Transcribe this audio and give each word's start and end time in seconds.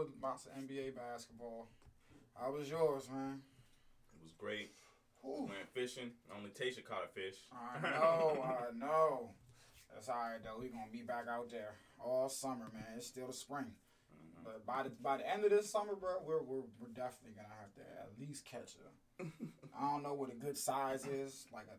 With 0.00 0.08
lots 0.22 0.46
of 0.46 0.52
NBA 0.52 0.96
basketball. 0.96 1.68
How 2.34 2.52
was 2.52 2.70
yours, 2.70 3.08
man? 3.12 3.40
It 4.16 4.22
was 4.22 4.32
great. 4.32 4.70
Whew. 5.22 5.48
Went 5.48 5.68
fishing. 5.74 6.12
Only 6.34 6.50
Tasha 6.50 6.82
caught 6.82 7.04
a 7.04 7.08
fish. 7.08 7.36
I 7.52 7.80
know. 7.82 8.42
I 8.42 8.76
know. 8.76 9.30
That's 9.92 10.08
all 10.08 10.14
right 10.16 10.42
though. 10.42 10.58
We 10.58 10.68
gonna 10.68 10.90
be 10.90 11.02
back 11.02 11.26
out 11.28 11.50
there 11.50 11.74
all 12.02 12.28
summer, 12.30 12.66
man. 12.72 12.84
It's 12.96 13.06
still 13.08 13.26
the 13.26 13.32
spring. 13.34 13.66
Mhm. 14.14 14.44
But 14.44 14.64
by 14.64 14.84
the 14.84 14.90
by 14.90 15.18
the 15.18 15.28
end 15.30 15.44
of 15.44 15.50
this 15.50 15.70
summer, 15.70 15.94
bro, 15.94 16.22
we're 16.24 16.42
we're, 16.42 16.62
we're 16.80 16.94
definitely 16.94 17.32
gonna 17.36 17.54
have 17.60 17.74
to 17.74 17.80
at 18.00 18.08
least 18.18 18.46
catch 18.46 18.76
a. 18.76 19.24
I 19.78 19.90
don't 19.90 20.02
know 20.02 20.14
what 20.14 20.32
a 20.32 20.34
good 20.34 20.56
size 20.56 21.06
is, 21.06 21.46
like 21.52 21.66
a 21.66 21.76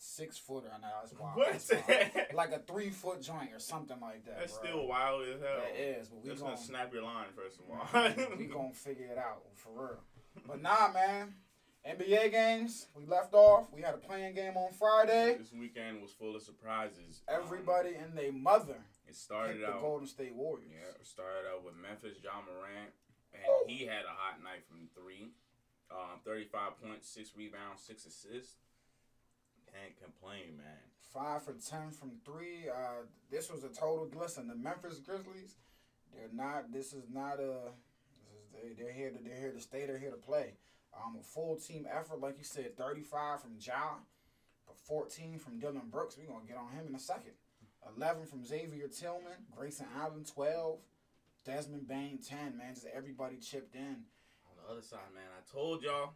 six 0.00 0.38
footer. 0.38 0.68
I 0.74 0.80
know 0.80 0.88
that's 1.00 1.18
wild. 1.18 1.36
What? 1.36 1.52
That's 1.52 1.72
wild. 1.72 2.26
Like 2.34 2.52
a 2.52 2.58
three 2.60 2.90
foot 2.90 3.20
joint 3.22 3.50
or 3.54 3.58
something 3.58 3.98
like 4.00 4.24
that. 4.24 4.38
That's 4.40 4.56
bro. 4.58 4.68
still 4.68 4.86
wild 4.86 5.22
as 5.22 5.40
hell. 5.40 5.60
That 5.60 5.80
is, 5.80 6.08
but 6.08 6.22
we 6.22 6.28
That's 6.28 6.40
gonna 6.40 6.54
gonna 6.54 6.64
snap 6.64 6.92
your 6.92 7.02
line 7.02 7.26
first 7.36 7.58
of 7.60 7.66
all. 7.68 8.36
we 8.38 8.46
gonna 8.46 8.72
figure 8.72 9.06
it 9.06 9.18
out 9.18 9.42
for 9.54 9.70
real. 9.70 10.00
But 10.46 10.62
nah, 10.62 10.92
man. 10.92 11.34
NBA 11.86 12.30
games. 12.30 12.88
We 12.94 13.06
left 13.06 13.32
off. 13.32 13.68
We 13.72 13.80
had 13.80 13.94
a 13.94 13.98
playing 13.98 14.34
game 14.34 14.54
on 14.56 14.70
Friday. 14.72 15.36
This 15.38 15.52
weekend 15.52 16.02
was 16.02 16.12
full 16.12 16.36
of 16.36 16.42
surprises. 16.42 17.22
Everybody 17.26 17.96
Um, 17.96 18.04
and 18.04 18.18
their 18.18 18.32
mother 18.32 18.76
it 19.08 19.16
started 19.16 19.56
picked 19.56 19.66
the 19.66 19.74
out. 19.74 19.80
Golden 19.80 20.06
State 20.06 20.34
Warriors. 20.34 20.68
Yeah, 20.70 21.00
it 21.00 21.06
started 21.06 21.48
out 21.48 21.64
with 21.64 21.74
Memphis 21.80 22.18
Ja 22.22 22.36
Morant, 22.44 22.92
and 23.32 23.42
he 23.66 23.86
had 23.86 24.04
a 24.04 24.12
hot 24.12 24.42
night 24.44 24.60
from 24.68 24.88
three. 24.94 25.32
Um, 25.90 26.20
35 26.24 26.78
points, 26.84 27.08
six 27.08 27.32
rebounds, 27.34 27.82
six 27.82 28.06
assists. 28.06 28.56
Can't 29.72 29.96
complain, 30.02 30.56
man. 30.56 30.82
Five 31.12 31.42
for 31.42 31.54
ten 31.54 31.90
from 31.90 32.12
three. 32.24 32.68
Uh, 32.68 33.06
this 33.30 33.50
was 33.50 33.64
a 33.64 33.68
total. 33.68 34.08
Listen, 34.18 34.48
the 34.48 34.54
Memphis 34.54 34.98
Grizzlies. 34.98 35.56
They're 36.12 36.28
not. 36.32 36.72
This 36.72 36.92
is 36.92 37.04
not 37.12 37.40
a. 37.40 37.72
This 38.26 38.34
is 38.34 38.48
they. 38.52 38.82
They're 38.82 38.92
here 38.92 39.10
to. 39.10 39.18
They're 39.22 39.38
here 39.38 39.52
to 39.52 39.60
stay. 39.60 39.86
They're 39.86 39.98
here 39.98 40.10
to 40.10 40.16
play. 40.16 40.54
Um, 40.94 41.16
a 41.18 41.22
full 41.22 41.56
team 41.56 41.86
effort, 41.90 42.20
like 42.20 42.38
you 42.38 42.44
said. 42.44 42.76
Thirty-five 42.76 43.42
from 43.42 43.56
Ja, 43.60 43.98
but 44.66 44.76
fourteen 44.76 45.38
from 45.38 45.58
Dillon 45.58 45.88
Brooks. 45.90 46.16
We're 46.18 46.32
gonna 46.32 46.46
get 46.46 46.56
on 46.56 46.72
him 46.72 46.86
in 46.88 46.94
a 46.94 47.00
second. 47.00 47.32
Eleven 47.96 48.26
from 48.26 48.44
Xavier 48.44 48.88
Tillman. 48.88 49.46
Grayson 49.56 49.86
Allen 49.96 50.24
twelve. 50.24 50.80
Desmond 51.44 51.88
Bane 51.88 52.18
ten. 52.18 52.58
Man, 52.58 52.74
just 52.74 52.86
everybody 52.94 53.36
chipped 53.36 53.74
in. 53.74 54.04
On 54.46 54.54
the 54.62 54.70
other 54.70 54.82
side, 54.82 54.98
man, 55.14 55.24
I 55.36 55.50
told 55.50 55.82
y'all 55.82 56.14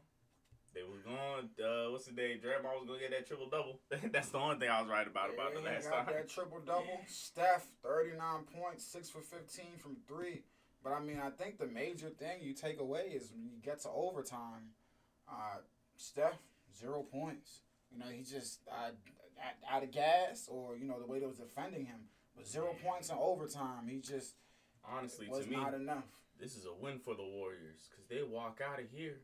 they 0.75 0.83
was 0.83 1.01
going. 1.03 1.49
Uh, 1.59 1.91
what's 1.91 2.07
the 2.07 2.13
day? 2.13 2.39
Draymond 2.43 2.65
was 2.81 2.87
gonna 2.87 2.99
get 3.01 3.11
that 3.13 3.27
triple 3.27 3.49
double. 3.49 3.81
That's 4.13 4.29
the 4.31 4.39
only 4.39 4.57
thing 4.59 4.69
I 4.69 4.81
was 4.83 4.91
right 4.91 5.07
about 5.07 5.33
about 5.33 5.55
the 5.55 5.61
Yeah, 5.61 5.71
last 5.71 5.91
got 5.91 6.07
time. 6.07 6.15
that 6.15 6.29
triple 6.29 6.61
double. 6.67 7.01
Steph, 7.07 7.67
39 7.83 8.19
points, 8.59 8.85
6 8.87 9.09
for 9.11 9.21
15 9.21 9.67
from 9.79 9.97
3. 10.09 10.43
But 10.83 10.93
I 10.93 11.01
mean, 11.01 11.21
I 11.23 11.31
think 11.31 11.59
the 11.59 11.67
major 11.67 12.11
thing 12.11 12.39
you 12.43 12.53
take 12.53 12.81
away 12.81 13.13
is 13.15 13.31
when 13.33 13.45
you 13.45 13.53
get 13.63 13.81
to 13.83 13.89
overtime, 13.91 14.75
uh, 15.29 15.59
Steph, 15.97 16.39
zero 16.79 17.03
points. 17.03 17.61
You 17.91 17.99
know, 18.01 18.07
he 18.11 18.23
just 18.23 18.61
uh, 18.69 18.91
out, 18.91 19.77
out 19.77 19.83
of 19.85 19.93
gas, 19.93 20.49
or, 20.51 20.77
you 20.77 20.85
know, 20.87 20.99
the 21.01 21.07
way 21.07 21.21
they 21.21 21.27
was 21.27 21.37
defending 21.39 21.87
him. 21.87 22.01
But 22.37 22.47
zero 22.49 22.75
points 22.85 23.09
in 23.11 23.17
overtime, 23.19 23.87
he 23.89 24.01
just 24.01 24.35
Honestly, 24.85 25.29
was 25.31 25.45
to 25.45 25.51
me, 25.51 25.57
not 25.57 25.73
enough. 25.73 26.05
this 26.39 26.57
is 26.57 26.67
a 26.67 26.75
win 26.75 26.99
for 26.99 27.15
the 27.15 27.23
Warriors 27.23 27.89
because 27.89 28.07
they 28.09 28.23
walk 28.23 28.61
out 28.61 28.81
of 28.81 28.87
here. 28.91 29.21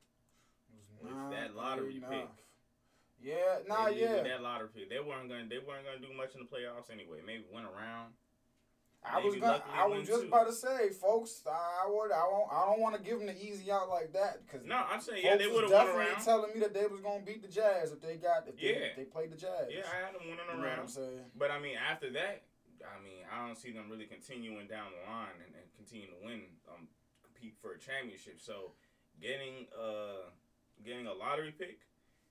With 1.03 1.31
that 1.31 1.57
lottery 1.57 2.03
pick. 2.09 2.29
Yeah, 3.23 3.61
nah, 3.69 3.89
yeah. 3.89 4.23
that 4.23 4.43
lottery 4.43 4.69
pick. 4.75 4.91
They 4.91 5.01
weren't 5.01 5.29
gonna. 5.29 5.47
They 5.49 5.59
weren't 5.59 5.85
gonna 5.85 6.01
do 6.01 6.13
much 6.17 6.35
in 6.35 6.41
the 6.41 6.49
playoffs 6.49 6.91
anyway. 6.91 7.21
Maybe 7.25 7.45
win 7.53 7.65
around. 7.65 8.13
I 9.03 9.19
was 9.19 9.35
gonna, 9.37 9.63
I 9.73 9.87
was 9.87 10.07
just 10.07 10.23
too. 10.23 10.29
about 10.29 10.47
to 10.47 10.53
say, 10.53 10.91
folks. 10.91 11.43
I 11.49 11.89
would. 11.89 12.13
I 12.13 12.25
won't. 12.29 12.53
I 12.53 12.67
don't 12.67 12.81
want 12.81 12.97
to 12.97 13.03
give 13.03 13.19
them 13.19 13.29
the 13.29 13.37
easy 13.37 13.73
out 13.73 13.89
like 13.89 14.13
that 14.13 14.45
because 14.45 14.67
No, 14.67 14.77
I'm 14.77 15.01
saying 15.01 15.25
yeah, 15.25 15.37
they 15.37 15.49
would 15.49 15.65
have 15.65 15.73
won 15.73 15.87
definitely 15.87 16.13
around. 16.13 16.25
telling 16.25 16.53
me 16.53 16.61
that 16.61 16.75
they 16.75 16.85
was 16.85 17.01
gonna 17.01 17.25
beat 17.25 17.41
the 17.41 17.49
Jazz 17.49 17.93
if 17.93 18.01
they 18.01 18.17
got 18.17 18.45
if 18.47 18.61
they, 18.61 18.93
if 18.93 18.97
they 18.97 19.05
played 19.05 19.33
the 19.33 19.41
Jazz. 19.41 19.73
Yeah, 19.73 19.89
I 19.89 20.05
had 20.05 20.15
them 20.15 20.29
winning 20.29 20.45
you 20.53 20.61
know 20.61 20.69
I'm 20.69 20.89
saying. 20.89 21.33
But 21.37 21.51
I 21.51 21.59
mean, 21.59 21.77
after 21.81 22.13
that, 22.13 22.45
I 22.85 23.01
mean, 23.01 23.25
I 23.33 23.47
don't 23.47 23.57
see 23.57 23.73
them 23.73 23.89
really 23.89 24.07
continuing 24.07 24.69
down 24.69 24.93
the 24.93 25.05
line 25.09 25.37
and, 25.45 25.53
and 25.57 25.65
continue 25.77 26.07
to 26.09 26.21
win, 26.21 26.45
um, 26.69 26.89
compete 27.25 27.57
for 27.61 27.73
a 27.73 27.79
championship. 27.79 28.41
So, 28.41 28.77
getting 29.21 29.65
uh, 29.73 30.29
getting 30.85 31.07
a 31.07 31.13
lottery 31.15 31.53
pick 31.53 31.81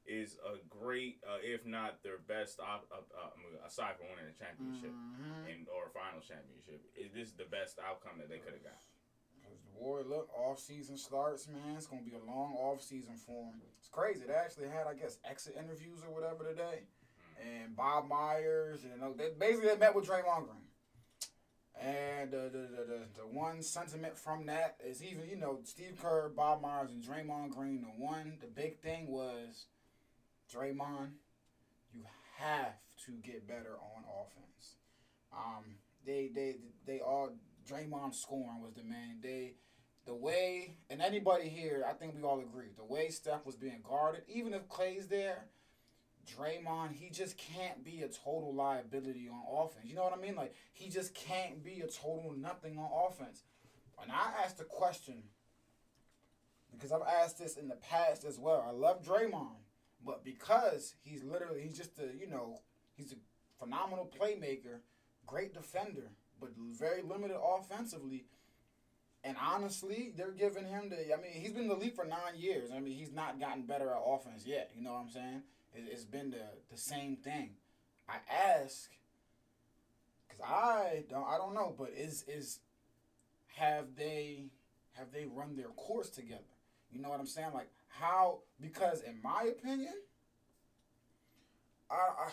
is 0.05 0.37
a 0.41 0.57
great, 0.69 1.21
uh, 1.27 1.37
if 1.43 1.65
not 1.65 2.01
their 2.03 2.17
best, 2.17 2.59
op- 2.59 2.89
I 2.91 3.37
mean, 3.37 3.53
aside 3.65 3.95
from 3.97 4.07
winning 4.09 4.25
a 4.25 4.33
championship 4.37 4.89
Mhm. 4.89 5.45
and 5.53 5.67
or 5.69 5.85
a 5.87 5.89
final 5.91 6.19
championship. 6.21 6.81
Is 6.95 7.13
this 7.13 7.31
the 7.33 7.45
best 7.45 7.77
outcome 7.79 8.17
that 8.17 8.29
they 8.29 8.39
could 8.39 8.53
have 8.53 8.63
got? 8.63 8.81
Cause 9.43 9.59
the 9.61 9.79
war 9.79 10.01
look 10.03 10.29
off 10.35 10.59
season 10.59 10.97
starts, 10.97 11.47
man. 11.47 11.75
It's 11.77 11.85
gonna 11.87 12.01
be 12.01 12.13
a 12.13 12.19
long 12.19 12.55
off 12.55 12.81
season 12.81 13.17
for 13.17 13.51
them. 13.51 13.61
It's 13.79 13.87
crazy. 13.89 14.25
They 14.25 14.33
actually 14.33 14.67
had, 14.69 14.87
I 14.87 14.93
guess, 14.95 15.19
exit 15.23 15.55
interviews 15.55 16.03
or 16.03 16.09
whatever 16.11 16.43
today, 16.43 16.87
and 17.39 17.75
Bob 17.75 18.07
Myers, 18.07 18.83
you 18.83 18.95
know, 18.97 19.13
they 19.13 19.29
basically 19.31 19.69
they 19.69 19.77
met 19.77 19.93
with 19.95 20.05
Draymond 20.07 20.45
Green. 20.47 20.68
And 21.81 22.31
the, 22.31 22.49
the, 22.51 22.67
the, 22.67 22.99
the, 23.15 23.27
one 23.31 23.61
sentiment 23.61 24.17
from 24.17 24.47
that 24.47 24.75
is 24.85 25.01
even, 25.01 25.29
you 25.29 25.37
know, 25.37 25.59
Steve 25.63 25.97
Kerr, 26.01 26.29
Bob 26.35 26.61
Myers, 26.61 26.91
and 26.91 27.01
Draymond 27.01 27.51
Green. 27.51 27.81
The 27.81 27.87
one, 27.87 28.33
the 28.41 28.47
big 28.47 28.79
thing 28.79 29.07
was 29.07 29.67
Draymond, 30.53 31.11
you 31.93 32.03
have 32.37 32.73
to 33.05 33.11
get 33.23 33.47
better 33.47 33.77
on 33.95 34.03
offense. 34.03 34.75
Um, 35.31 35.75
they 36.05 36.29
they 36.33 36.55
they 36.85 36.99
all 36.99 37.29
Draymond 37.69 38.13
scoring 38.13 38.61
was 38.61 38.73
the 38.73 38.83
main. 38.83 39.19
They 39.21 39.53
the 40.05 40.15
way 40.15 40.75
and 40.89 41.01
anybody 41.01 41.47
here, 41.49 41.85
I 41.87 41.93
think 41.93 42.15
we 42.15 42.23
all 42.23 42.39
agree, 42.39 42.69
the 42.75 42.83
way 42.83 43.09
Steph 43.09 43.45
was 43.45 43.55
being 43.55 43.81
guarded, 43.87 44.23
even 44.27 44.53
if 44.53 44.67
Clay's 44.67 45.07
there, 45.07 45.45
Draymond, 46.27 46.93
he 46.93 47.09
just 47.09 47.37
can't 47.37 47.83
be 47.83 48.01
a 48.01 48.07
total 48.07 48.53
liability 48.53 49.29
on 49.29 49.41
offense. 49.65 49.85
You 49.85 49.95
know 49.95 50.03
what 50.03 50.17
I 50.17 50.21
mean? 50.21 50.35
Like 50.35 50.53
he 50.73 50.89
just 50.89 51.13
can't 51.13 51.63
be 51.63 51.81
a 51.81 51.87
total 51.87 52.33
nothing 52.37 52.77
on 52.77 52.89
offense. 53.07 53.43
And 54.01 54.11
I 54.11 54.43
asked 54.43 54.57
the 54.57 54.63
question 54.63 55.23
because 56.71 56.91
I've 56.91 57.01
asked 57.01 57.39
this 57.39 57.57
in 57.57 57.67
the 57.67 57.75
past 57.75 58.23
as 58.23 58.39
well. 58.39 58.65
I 58.67 58.71
love 58.71 59.03
Draymond, 59.03 59.57
but 60.05 60.23
because 60.23 60.95
he's 61.01 61.23
literally 61.23 61.61
he's 61.61 61.77
just 61.77 61.99
a 61.99 62.15
you 62.17 62.27
know 62.27 62.61
he's 62.95 63.13
a 63.13 63.15
phenomenal 63.59 64.09
playmaker, 64.19 64.79
great 65.25 65.53
defender, 65.53 66.11
but 66.39 66.49
very 66.57 67.01
limited 67.01 67.37
offensively. 67.37 68.25
And 69.23 69.35
honestly, 69.41 70.13
they're 70.15 70.31
giving 70.31 70.65
him 70.65 70.89
the. 70.89 71.13
I 71.13 71.21
mean, 71.21 71.33
he's 71.33 71.51
been 71.51 71.63
in 71.63 71.67
the 71.67 71.75
league 71.75 71.95
for 71.95 72.05
nine 72.05 72.37
years. 72.37 72.69
I 72.73 72.79
mean, 72.79 72.97
he's 72.97 73.11
not 73.11 73.37
gotten 73.37 73.63
better 73.63 73.89
at 73.89 74.01
offense 74.05 74.45
yet. 74.45 74.71
You 74.73 74.81
know 74.81 74.93
what 74.93 75.01
I'm 75.01 75.09
saying? 75.09 75.43
It, 75.73 75.83
it's 75.91 76.05
been 76.05 76.31
the 76.31 76.45
the 76.71 76.77
same 76.77 77.15
thing. 77.15 77.51
I 78.07 78.17
ask 78.31 78.89
because 80.27 80.43
I 80.45 81.03
don't. 81.09 81.27
I 81.27 81.37
don't 81.37 81.53
know, 81.53 81.73
but 81.77 81.91
is 81.95 82.23
is 82.27 82.59
have 83.55 83.95
they 83.95 84.45
have 84.97 85.11
they 85.11 85.25
run 85.25 85.55
their 85.55 85.69
course 85.69 86.09
together? 86.09 86.43
You 86.91 87.01
know 87.01 87.09
what 87.09 87.19
I'm 87.19 87.27
saying? 87.27 87.53
Like 87.53 87.69
how? 87.87 88.39
Because 88.59 89.01
in 89.01 89.21
my 89.23 89.43
opinion, 89.43 89.93
I. 91.89 91.95
I 91.95 92.29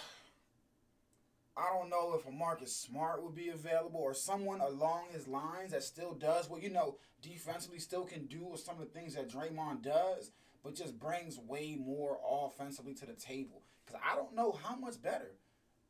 I 1.59 1.73
don't 1.73 1.89
know 1.89 2.15
if 2.15 2.27
a 2.27 2.31
Marcus 2.31 2.77
Smart 2.77 3.23
would 3.23 3.35
be 3.35 3.49
available 3.49 4.01
or 4.01 4.13
someone 4.13 4.61
along 4.61 5.07
his 5.11 5.27
lines 5.27 5.71
that 5.71 5.83
still 5.83 6.13
does 6.13 6.51
what 6.51 6.63
you 6.63 6.69
know 6.69 6.97
defensively 7.23 7.79
still 7.79 8.05
can 8.05 8.27
do 8.27 8.45
with 8.45 8.61
some 8.61 8.79
of 8.79 8.81
the 8.81 8.99
things 8.99 9.15
that 9.15 9.31
Draymond 9.31 9.83
does, 9.83 10.33
but 10.67 10.75
just 10.75 10.99
brings 10.99 11.39
way 11.39 11.79
more 11.79 12.19
offensively 12.29 12.93
to 12.93 13.07
the 13.07 13.13
table. 13.13 13.63
Because 13.87 14.01
I 14.05 14.17
don't 14.17 14.35
know 14.35 14.59
how 14.65 14.75
much 14.75 15.01
better 15.01 15.31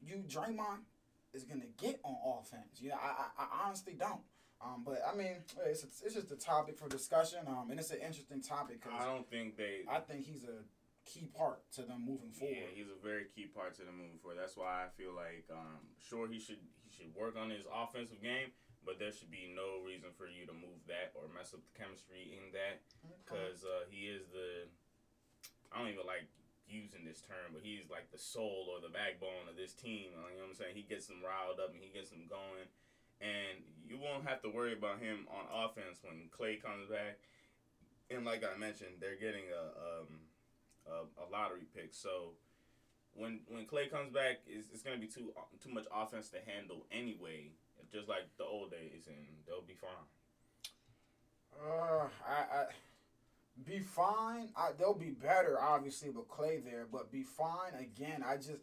you 0.01 0.23
Draymond 0.29 0.85
is 1.33 1.45
gonna 1.45 1.65
get 1.79 1.99
on 2.05 2.15
offense. 2.39 2.79
You 2.79 2.91
know, 2.91 2.97
I 3.03 3.25
I, 3.39 3.45
I 3.45 3.67
honestly 3.67 3.95
don't. 3.99 4.21
Um, 4.61 4.83
but 4.85 5.01
I 5.11 5.17
mean, 5.17 5.37
it's 5.65 5.83
it's 6.05 6.15
just 6.15 6.31
a 6.31 6.37
topic 6.37 6.79
for 6.79 6.89
discussion. 6.89 7.41
Um, 7.47 7.71
and 7.71 7.81
it's 7.81 7.91
an 7.91 8.01
interesting 8.01 8.43
topic 8.43 8.83
because 8.83 9.01
I 9.01 9.07
don't 9.07 9.29
think 9.31 9.57
they. 9.57 9.81
I 9.91 10.01
think 10.01 10.27
he's 10.27 10.45
a 10.45 10.61
key 11.07 11.31
part 11.35 11.63
to 11.73 11.83
them 11.83 12.05
moving 12.05 12.33
forward. 12.33 12.57
Yeah, 12.57 12.75
he's 12.75 12.89
a 12.89 13.01
very 13.03 13.25
key 13.35 13.47
part 13.47 13.77
to 13.77 13.83
the 13.83 13.93
moving 13.93 14.19
forward. 14.21 14.39
That's 14.41 14.57
why 14.57 14.85
I 14.85 14.89
feel 15.01 15.15
like, 15.15 15.47
um, 15.51 15.89
sure 15.97 16.29
he 16.29 16.39
should 16.39 16.59
he 16.85 16.91
should 16.93 17.15
work 17.15 17.37
on 17.41 17.49
his 17.49 17.65
offensive 17.73 18.21
game, 18.21 18.53
but 18.87 19.03
there 19.03 19.11
should 19.11 19.35
be 19.35 19.51
no 19.51 19.83
reason 19.83 20.15
for 20.15 20.31
you 20.31 20.47
to 20.47 20.55
move 20.55 20.79
that 20.87 21.11
or 21.19 21.27
mess 21.35 21.51
up 21.51 21.61
the 21.67 21.75
chemistry 21.75 22.31
in 22.39 22.55
that 22.55 22.87
because 23.27 23.67
uh, 23.67 23.85
he 23.91 24.07
is 24.07 24.31
the. 24.31 24.71
I 25.75 25.83
don't 25.83 25.91
even 25.91 26.07
like 26.07 26.31
using 26.71 27.03
this 27.03 27.21
term, 27.21 27.51
but 27.51 27.67
he's 27.67 27.91
like 27.91 28.09
the 28.15 28.23
soul 28.23 28.71
or 28.71 28.79
the 28.79 28.89
backbone 28.89 29.51
of 29.51 29.59
this 29.59 29.75
team. 29.75 30.15
You 30.15 30.39
know 30.39 30.47
what 30.47 30.55
I'm 30.55 30.59
saying? 30.59 30.79
He 30.79 30.87
gets 30.87 31.11
them 31.11 31.19
riled 31.21 31.59
up 31.59 31.75
and 31.75 31.83
he 31.83 31.91
gets 31.91 32.15
them 32.15 32.31
going, 32.31 32.71
and 33.19 33.67
you 33.83 33.99
won't 33.99 34.25
have 34.31 34.41
to 34.47 34.49
worry 34.49 34.73
about 34.73 35.03
him 35.03 35.27
on 35.27 35.51
offense 35.51 35.99
when 36.07 36.31
Clay 36.31 36.57
comes 36.63 36.87
back. 36.87 37.19
And 38.07 38.23
like 38.23 38.47
I 38.47 38.55
mentioned, 38.55 39.03
they're 39.03 39.19
getting 39.19 39.51
a 39.51 39.65
um, 39.75 40.11
a, 40.87 40.97
a 41.19 41.27
lottery 41.27 41.67
pick, 41.75 41.91
so 41.91 42.39
when 43.17 43.41
when 43.49 43.67
Clay 43.67 43.89
comes 43.89 44.13
back, 44.13 44.47
it's, 44.47 44.69
it's 44.73 44.83
gonna 44.83 44.99
be 44.99 45.09
too 45.09 45.33
too 45.63 45.71
much 45.71 45.87
offense 45.93 46.29
to 46.31 46.39
handle 46.47 46.87
anyway. 46.93 47.51
Just 47.93 48.09
like 48.09 48.29
the 48.39 48.45
old 48.45 48.71
days, 48.71 49.07
and 49.07 49.17
they'll 49.47 49.63
be 49.63 49.75
fine. 49.75 49.91
Uh, 51.59 52.09
I, 52.27 52.57
I 52.57 52.65
be 53.65 53.79
fine. 53.79 54.51
I, 54.57 54.71
they'll 54.79 54.95
be 54.95 55.11
better, 55.11 55.59
obviously, 55.61 56.11
with 56.11 56.29
Clay 56.29 56.59
there, 56.59 56.87
but 56.91 57.11
be 57.11 57.23
fine 57.23 57.75
again. 57.79 58.23
I 58.27 58.37
just 58.37 58.61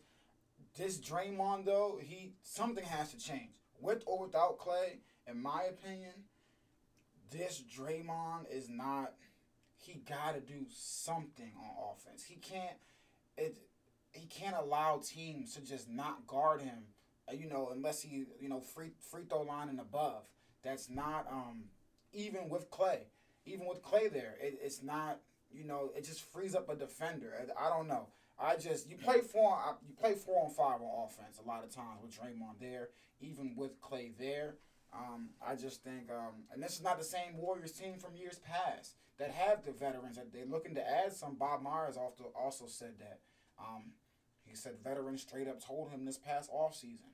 this 0.75 0.97
Draymond 0.99 1.65
though, 1.65 1.99
he 2.01 2.33
something 2.41 2.83
has 2.83 3.11
to 3.11 3.17
change 3.17 3.61
with 3.79 4.03
or 4.05 4.19
without 4.19 4.57
Clay. 4.57 4.99
In 5.27 5.41
my 5.41 5.63
opinion, 5.63 6.13
this 7.31 7.61
Draymond 7.61 8.51
is 8.51 8.69
not. 8.69 9.13
He 9.77 10.01
got 10.07 10.33
to 10.35 10.39
do 10.39 10.65
something 10.69 11.51
on 11.59 11.93
offense. 11.93 12.23
He 12.23 12.35
can't. 12.35 12.77
It. 13.37 13.57
He 14.11 14.27
can't 14.27 14.55
allow 14.55 15.01
teams 15.03 15.55
to 15.55 15.61
just 15.61 15.89
not 15.89 16.27
guard 16.27 16.61
him. 16.61 16.83
Uh, 17.29 17.33
You 17.33 17.47
know, 17.47 17.69
unless 17.73 18.01
he, 18.01 18.25
you 18.39 18.49
know, 18.49 18.59
free 18.59 18.91
free 19.11 19.23
throw 19.29 19.41
line 19.41 19.69
and 19.69 19.79
above. 19.79 20.23
That's 20.63 20.89
not 20.89 21.27
um 21.31 21.65
even 22.13 22.49
with 22.49 22.69
Clay, 22.69 23.07
even 23.45 23.65
with 23.67 23.81
Clay 23.81 24.07
there, 24.07 24.35
it, 24.41 24.59
it's 24.61 24.81
not. 24.83 25.19
You 25.51 25.65
know, 25.65 25.91
it 25.95 26.03
just 26.03 26.21
frees 26.21 26.55
up 26.55 26.67
a 26.69 26.75
defender. 26.75 27.31
I, 27.37 27.67
I 27.67 27.69
don't 27.69 27.87
know. 27.87 28.07
I 28.39 28.55
just 28.55 28.89
you 28.89 28.97
play 28.97 29.21
four 29.21 29.51
on 29.51 29.75
you 29.87 29.93
play 29.93 30.15
four 30.15 30.43
on 30.43 30.49
five 30.51 30.81
on 30.81 31.07
offense 31.07 31.39
a 31.43 31.47
lot 31.47 31.63
of 31.63 31.69
times 31.69 32.01
with 32.01 32.17
Draymond 32.17 32.59
there, 32.59 32.89
even 33.21 33.55
with 33.55 33.79
Clay 33.79 34.11
there. 34.17 34.55
Um, 34.93 35.29
I 35.45 35.55
just 35.55 35.83
think, 35.83 36.09
um, 36.11 36.43
and 36.51 36.61
this 36.61 36.73
is 36.73 36.83
not 36.83 36.99
the 36.99 37.03
same 37.03 37.37
Warriors 37.37 37.71
team 37.71 37.97
from 37.97 38.15
years 38.15 38.39
past 38.39 38.95
that 39.17 39.31
have 39.31 39.63
the 39.65 39.71
veterans 39.71 40.17
that 40.17 40.31
they're 40.31 40.45
looking 40.45 40.75
to 40.75 40.87
add. 40.87 41.13
Some 41.13 41.35
Bob 41.35 41.61
Myers 41.61 41.97
also 41.97 42.31
also 42.35 42.65
said 42.67 42.93
that. 42.99 43.19
Um, 43.59 43.93
he 44.45 44.55
said 44.55 44.73
veterans 44.83 45.21
straight 45.21 45.47
up 45.47 45.63
told 45.63 45.89
him 45.89 46.05
this 46.05 46.17
past 46.17 46.51
offseason, 46.51 47.12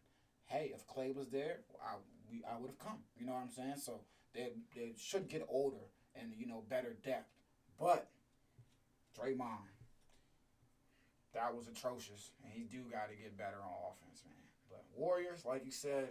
hey, 0.49 0.71
if 0.75 0.85
Clay 0.87 1.11
was 1.11 1.29
there, 1.29 1.61
I 1.81 1.95
we 2.29 2.43
I 2.43 2.59
would 2.59 2.69
have 2.69 2.79
come. 2.79 2.99
You 3.17 3.25
know 3.25 3.33
what 3.33 3.43
I'm 3.43 3.51
saying? 3.51 3.77
So 3.77 4.01
they 4.33 4.49
they 4.75 4.93
should 4.97 5.27
get 5.29 5.45
older 5.49 5.89
and 6.15 6.33
you 6.37 6.47
know 6.47 6.63
better 6.69 6.95
depth. 7.03 7.29
But 7.79 8.09
Draymond, 9.17 9.71
that 11.33 11.55
was 11.55 11.67
atrocious, 11.67 12.31
and 12.43 12.51
he 12.53 12.63
do 12.63 12.83
got 12.91 13.09
to 13.09 13.15
get 13.15 13.37
better 13.37 13.57
on 13.63 13.71
offense, 13.91 14.23
man. 14.25 14.35
But 14.69 14.83
Warriors, 14.95 15.45
like 15.45 15.65
you 15.65 15.71
said, 15.71 16.09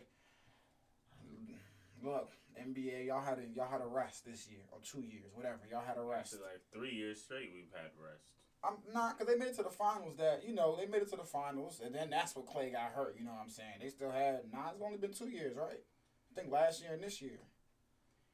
look 2.02 2.32
NBA, 2.58 3.06
y'all 3.06 3.22
had 3.22 3.38
a 3.38 3.46
y'all 3.54 3.70
had 3.70 3.80
a 3.80 3.86
rest 3.86 4.24
this 4.26 4.48
year 4.48 4.62
or 4.72 4.78
two 4.82 5.00
years, 5.00 5.30
whatever. 5.34 5.60
Y'all 5.70 5.84
had 5.86 5.96
a 5.96 6.02
rest. 6.02 6.34
Actually, 6.34 6.46
like 6.50 6.62
three 6.72 6.94
years 6.94 7.22
straight, 7.22 7.50
we've 7.54 7.70
had 7.72 7.90
rest. 7.98 8.34
I'm 8.62 8.74
not 8.92 9.16
because 9.16 9.32
they 9.32 9.38
made 9.38 9.50
it 9.50 9.56
to 9.56 9.62
the 9.62 9.70
finals. 9.70 10.16
That 10.18 10.42
you 10.46 10.54
know 10.54 10.76
they 10.76 10.86
made 10.86 11.02
it 11.02 11.10
to 11.10 11.16
the 11.16 11.24
finals, 11.24 11.80
and 11.84 11.94
then 11.94 12.10
that's 12.10 12.34
what 12.34 12.46
Clay 12.46 12.70
got 12.70 12.92
hurt. 12.92 13.16
You 13.18 13.24
know 13.24 13.32
what 13.32 13.42
I'm 13.42 13.50
saying? 13.50 13.78
They 13.80 13.88
still 13.88 14.10
had 14.10 14.40
nah. 14.52 14.70
It's 14.70 14.82
only 14.82 14.98
been 14.98 15.12
two 15.12 15.28
years, 15.28 15.56
right? 15.56 15.78
I 15.78 16.34
think 16.34 16.52
last 16.52 16.82
year 16.82 16.92
and 16.92 17.02
this 17.02 17.22
year. 17.22 17.38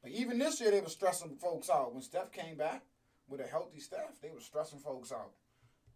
But 0.01 0.11
even 0.11 0.37
this 0.37 0.61
year, 0.61 0.71
they 0.71 0.81
were 0.81 0.89
stressing 0.89 1.37
folks 1.37 1.69
out. 1.69 1.93
When 1.93 2.03
Steph 2.03 2.31
came 2.31 2.57
back 2.57 2.83
with 3.27 3.41
a 3.41 3.47
healthy 3.47 3.79
Steph, 3.79 4.21
they 4.21 4.29
were 4.29 4.39
stressing 4.39 4.79
folks 4.79 5.11
out. 5.11 5.31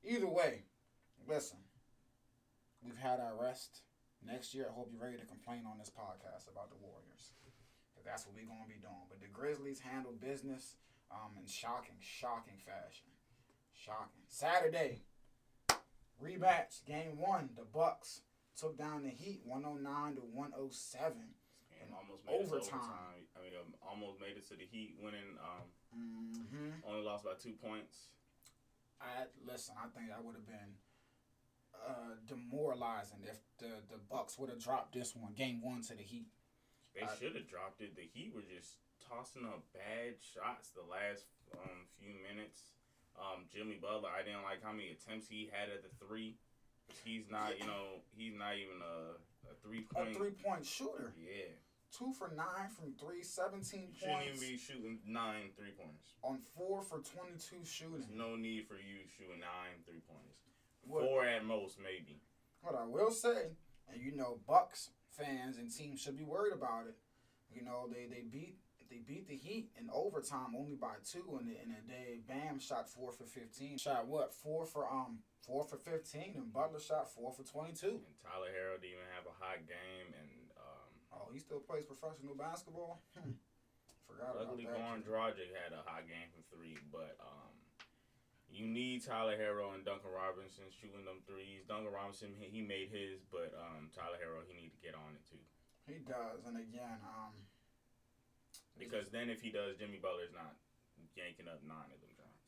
Either 0.04 0.28
way, 0.28 0.64
listen, 1.28 1.60
we've 2.84 2.98
had 2.98 3.20
our 3.20 3.38
rest. 3.40 3.82
Next 4.26 4.54
year, 4.54 4.68
I 4.70 4.74
hope 4.74 4.90
you're 4.92 5.02
ready 5.02 5.18
to 5.18 5.26
complain 5.26 5.64
on 5.66 5.78
this 5.78 5.92
podcast 5.92 6.52
about 6.52 6.70
the 6.70 6.82
Warriors. 6.82 7.32
Because 7.94 8.06
that's 8.06 8.26
what 8.26 8.36
we're 8.36 8.50
going 8.50 8.66
to 8.66 8.68
be 8.68 8.82
doing. 8.82 9.08
But 9.10 9.22
the 9.22 9.32
Grizzlies 9.32 9.80
handle 9.80 10.14
business 10.14 10.76
um, 11.12 11.38
in 11.40 11.48
shocking, 11.48 12.02
shocking 12.02 12.58
fashion. 12.66 13.08
Shocking. 13.84 14.24
Saturday, 14.28 15.04
rematch, 16.22 16.86
game 16.86 17.18
one. 17.18 17.50
The 17.56 17.64
Bucks 17.64 18.22
took 18.60 18.78
down 18.78 19.04
the 19.04 19.10
Heat 19.10 19.42
109 19.46 20.16
to 20.16 20.22
107. 20.22 21.16
And 21.80 21.96
almost 21.96 22.26
made 22.28 22.34
it 22.36 22.38
to 22.44 22.44
overtime. 22.44 22.80
overtime. 22.84 23.24
I 23.36 23.40
mean, 23.40 23.54
um, 23.56 23.72
almost 23.80 24.20
made 24.20 24.36
it 24.36 24.46
to 24.52 24.56
the 24.56 24.68
Heat, 24.70 24.96
winning. 25.02 25.38
Um, 25.40 25.68
Mm-hmm. 25.90 26.86
only 26.86 27.02
lost 27.02 27.26
by 27.26 27.34
two 27.42 27.54
points. 27.58 28.14
I 29.02 29.26
listen. 29.42 29.74
I 29.74 29.90
think 29.90 30.10
that 30.14 30.22
would 30.24 30.36
have 30.38 30.46
been 30.46 30.78
uh, 31.74 32.14
demoralizing 32.28 33.26
if 33.26 33.40
the 33.58 33.82
the 33.90 33.98
Bucks 33.98 34.38
would 34.38 34.52
have 34.54 34.62
dropped 34.62 34.94
this 34.94 35.16
one, 35.16 35.34
game 35.34 35.64
one 35.66 35.82
to 35.90 35.96
the 35.96 36.04
Heat. 36.04 36.28
They 36.94 37.02
I- 37.02 37.16
should 37.18 37.34
have 37.34 37.48
dropped 37.50 37.82
it. 37.82 37.96
The 37.96 38.06
Heat 38.06 38.34
were 38.36 38.46
just 38.46 38.78
tossing 39.02 39.46
up 39.50 39.64
bad 39.74 40.22
shots 40.22 40.70
the 40.78 40.86
last 40.86 41.26
um, 41.58 41.90
few 41.98 42.14
minutes. 42.22 42.62
Um, 43.18 43.46
Jimmy 43.52 43.78
Butler, 43.82 44.10
I 44.14 44.24
didn't 44.24 44.44
like 44.44 44.64
how 44.64 44.72
many 44.72 44.90
attempts 44.96 45.28
he 45.28 45.50
had 45.52 45.70
at 45.70 45.84
the 45.84 45.92
three. 46.06 46.38
He's 47.06 47.30
not, 47.30 47.60
you 47.60 47.66
know, 47.68 48.02
he's 48.18 48.34
not 48.34 48.56
even 48.58 48.82
a, 48.82 49.18
a 49.52 49.54
three 49.62 49.86
A 49.92 49.94
point. 49.94 50.16
three 50.16 50.32
point 50.32 50.66
shooter, 50.66 51.14
Yeah, 51.20 51.54
two 51.92 52.14
for 52.18 52.32
nine 52.36 52.70
from 52.74 52.94
three, 52.98 53.22
17 53.22 53.62
you 53.82 53.88
shouldn't 53.94 54.24
even 54.24 54.34
points 54.34 54.40
be 54.42 54.58
shooting 54.58 55.00
nine 55.06 55.52
three 55.58 55.72
pointers. 55.78 56.16
on 56.24 56.40
four 56.58 56.82
for 56.82 57.00
22 57.00 57.38
There's 57.62 57.68
shooting. 57.70 58.06
no 58.16 58.36
need 58.36 58.66
for 58.68 58.76
you 58.76 59.06
shooting 59.18 59.40
nine 59.42 59.84
three 59.86 60.02
pointers. 60.08 60.38
What, 60.82 61.04
Four 61.04 61.26
at 61.26 61.46
most, 61.46 61.78
maybe. 61.78 62.22
what 62.62 62.74
I 62.74 62.86
will 62.86 63.12
say, 63.12 63.54
and 63.92 64.02
you 64.02 64.16
know, 64.16 64.40
Bucks 64.48 64.90
fans 65.12 65.58
and 65.58 65.70
teams 65.70 66.02
should 66.02 66.18
be 66.18 66.24
worried 66.24 66.54
about 66.54 66.88
it. 66.88 66.96
You 67.54 67.64
know, 67.64 67.86
they 67.92 68.08
they 68.08 68.22
beat 68.24 68.58
they 68.90 69.00
beat 69.06 69.28
the 69.28 69.36
Heat 69.36 69.70
in 69.80 69.90
overtime 69.94 70.56
only 70.58 70.76
by 70.76 70.98
two, 71.06 71.38
and 71.40 71.50
in 71.50 71.72
a 71.72 71.82
day, 71.88 72.20
Bam 72.28 72.60
shot 72.60 72.90
four 72.90 73.12
for 73.12 73.26
15. 73.26 73.78
Shot 73.78 74.08
what? 74.08 74.34
Four 74.34 74.66
for 74.66 74.90
um 74.90 75.20
four 75.46 75.64
for 75.64 75.78
15, 75.78 76.34
and 76.36 76.54
Butler 76.54 76.80
shot 76.80 77.12
four 77.14 77.32
for 77.32 77.44
22. 77.44 77.88
And 77.88 78.16
Tyler 78.22 78.50
Herro 78.50 78.82
didn't 78.82 78.98
even 78.98 79.10
have 79.16 79.26
a 79.26 79.36
hot 79.38 79.62
game, 79.66 80.14
and 80.14 80.50
um, 80.58 80.90
Oh, 81.14 81.30
he 81.34 81.40
still 81.40 81.60
plays 81.60 81.86
professional 81.86 82.36
basketball. 82.38 83.02
Hmm. 83.18 83.38
Forgot 84.06 84.38
luckily 84.42 84.66
about 84.66 84.78
that. 84.78 84.82
Goran 84.82 85.02
Dragic 85.06 85.50
had 85.54 85.74
a 85.74 85.86
hot 85.86 86.10
game 86.10 86.30
from 86.34 86.42
three, 86.50 86.78
but 86.90 87.14
um, 87.22 87.54
you 88.50 88.66
need 88.66 89.06
Tyler 89.06 89.38
Herro 89.38 89.78
and 89.78 89.86
Duncan 89.86 90.10
Robinson 90.10 90.66
shooting 90.74 91.06
them 91.06 91.22
threes. 91.30 91.66
Duncan 91.70 91.94
Robinson 91.94 92.34
he, 92.34 92.50
he 92.50 92.62
made 92.66 92.90
his, 92.90 93.22
but 93.30 93.54
um, 93.54 93.94
Tyler 93.94 94.18
Herro 94.18 94.42
he 94.50 94.58
need 94.58 94.74
to 94.74 94.82
get 94.82 94.98
on 94.98 95.14
it 95.14 95.22
too. 95.30 95.42
He 95.86 96.02
does, 96.06 96.46
and 96.46 96.58
again, 96.58 97.02
um, 97.06 97.34
Because 98.80 99.10
then 99.10 99.30
if 99.30 99.42
he 99.42 99.50
does, 99.52 99.78
Jimmy 99.78 100.00
Butler's 100.02 100.32
not 100.34 100.56
yanking 101.16 101.48
up 101.48 101.62
nine 101.68 101.92
of 101.94 102.00
them 102.02 102.10
shots. 102.16 102.40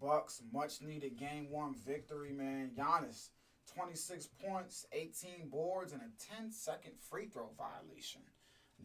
Bucks 0.00 0.42
much 0.52 0.80
needed 0.82 1.16
game 1.18 1.50
one 1.50 1.74
victory, 1.74 2.32
man. 2.32 2.70
Giannis, 2.76 3.28
26 3.74 4.26
points, 4.42 4.86
18 4.92 5.48
boards, 5.48 5.92
and 5.92 6.02
a 6.02 6.34
10 6.36 6.50
second 6.50 6.92
free 6.98 7.26
throw 7.26 7.50
violation. 7.56 8.22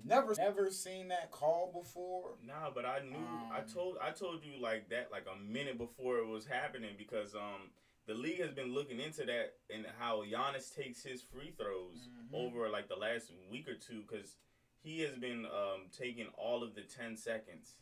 Never, 0.06 0.34
never 0.36 0.72
seen 0.72 1.10
that 1.10 1.32
call 1.32 1.70
before. 1.74 2.36
Nah, 2.46 2.70
but 2.74 2.86
I 2.86 3.00
knew 3.00 3.18
I 3.52 3.60
Um, 3.60 3.66
told 3.68 3.98
I 4.02 4.12
told 4.12 4.42
you 4.46 4.58
like 4.58 4.88
that 4.90 5.12
like 5.12 5.26
a 5.32 5.36
minute 5.36 5.78
before 5.78 6.20
it 6.20 6.28
was 6.28 6.46
happening 6.46 6.96
because 6.98 7.36
um 7.36 7.72
the 8.08 8.14
league 8.14 8.40
has 8.40 8.54
been 8.54 8.74
looking 8.74 9.02
into 9.02 9.26
that 9.26 9.56
and 9.70 9.86
how 10.00 10.24
Giannis 10.24 10.74
takes 10.74 11.04
his 11.04 11.22
free 11.22 11.52
throws 11.52 12.08
Mhm. 12.08 12.34
over 12.34 12.70
like 12.70 12.88
the 12.88 12.96
last 12.96 13.32
week 13.50 13.68
or 13.68 13.76
two 13.76 14.02
because 14.04 14.38
he 14.84 15.02
has 15.02 15.16
been 15.16 15.46
um 15.46 15.88
taking 15.96 16.28
all 16.38 16.64
of 16.64 16.76
the 16.76 16.82
ten 16.82 17.16
seconds 17.18 17.76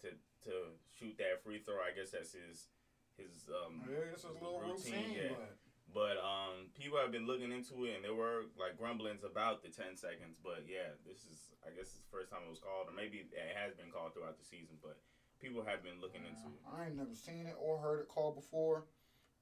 to 0.00 0.08
to 0.44 0.52
shoot 0.98 1.16
that 1.18 1.42
free 1.44 1.58
throw. 1.58 1.76
I 1.76 1.96
guess 1.96 2.10
that's 2.10 2.32
his 2.32 2.68
his 3.16 3.48
um 3.48 3.82
Yeah, 3.88 4.12
it's 4.12 4.24
a 4.24 4.32
little 4.32 4.60
routine, 4.60 5.12
yeah. 5.16 5.28
but 5.36 5.56
But 5.92 6.16
um, 6.24 6.72
people 6.72 6.96
have 6.96 7.12
been 7.12 7.26
looking 7.26 7.52
into 7.52 7.84
it, 7.84 7.96
and 7.96 8.04
there 8.04 8.14
were 8.14 8.48
like 8.56 8.78
grumblings 8.78 9.24
about 9.24 9.62
the 9.62 9.68
ten 9.68 9.96
seconds. 9.96 10.40
But 10.42 10.64
yeah, 10.66 10.96
this 11.04 11.24
is 11.28 11.52
I 11.66 11.70
guess 11.70 11.92
it's 11.92 12.00
the 12.00 12.10
first 12.10 12.30
time 12.30 12.40
it 12.46 12.50
was 12.50 12.60
called, 12.60 12.88
or 12.88 12.94
maybe 12.96 13.28
it 13.28 13.56
has 13.56 13.74
been 13.74 13.92
called 13.92 14.14
throughout 14.14 14.38
the 14.38 14.44
season. 14.44 14.76
But 14.80 14.96
people 15.40 15.62
have 15.64 15.82
been 15.84 16.00
looking 16.00 16.24
into 16.24 16.48
it. 16.48 16.60
I 16.64 16.86
ain't 16.86 16.96
never 16.96 17.14
seen 17.14 17.46
it 17.46 17.56
or 17.60 17.76
heard 17.78 18.00
it 18.00 18.08
called 18.08 18.36
before. 18.36 18.84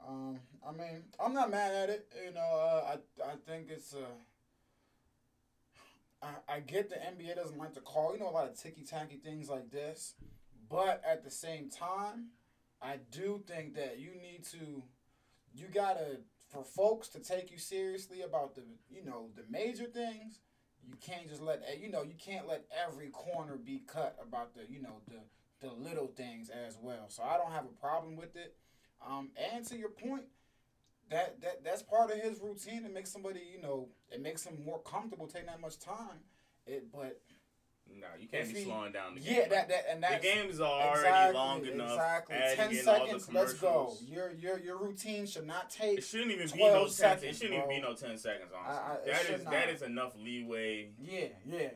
Um, 0.02 0.40
I 0.66 0.72
mean, 0.72 1.04
I'm 1.22 1.34
not 1.34 1.50
mad 1.50 1.72
at 1.74 1.90
it. 1.90 2.10
You 2.24 2.32
know, 2.34 2.40
uh, 2.40 2.96
I 2.96 3.32
I 3.32 3.34
think 3.46 3.68
it's 3.70 3.94
uh, 3.94 4.10
I, 6.22 6.56
I 6.56 6.60
get 6.60 6.90
the 6.90 6.96
NBA 6.96 7.36
doesn't 7.36 7.58
like 7.58 7.74
to 7.74 7.80
call, 7.80 8.12
you 8.12 8.20
know, 8.20 8.28
a 8.28 8.30
lot 8.30 8.48
of 8.48 8.60
ticky 8.60 8.82
tacky 8.82 9.16
things 9.16 9.48
like 9.48 9.70
this, 9.70 10.14
but 10.68 11.02
at 11.06 11.24
the 11.24 11.30
same 11.30 11.70
time, 11.70 12.28
I 12.82 12.98
do 13.10 13.42
think 13.46 13.74
that 13.74 13.98
you 13.98 14.10
need 14.20 14.44
to, 14.52 14.82
you 15.54 15.66
gotta 15.72 16.18
for 16.50 16.64
folks 16.64 17.08
to 17.08 17.20
take 17.20 17.50
you 17.50 17.58
seriously 17.58 18.22
about 18.22 18.54
the 18.54 18.62
you 18.90 19.04
know 19.04 19.28
the 19.36 19.44
major 19.48 19.84
things. 19.84 20.40
you 20.86 20.94
can't 21.00 21.28
just 21.28 21.40
let 21.40 21.62
eh, 21.66 21.76
you 21.80 21.90
know 21.90 22.02
you 22.02 22.14
can't 22.18 22.48
let 22.48 22.64
every 22.86 23.08
corner 23.08 23.56
be 23.56 23.82
cut 23.86 24.16
about 24.20 24.54
the 24.54 24.62
you 24.68 24.82
know 24.82 24.96
the 25.08 25.20
the 25.66 25.72
little 25.72 26.08
things 26.08 26.48
as 26.48 26.78
well. 26.80 27.06
So 27.08 27.22
I 27.22 27.36
don't 27.36 27.52
have 27.52 27.64
a 27.64 27.80
problem 27.80 28.16
with 28.16 28.34
it. 28.34 28.56
Um, 29.06 29.30
and 29.52 29.64
to 29.66 29.76
your 29.76 29.90
point, 29.90 30.22
that 31.10 31.40
that 31.42 31.64
that's 31.64 31.82
part 31.82 32.10
of 32.10 32.18
his 32.18 32.40
routine 32.40 32.82
to 32.84 32.88
make 32.88 33.06
somebody 33.06 33.40
you 33.54 33.60
know 33.60 33.88
it 34.10 34.20
makes 34.22 34.44
him 34.44 34.58
more 34.64 34.80
comfortable 34.80 35.26
taking 35.26 35.46
that 35.46 35.60
much 35.60 35.78
time. 35.78 36.20
It 36.66 36.90
but 36.92 37.20
No, 37.88 38.06
you 38.18 38.28
can't 38.28 38.48
be 38.48 38.60
he- 38.60 38.64
slowing 38.64 38.92
down 38.92 39.14
the 39.16 39.20
game. 39.20 39.34
yeah 39.40 39.48
that 39.48 39.68
that 39.68 39.86
and 39.90 40.02
the 40.02 40.08
that's 40.08 40.22
game 40.24 40.48
is 40.50 40.60
already 40.60 40.98
exactly, 41.00 41.34
long 41.34 41.64
enough. 41.66 41.90
Exactly. 41.90 42.36
Ten 42.36 42.70
in 42.70 42.88
all 42.88 42.94
the 43.06 43.06
seconds. 43.20 43.28
Let's 43.32 43.52
go. 43.54 43.96
Your 44.06 44.30
your 44.32 44.58
your 44.60 44.78
routine 44.78 45.26
should 45.26 45.46
not 45.46 45.70
take. 45.70 45.98
It 45.98 46.04
shouldn't 46.04 46.30
even 46.30 46.46
be 46.46 46.58
12 46.58 46.72
no 46.74 46.86
ten. 46.88 47.18
it 47.28 47.34
shouldn't 47.36 47.54
even 47.54 47.68
be 47.68 47.80
no 47.80 47.94
ten 47.94 48.16
seconds. 48.16 48.50
I- 48.54 48.70
Honestly, 48.70 49.12
I- 49.12 49.16
it 49.16 49.26
that 49.26 49.34
is 49.34 49.44
not. 49.44 49.52
that 49.52 49.68
is 49.70 49.82
enough 49.82 50.12
leeway 50.16 50.90
Yeah, 51.00 51.28
yeah. 51.46 51.70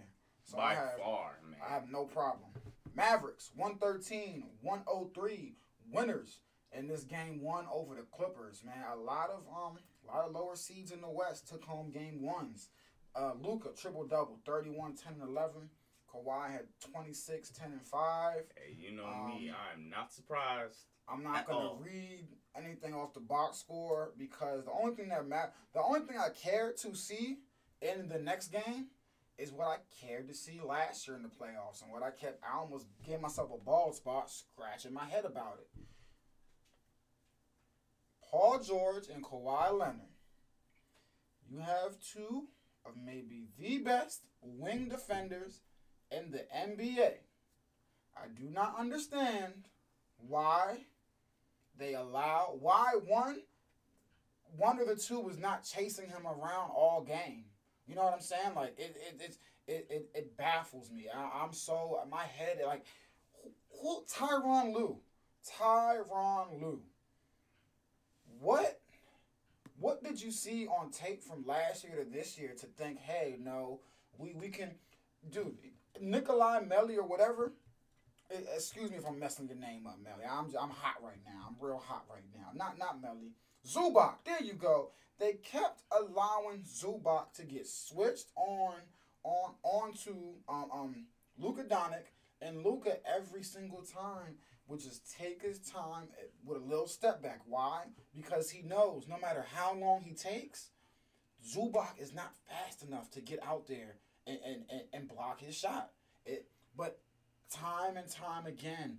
So 0.45 0.59
by 0.59 0.75
have, 0.75 0.99
far, 0.99 1.39
man. 1.51 1.59
I 1.67 1.73
have 1.73 1.91
no 1.91 2.05
problem. 2.05 2.51
Mavericks 2.95 3.51
113, 3.57 4.45
103 4.61 5.57
winners 5.91 6.39
in 6.77 6.89
this 6.89 7.05
game 7.05 7.41
one 7.43 7.67
over 7.73 7.95
the 7.95 8.03
Clippers. 8.03 8.63
Man, 8.65 8.75
a 8.93 8.97
lot 8.97 9.31
of 9.31 9.43
um 9.49 9.79
a 10.05 10.15
lot 10.15 10.27
of 10.27 10.33
lower 10.33 10.57
seeds 10.57 10.91
in 10.93 11.01
the 11.01 11.09
West 11.11 11.49
took 11.49 11.65
home 11.65 11.91
game 11.91 12.23
ones. 12.23 12.69
Uh, 13.17 13.33
Luka 13.41 13.69
triple 13.77 14.05
double 14.05 14.39
31, 14.45 14.95
10, 14.97 15.15
and 15.15 15.23
11. 15.23 15.71
Kawhi 16.13 16.51
had 16.51 16.67
26, 16.93 17.51
10, 17.51 17.73
and 17.73 17.83
5. 17.87 18.35
hey, 18.57 18.77
you 18.77 18.91
know 18.93 19.05
Um, 19.07 19.29
me. 19.29 19.51
I'm 19.73 19.89
not 19.89 20.13
surprised. 20.13 20.79
I'm 21.09 21.23
not 21.23 21.47
gonna 21.47 21.69
all. 21.71 21.77
read 21.85 22.27
anything 22.57 22.95
off 22.95 23.15
the 23.15 23.21
box 23.21 23.59
score 23.59 24.13
because 24.19 24.65
the 24.65 24.73
only 24.73 24.95
thing 24.97 25.09
that 25.11 25.27
matter, 25.27 25.53
the 25.75 25.83
only 25.83 26.01
thing 26.01 26.17
I 26.19 26.31
cared 26.31 26.77
to 26.79 26.95
see 26.95 27.39
in 27.83 28.09
the 28.09 28.19
next 28.19 28.49
game 28.49 28.89
is 29.39 29.51
what 29.53 29.67
I 29.67 29.77
cared 30.07 30.29
to 30.29 30.35
see 30.35 30.61
last 30.61 31.07
year 31.07 31.17
in 31.17 31.23
the 31.23 31.29
playoffs 31.29 31.83
and 31.83 31.91
what 31.91 32.03
I 32.03 32.11
kept. 32.11 32.41
I 32.45 32.57
almost 32.59 32.87
gave 33.05 33.21
myself 33.21 33.51
a 33.53 33.59
bald 33.59 33.97
spot, 33.97 34.31
scratching 34.31 34.93
my 34.95 35.05
head 35.05 35.25
about 35.25 35.59
it. 35.61 35.69
Paul 38.35 38.59
George 38.59 39.07
and 39.15 39.23
Kawhi 39.23 39.79
Leonard. 39.79 40.11
You 41.49 41.59
have 41.59 42.01
two 42.01 42.49
of 42.85 42.95
maybe 42.97 43.47
the 43.57 43.79
best 43.79 44.23
wing 44.43 44.89
defenders 44.89 45.61
in 46.11 46.33
the 46.33 46.45
NBA. 46.53 47.13
I 48.17 48.27
do 48.37 48.51
not 48.51 48.75
understand 48.77 49.69
why 50.17 50.79
they 51.79 51.95
allow 51.95 52.57
why 52.59 52.95
one 53.07 53.43
one 54.57 54.81
of 54.81 54.89
the 54.89 54.97
two 54.97 55.21
was 55.21 55.39
not 55.39 55.63
chasing 55.63 56.09
him 56.09 56.27
around 56.27 56.71
all 56.75 57.05
game. 57.07 57.45
You 57.87 57.95
know 57.95 58.03
what 58.03 58.15
I'm 58.15 58.21
saying? 58.21 58.57
Like 58.57 58.75
it 58.77 58.97
it 58.97 59.21
it's 59.21 59.39
it, 59.69 59.87
it, 59.89 60.11
it 60.13 60.37
baffles 60.37 60.91
me. 60.91 61.07
I, 61.09 61.45
I'm 61.45 61.53
so 61.53 62.01
my 62.11 62.25
head 62.25 62.59
like 62.67 62.85
who, 63.45 63.53
who 63.81 64.05
Tyronn 64.13 64.75
Lue, 64.75 64.99
Tyronn 65.49 66.61
Lue. 66.61 66.83
What 68.45 68.79
what 69.79 70.05
did 70.05 70.21
you 70.21 70.31
see 70.31 70.67
on 70.67 70.91
tape 70.91 71.25
from 71.25 71.47
last 71.47 71.83
year 71.83 71.97
to 71.97 72.05
this 72.05 72.39
year 72.39 72.53
to 72.61 72.67
think, 72.67 72.99
hey, 73.01 73.37
no, 73.43 73.81
we 74.19 74.35
we 74.35 74.49
can, 74.51 74.73
dude, 75.31 75.57
Nikolai 75.99 76.61
Melly 76.61 76.99
or 76.99 77.07
whatever. 77.07 77.55
Excuse 78.55 78.91
me 78.91 78.99
if 78.99 79.07
I'm 79.07 79.19
messing 79.19 79.49
your 79.49 79.57
name 79.57 79.87
up, 79.87 79.99
Melly. 80.05 80.25
I'm 80.31 80.47
I'm 80.61 80.69
hot 80.69 80.97
right 81.03 81.21
now. 81.25 81.47
I'm 81.49 81.57
real 81.59 81.79
hot 81.79 82.05
right 82.11 82.25
now. 82.35 82.51
Not 82.55 82.79
not 82.79 83.01
Melly. 83.01 83.33
Zubac. 83.67 84.17
There 84.27 84.43
you 84.43 84.53
go. 84.53 84.91
They 85.19 85.35
kept 85.35 85.81
allowing 85.91 86.65
Zubac 86.65 87.33
to 87.37 87.45
get 87.45 87.67
switched 87.67 88.27
on 88.37 88.75
on 89.23 89.55
onto 89.63 90.35
um 90.51 90.69
um 90.71 91.07
Luka 91.39 91.63
Doncic, 91.65 92.13
and 92.43 92.63
Luka 92.63 92.99
every 93.07 93.43
single 93.43 93.83
time 93.83 94.35
would 94.67 94.81
just 94.81 95.15
take 95.19 95.43
his 95.43 95.59
time 95.59 96.09
with 96.45 96.63
a 96.63 96.65
little 96.65 96.87
step 96.87 97.23
back. 97.23 97.41
Why? 97.47 97.83
Because 98.15 98.51
he 98.51 98.63
knows 98.63 99.07
no 99.09 99.19
matter 99.19 99.45
how 99.55 99.75
long 99.75 100.03
he 100.03 100.15
takes, 100.15 100.71
Zubac 101.47 102.01
is 102.01 102.15
not 102.15 102.35
fast 102.49 102.83
enough 102.83 103.11
to 103.13 103.21
get 103.21 103.41
out 103.47 103.67
there 103.67 103.97
and, 104.27 104.39
and, 104.45 104.65
and, 104.71 104.83
and 104.93 105.09
block 105.09 105.41
his 105.41 105.55
shot. 105.55 105.91
It, 106.25 106.47
but 106.77 107.01
time 107.51 107.97
and 107.97 108.09
time 108.09 108.47
again, 108.47 108.99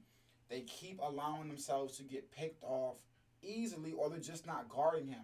they 0.49 0.61
keep 0.61 0.99
allowing 1.01 1.47
themselves 1.47 1.97
to 1.97 2.03
get 2.03 2.31
picked 2.31 2.63
off 2.63 2.97
easily, 3.41 3.91
or 3.93 4.09
they're 4.09 4.19
just 4.19 4.45
not 4.45 4.69
guarding 4.69 5.07
him. 5.07 5.23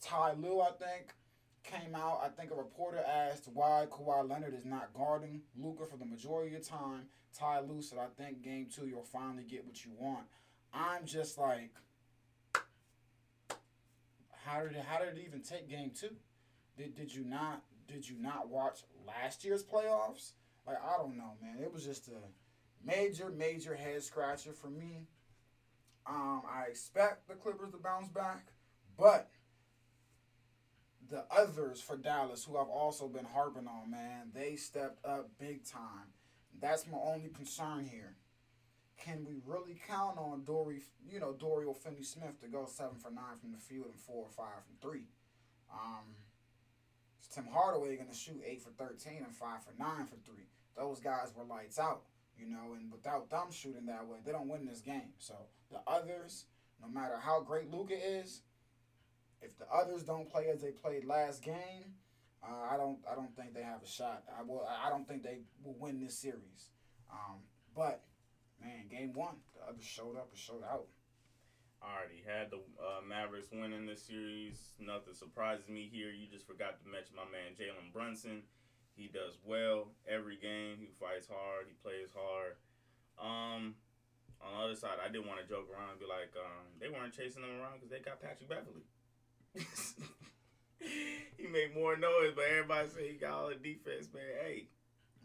Ty 0.00 0.32
Lue, 0.38 0.60
I 0.60 0.70
think, 0.70 1.14
came 1.64 1.94
out. 1.94 2.20
I 2.22 2.28
think 2.28 2.50
a 2.50 2.54
reporter 2.54 2.98
asked 2.98 3.48
why 3.52 3.86
Kawhi 3.90 4.28
Leonard 4.28 4.54
is 4.54 4.64
not 4.64 4.92
guarding 4.94 5.42
Luka 5.56 5.86
for 5.86 5.96
the 5.96 6.04
majority 6.04 6.54
of 6.54 6.62
the 6.62 6.68
time. 6.68 7.06
Ty 7.36 7.60
Lue 7.60 7.82
said, 7.82 7.98
"I 7.98 8.06
think 8.06 8.42
game 8.42 8.68
two 8.72 8.86
you'll 8.86 9.02
finally 9.02 9.44
get 9.44 9.66
what 9.66 9.84
you 9.84 9.92
want." 9.98 10.26
I'm 10.72 11.04
just 11.04 11.38
like, 11.38 11.70
how 14.44 14.62
did 14.62 14.72
it, 14.72 14.84
how 14.86 14.98
did 14.98 15.16
it 15.16 15.24
even 15.26 15.40
take 15.40 15.68
game 15.68 15.90
two? 15.90 16.16
Did 16.76 16.94
did 16.94 17.14
you 17.14 17.24
not 17.24 17.62
did 17.86 18.08
you 18.08 18.16
not 18.18 18.48
watch 18.48 18.82
last 19.06 19.44
year's 19.44 19.64
playoffs? 19.64 20.32
Like 20.66 20.78
I 20.82 20.96
don't 20.96 21.16
know, 21.16 21.32
man. 21.42 21.58
It 21.62 21.72
was 21.72 21.84
just 21.84 22.08
a 22.08 22.86
major 22.86 23.30
major 23.30 23.74
head 23.74 24.02
scratcher 24.02 24.52
for 24.52 24.68
me. 24.68 25.06
Um, 26.06 26.42
I 26.46 26.64
expect 26.68 27.28
the 27.28 27.34
Clippers 27.34 27.70
to 27.70 27.78
bounce 27.78 28.08
back, 28.08 28.52
but 28.98 29.30
the 31.10 31.24
others 31.30 31.80
for 31.80 31.96
Dallas, 31.96 32.44
who 32.44 32.56
I've 32.56 32.68
also 32.68 33.08
been 33.08 33.24
harping 33.24 33.66
on, 33.66 33.90
man, 33.90 34.30
they 34.34 34.56
stepped 34.56 35.04
up 35.04 35.30
big 35.38 35.64
time. 35.64 36.12
That's 36.60 36.86
my 36.86 36.98
only 36.98 37.28
concern 37.28 37.84
here. 37.84 38.16
Can 38.96 39.26
we 39.26 39.34
really 39.44 39.76
count 39.88 40.18
on 40.18 40.44
Dory, 40.44 40.82
you 41.10 41.20
know, 41.20 41.32
Dorian 41.32 41.74
Finney-Smith 41.74 42.40
to 42.40 42.48
go 42.48 42.66
seven 42.66 42.96
for 42.96 43.10
nine 43.10 43.36
from 43.40 43.52
the 43.52 43.58
field 43.58 43.86
and 43.86 44.00
four 44.00 44.24
or 44.24 44.30
five 44.30 44.64
from 44.64 44.76
three? 44.80 45.08
Um, 45.72 46.14
Tim 47.34 47.46
Hardaway 47.52 47.96
going 47.96 48.08
to 48.08 48.14
shoot 48.14 48.40
eight 48.46 48.62
for 48.62 48.70
thirteen 48.70 49.24
and 49.24 49.34
five 49.34 49.64
for 49.64 49.72
nine 49.78 50.06
for 50.06 50.16
three? 50.24 50.46
Those 50.76 51.00
guys 51.00 51.32
were 51.36 51.44
lights 51.44 51.78
out, 51.78 52.02
you 52.38 52.46
know, 52.46 52.74
and 52.78 52.90
without 52.92 53.28
them 53.28 53.50
shooting 53.50 53.86
that 53.86 54.06
way, 54.06 54.18
they 54.24 54.32
don't 54.32 54.48
win 54.48 54.64
this 54.64 54.80
game. 54.80 55.12
So 55.18 55.34
the 55.70 55.80
others, 55.86 56.44
no 56.80 56.88
matter 56.88 57.16
how 57.20 57.40
great 57.40 57.70
Luka 57.72 57.94
is, 57.94 58.42
if 59.44 59.58
the 59.58 59.66
others 59.72 60.02
don't 60.02 60.30
play 60.30 60.48
as 60.52 60.62
they 60.62 60.70
played 60.70 61.04
last 61.04 61.42
game, 61.42 61.94
uh, 62.42 62.72
I 62.72 62.76
don't 62.76 62.98
I 63.10 63.14
don't 63.14 63.34
think 63.36 63.54
they 63.54 63.62
have 63.62 63.82
a 63.82 63.86
shot. 63.86 64.24
I 64.38 64.42
will 64.42 64.66
I 64.66 64.90
don't 64.90 65.06
think 65.06 65.22
they 65.22 65.38
will 65.62 65.76
win 65.78 66.00
this 66.00 66.18
series. 66.18 66.70
Um, 67.10 67.40
but 67.74 68.02
man, 68.60 68.88
game 68.90 69.12
one, 69.12 69.36
the 69.54 69.68
others 69.68 69.84
showed 69.84 70.16
up 70.16 70.28
and 70.30 70.38
showed 70.38 70.64
out. 70.64 70.86
already 71.82 72.22
had 72.26 72.50
the 72.50 72.58
uh, 72.80 73.00
Mavericks 73.06 73.48
winning 73.52 73.86
this 73.86 74.02
series. 74.02 74.72
Nothing 74.80 75.14
surprises 75.14 75.68
me 75.68 75.88
here. 75.92 76.10
You 76.10 76.26
just 76.26 76.46
forgot 76.46 76.80
to 76.82 76.88
mention 76.88 77.16
my 77.16 77.28
man 77.28 77.56
Jalen 77.58 77.92
Brunson. 77.92 78.42
He 78.96 79.08
does 79.08 79.38
well 79.44 79.90
every 80.08 80.36
game. 80.36 80.78
He 80.78 80.88
fights 80.88 81.26
hard. 81.26 81.66
He 81.66 81.74
plays 81.82 82.14
hard. 82.14 82.54
Um, 83.18 83.74
on 84.38 84.52
the 84.54 84.64
other 84.64 84.76
side, 84.76 85.02
I 85.02 85.10
didn't 85.10 85.26
want 85.26 85.40
to 85.40 85.46
joke 85.48 85.66
around 85.72 85.96
and 85.96 86.00
be 86.00 86.06
like, 86.06 86.30
um, 86.36 86.78
they 86.78 86.88
weren't 86.88 87.14
chasing 87.14 87.42
them 87.42 87.58
around 87.58 87.80
because 87.80 87.90
they 87.90 87.98
got 87.98 88.20
Patrick 88.20 88.48
Beverley. 88.48 88.86
he 91.36 91.46
made 91.46 91.74
more 91.74 91.96
noise, 91.96 92.32
but 92.34 92.44
everybody 92.50 92.88
say 92.88 93.08
he 93.12 93.14
got 93.14 93.32
all 93.32 93.48
the 93.48 93.54
defense, 93.54 94.08
man. 94.12 94.22
Hey, 94.44 94.68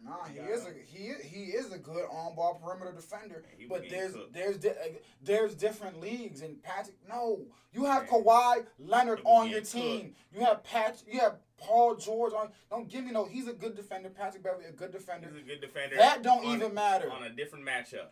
Nah, 0.03 0.25
he 0.31 0.39
is 0.39 0.65
a 0.65 0.71
he 0.85 1.11
he 1.27 1.43
is 1.51 1.73
a 1.73 1.77
good 1.77 2.05
on 2.09 2.35
ball 2.35 2.61
perimeter 2.63 2.93
defender. 2.93 3.43
But 3.67 3.89
there's 3.89 4.13
cooked. 4.13 4.33
there's 4.33 4.57
di- 4.57 4.97
there's 5.21 5.55
different 5.55 5.99
leagues 5.99 6.41
and 6.41 6.61
Patrick. 6.63 6.95
No, 7.07 7.41
you 7.73 7.85
have 7.85 8.03
Man. 8.03 8.23
Kawhi 8.23 8.65
Leonard 8.79 9.21
on 9.25 9.49
your 9.49 9.61
team. 9.61 10.15
You 10.33 10.41
have 10.45 10.63
Pat. 10.63 11.03
You 11.05 11.19
have 11.19 11.35
Paul 11.57 11.95
George 11.95 12.33
on. 12.33 12.49
Don't 12.69 12.87
give 12.87 13.03
me 13.03 13.11
no. 13.11 13.25
He's 13.25 13.47
a 13.47 13.53
good 13.53 13.75
defender. 13.75 14.09
Patrick 14.09 14.43
Beverley 14.43 14.65
a 14.69 14.71
good 14.71 14.93
defender. 14.93 15.27
he's 15.33 15.43
a 15.43 15.45
good 15.45 15.61
defender. 15.61 15.97
That 15.97 16.23
don't 16.23 16.45
on 16.45 16.55
even 16.55 16.73
matter. 16.73 17.11
on 17.11 17.23
a 17.23 17.29
different 17.29 17.65
matchup. 17.65 18.07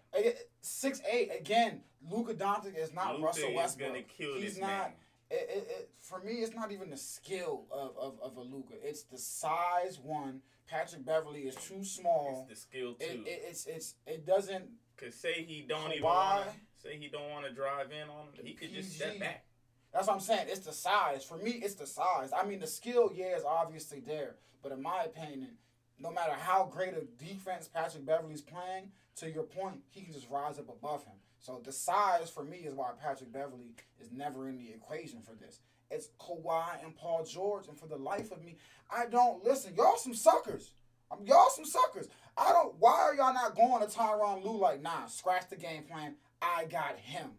Six 0.62 1.02
eight 1.10 1.32
again. 1.40 1.82
Luka 2.10 2.34
Doncic 2.34 2.78
is 2.78 2.94
not 2.94 3.14
Luka 3.14 3.26
Russell 3.28 3.50
is 3.50 3.56
Westbrook. 3.56 4.08
kill 4.10 4.36
He's 4.36 4.58
not. 4.60 4.68
man. 4.68 4.92
It, 5.30 5.50
it, 5.50 5.68
it, 5.70 5.90
for 6.00 6.20
me, 6.20 6.34
it's 6.36 6.56
not 6.56 6.72
even 6.72 6.90
the 6.90 6.98
skill 6.98 7.66
of, 7.72 7.92
of, 7.98 8.20
of 8.22 8.38
a 8.38 8.42
Luka. 8.42 8.76
It's 8.82 9.04
the 9.04 9.18
size. 9.18 10.00
One, 10.02 10.42
Patrick 10.68 11.06
Beverley 11.06 11.42
is 11.42 11.56
too 11.56 11.84
small. 11.84 12.48
It's 12.50 12.62
the 12.62 12.68
skill 12.68 12.94
too. 12.94 13.24
It, 13.26 13.28
it, 13.28 13.42
it's 13.50 13.66
it's 13.66 13.96
it 14.06 14.26
doesn't. 14.26 14.66
Cause 14.98 15.16
say 15.16 15.44
he 15.44 15.66
don't 15.68 15.92
even 15.92 16.04
wanna, 16.04 16.46
say 16.82 16.98
he 16.98 17.08
don't 17.10 17.30
want 17.30 17.46
to 17.46 17.54
drive 17.54 17.92
in 17.92 18.10
on 18.10 18.28
him. 18.34 18.46
He 18.46 18.54
could 18.54 18.74
just 18.74 18.96
step 18.96 19.20
back. 19.20 19.46
That's 19.94 20.08
what 20.08 20.14
I'm 20.14 20.20
saying. 20.20 20.48
It's 20.50 20.66
the 20.66 20.74
size. 20.74 21.24
For 21.24 21.38
me, 21.38 21.52
it's 21.52 21.76
the 21.76 21.88
size. 21.88 22.32
I 22.36 22.46
mean, 22.46 22.60
the 22.60 22.68
skill, 22.68 23.12
yeah, 23.14 23.36
is 23.36 23.44
obviously 23.44 24.00
there, 24.00 24.36
but 24.62 24.72
in 24.72 24.82
my 24.82 25.04
opinion, 25.04 25.58
no 26.00 26.12
matter 26.12 26.34
how 26.34 26.70
great 26.72 26.94
a 26.94 27.02
defense 27.24 27.68
Patrick 27.68 28.06
Beverley's 28.06 28.42
playing, 28.42 28.92
to 29.18 29.30
your 29.32 29.44
point, 29.44 29.82
he 29.90 30.02
can 30.02 30.14
just 30.14 30.30
rise 30.30 30.60
up 30.60 30.70
above 30.70 31.04
him. 31.06 31.16
So 31.48 31.62
the 31.64 31.72
size 31.72 32.30
for 32.30 32.44
me 32.44 32.58
is 32.58 32.74
why 32.74 32.90
Patrick 33.02 33.32
Beverley 33.32 33.72
is 34.02 34.12
never 34.12 34.50
in 34.50 34.58
the 34.58 34.70
equation 34.70 35.22
for 35.22 35.34
this. 35.34 35.62
It's 35.90 36.10
Kawhi 36.20 36.84
and 36.84 36.94
Paul 36.94 37.24
George, 37.24 37.70
and 37.70 37.80
for 37.80 37.88
the 37.88 37.96
life 37.96 38.34
of 38.34 38.44
me, 38.44 38.58
I 38.92 39.06
don't 39.06 39.42
listen. 39.46 39.74
Y'all 39.74 39.96
some 39.96 40.14
suckers. 40.14 40.72
I'm 41.10 41.26
y'all 41.26 41.50
some 41.50 41.64
suckers. 41.64 42.10
I 42.36 42.52
don't. 42.52 42.76
Why 42.80 43.00
are 43.00 43.16
y'all 43.16 43.34
not 43.34 43.56
going 43.56 43.80
to 43.80 43.88
Tyronn 43.88 44.44
Lue 44.44 44.60
like, 44.60 44.82
nah, 44.82 45.06
scratch 45.06 45.50
the 45.50 45.56
game 45.56 45.84
plan. 45.84 46.16
I 46.42 46.66
got 46.66 46.98
him. 46.98 47.30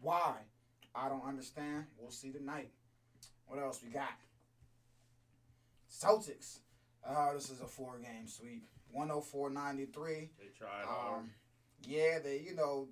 Why? 0.00 0.36
I 0.94 1.10
don't 1.10 1.28
understand. 1.28 1.84
We'll 1.98 2.10
see 2.12 2.30
tonight. 2.30 2.70
What 3.46 3.60
else 3.60 3.82
we 3.84 3.90
got? 3.90 4.16
Celtics. 5.92 6.60
Uh, 7.06 7.34
this 7.34 7.50
is 7.50 7.60
a 7.60 7.66
four 7.66 7.98
game 7.98 8.26
sweep. 8.26 8.64
104.93. 8.96 9.74
They 9.84 10.46
tried 10.56 10.86
hard. 10.86 11.18
Um, 11.18 11.30
yeah, 11.86 12.18
they, 12.18 12.40
you 12.40 12.54
know, 12.54 12.88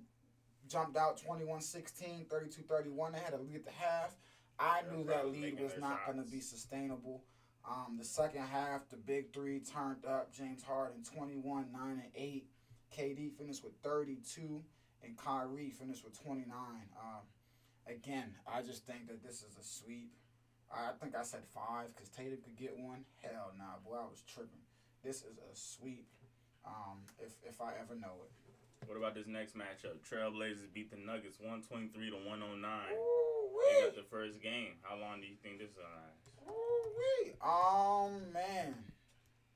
jumped 0.69 0.97
out 0.97 1.17
21 1.17 1.61
16, 1.61 2.25
32 2.29 2.61
31. 2.63 3.11
They 3.13 3.19
had 3.19 3.33
a 3.33 3.37
lead 3.37 3.55
at 3.55 3.65
the 3.65 3.71
half. 3.71 4.15
I 4.59 4.81
Yeah, 4.85 4.95
knew 4.97 5.03
that 5.05 5.27
lead 5.27 5.59
was 5.59 5.73
not 5.79 6.05
going 6.05 6.23
to 6.23 6.29
be 6.29 6.39
sustainable. 6.39 7.23
Um, 7.69 7.97
the 7.97 8.05
second 8.05 8.41
half, 8.43 8.89
the 8.89 8.97
big 8.97 9.33
three 9.33 9.59
turned 9.59 10.05
up. 10.05 10.33
James 10.33 10.63
Harden 10.63 11.03
21, 11.03 11.67
9, 11.71 11.81
and 11.91 12.01
8. 12.15 12.45
KD 12.97 13.31
finished 13.37 13.63
with 13.63 13.73
32, 13.83 14.63
and 15.03 15.17
Kyrie 15.17 15.69
finished 15.69 16.03
with 16.03 16.19
29. 16.23 16.49
Um, 16.51 17.21
again, 17.87 18.33
I 18.51 18.61
just 18.61 18.85
think 18.85 19.07
that 19.07 19.23
this 19.23 19.43
is 19.43 19.55
a 19.59 19.63
sweep. 19.63 20.11
I 20.71 20.91
think 21.01 21.15
I 21.15 21.23
said 21.23 21.41
five 21.53 21.93
because 21.95 22.09
Tatum 22.09 22.39
could 22.43 22.55
get 22.55 22.77
one. 22.77 23.05
Hell 23.21 23.53
nah, 23.57 23.77
boy, 23.83 23.97
I 23.97 24.05
was 24.05 24.23
tripping. 24.27 24.61
This 25.03 25.17
is 25.17 25.37
a 25.37 25.55
sweep. 25.55 26.05
Um, 26.65 26.99
if 27.19 27.31
if 27.43 27.61
I 27.61 27.71
ever 27.81 27.95
know 27.95 28.21
it. 28.23 28.31
What 28.89 28.97
about 28.97 29.13
this 29.13 29.27
next 29.27 29.53
matchup? 29.55 30.01
Trailblazers 30.01 30.73
beat 30.73 30.89
the 30.89 30.97
Nuggets 30.97 31.37
123 31.39 32.09
to 32.09 32.15
109. 32.25 32.57
They 33.69 33.85
got 33.85 33.95
the 33.95 34.01
first 34.09 34.41
game. 34.41 34.81
How 34.81 34.97
long 34.97 35.21
do 35.21 35.27
you 35.27 35.35
think 35.43 35.59
this 35.59 35.69
is 35.69 35.75
gonna 35.77 36.49
last? 36.49 38.09
Um, 38.17 38.33
man. 38.33 38.73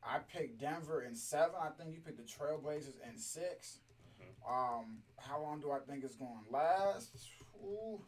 I 0.04 0.20
picked 0.20 0.60
Denver 0.60 1.02
in 1.02 1.16
seven. 1.16 1.56
I 1.60 1.70
think 1.70 1.96
you 1.96 2.02
picked 2.02 2.18
the 2.18 2.24
Trailblazers 2.30 3.02
in 3.10 3.18
6 3.18 3.80
Mhm. 4.22 4.48
Um, 4.48 5.02
how 5.18 5.42
long 5.42 5.60
do 5.62 5.72
I 5.72 5.80
think 5.80 6.04
it's 6.04 6.16
going 6.16 6.44
to 6.46 6.52
last? 6.52 7.18
Ooh. 7.64 8.06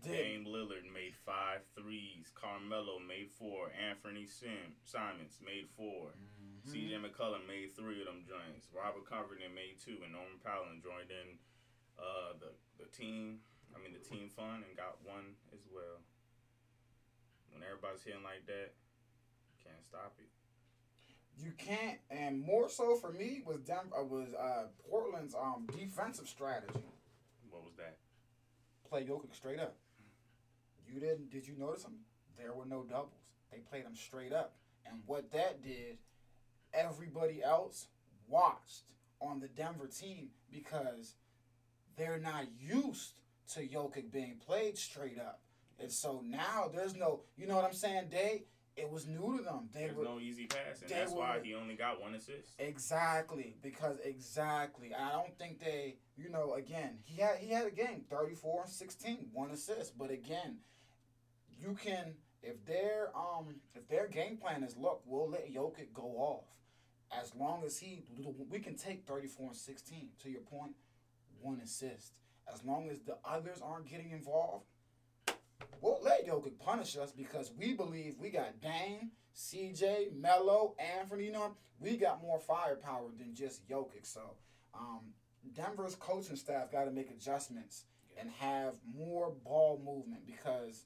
Dame 0.00 0.44
Lillard 0.46 0.90
made 0.92 1.14
five 1.26 1.66
threes. 1.74 2.30
Carmelo 2.34 2.98
made 3.00 3.30
four. 3.32 3.70
Anthony 3.72 4.26
Sim- 4.26 4.76
Simons 4.84 5.38
made 5.44 5.68
4 5.76 6.14
CJ 6.68 7.00
McCollum 7.00 7.48
made 7.48 7.72
three 7.72 8.04
of 8.04 8.06
them 8.12 8.28
joints. 8.28 8.68
Robert 8.76 9.08
Covington 9.08 9.56
made 9.56 9.80
two, 9.80 9.96
and 10.04 10.12
Norman 10.12 10.36
Powell 10.44 10.68
joined 10.84 11.08
in 11.08 11.40
uh, 11.96 12.36
the 12.36 12.52
the 12.76 12.88
team. 12.92 13.40
I 13.72 13.80
mean 13.80 13.96
the 13.96 14.04
team 14.04 14.28
fun 14.28 14.64
and 14.68 14.76
got 14.76 15.00
one 15.04 15.32
as 15.56 15.64
well. 15.72 16.04
When 17.52 17.64
everybody's 17.64 18.04
hitting 18.04 18.22
like 18.22 18.44
that, 18.46 18.76
can't 19.64 19.80
stop 19.84 20.12
it. 20.20 20.28
You 21.40 21.52
can't, 21.56 21.98
and 22.10 22.40
more 22.40 22.68
so 22.68 22.96
for 22.96 23.12
me 23.12 23.42
was 23.46 23.60
Denver 23.60 23.94
uh, 23.96 24.04
was 24.04 24.34
uh, 24.34 24.68
Portland's 24.90 25.34
um 25.34 25.66
defensive 25.72 26.28
strategy. 26.28 26.84
What 27.50 27.64
was 27.64 27.76
that? 27.76 27.96
Play 28.88 29.04
Jokic 29.04 29.34
straight 29.34 29.60
up. 29.60 29.76
You 30.86 31.00
didn't? 31.00 31.30
Did 31.30 31.46
you 31.46 31.54
notice 31.56 31.84
them? 31.84 31.98
There 32.36 32.52
were 32.52 32.66
no 32.66 32.82
doubles. 32.82 33.12
They 33.52 33.58
played 33.58 33.84
them 33.84 33.94
straight 33.94 34.32
up, 34.32 34.54
and 34.84 35.00
what 35.06 35.30
that 35.32 35.62
did, 35.62 35.98
everybody 36.72 37.42
else 37.42 37.88
watched 38.26 38.84
on 39.20 39.40
the 39.40 39.48
Denver 39.48 39.86
team 39.86 40.30
because 40.50 41.14
they're 41.96 42.18
not 42.18 42.44
used 42.58 43.20
to 43.54 43.60
Jokic 43.60 44.12
being 44.12 44.36
played 44.44 44.78
straight 44.78 45.18
up, 45.18 45.40
and 45.80 45.90
so 45.90 46.22
now 46.24 46.70
there's 46.72 46.94
no. 46.94 47.20
You 47.36 47.46
know 47.46 47.56
what 47.56 47.64
I'm 47.64 47.72
saying? 47.72 48.08
They 48.10 48.44
it 48.78 48.90
was 48.90 49.06
new 49.06 49.36
to 49.36 49.42
them. 49.42 49.68
They 49.74 49.80
There's 49.80 49.96
were 49.96 50.04
no 50.04 50.20
easy 50.20 50.46
pass, 50.46 50.80
and 50.82 50.90
that's 50.90 51.12
why 51.12 51.40
he 51.42 51.54
only 51.54 51.74
got 51.74 52.00
one 52.00 52.14
assist. 52.14 52.54
Exactly, 52.58 53.56
because 53.60 53.96
exactly. 54.04 54.92
I 54.94 55.10
don't 55.10 55.36
think 55.36 55.58
they, 55.58 55.96
you 56.16 56.30
know, 56.30 56.54
again, 56.54 56.98
he 57.02 57.20
had 57.20 57.38
he 57.38 57.50
had 57.50 57.66
a 57.66 57.70
game 57.70 58.04
34 58.08 58.62
and 58.62 58.70
16, 58.70 59.26
one 59.32 59.50
assist, 59.50 59.98
but 59.98 60.10
again, 60.10 60.58
you 61.60 61.74
can 61.74 62.14
if 62.42 62.64
their 62.66 63.10
um 63.16 63.56
if 63.74 63.88
their 63.88 64.06
game 64.06 64.36
plan 64.36 64.62
is 64.62 64.76
look, 64.76 65.02
we'll 65.04 65.28
let 65.28 65.52
Jokic 65.52 65.92
go 65.92 66.14
off. 66.16 66.44
As 67.10 67.34
long 67.34 67.62
as 67.64 67.78
he 67.78 68.02
we 68.50 68.58
can 68.58 68.76
take 68.76 69.06
34 69.06 69.48
and 69.48 69.56
16 69.56 70.08
to 70.22 70.30
your 70.30 70.42
point, 70.42 70.72
one 71.40 71.60
assist. 71.62 72.12
As 72.52 72.64
long 72.64 72.88
as 72.90 73.00
the 73.00 73.16
others 73.24 73.60
aren't 73.62 73.88
getting 73.88 74.10
involved, 74.10 74.66
we'll 75.80 76.00
let 76.02 76.26
Jokic 76.26 76.58
punish 76.58 76.96
us 76.96 77.12
because 77.12 77.52
we 77.56 77.72
believe 77.74 78.16
we 78.18 78.30
got 78.30 78.60
Dame, 78.60 79.10
CJ, 79.36 80.14
Melo, 80.14 80.74
Anthony, 80.78 81.26
you 81.26 81.32
know, 81.32 81.54
we 81.80 81.96
got 81.96 82.22
more 82.22 82.38
firepower 82.38 83.08
than 83.18 83.34
just 83.34 83.68
Jokic. 83.68 84.04
So, 84.04 84.34
um, 84.74 85.00
Denver's 85.54 85.94
coaching 85.94 86.36
staff 86.36 86.70
got 86.72 86.84
to 86.84 86.90
make 86.90 87.10
adjustments 87.10 87.84
and 88.18 88.30
have 88.38 88.74
more 88.96 89.32
ball 89.44 89.80
movement 89.84 90.26
because 90.26 90.84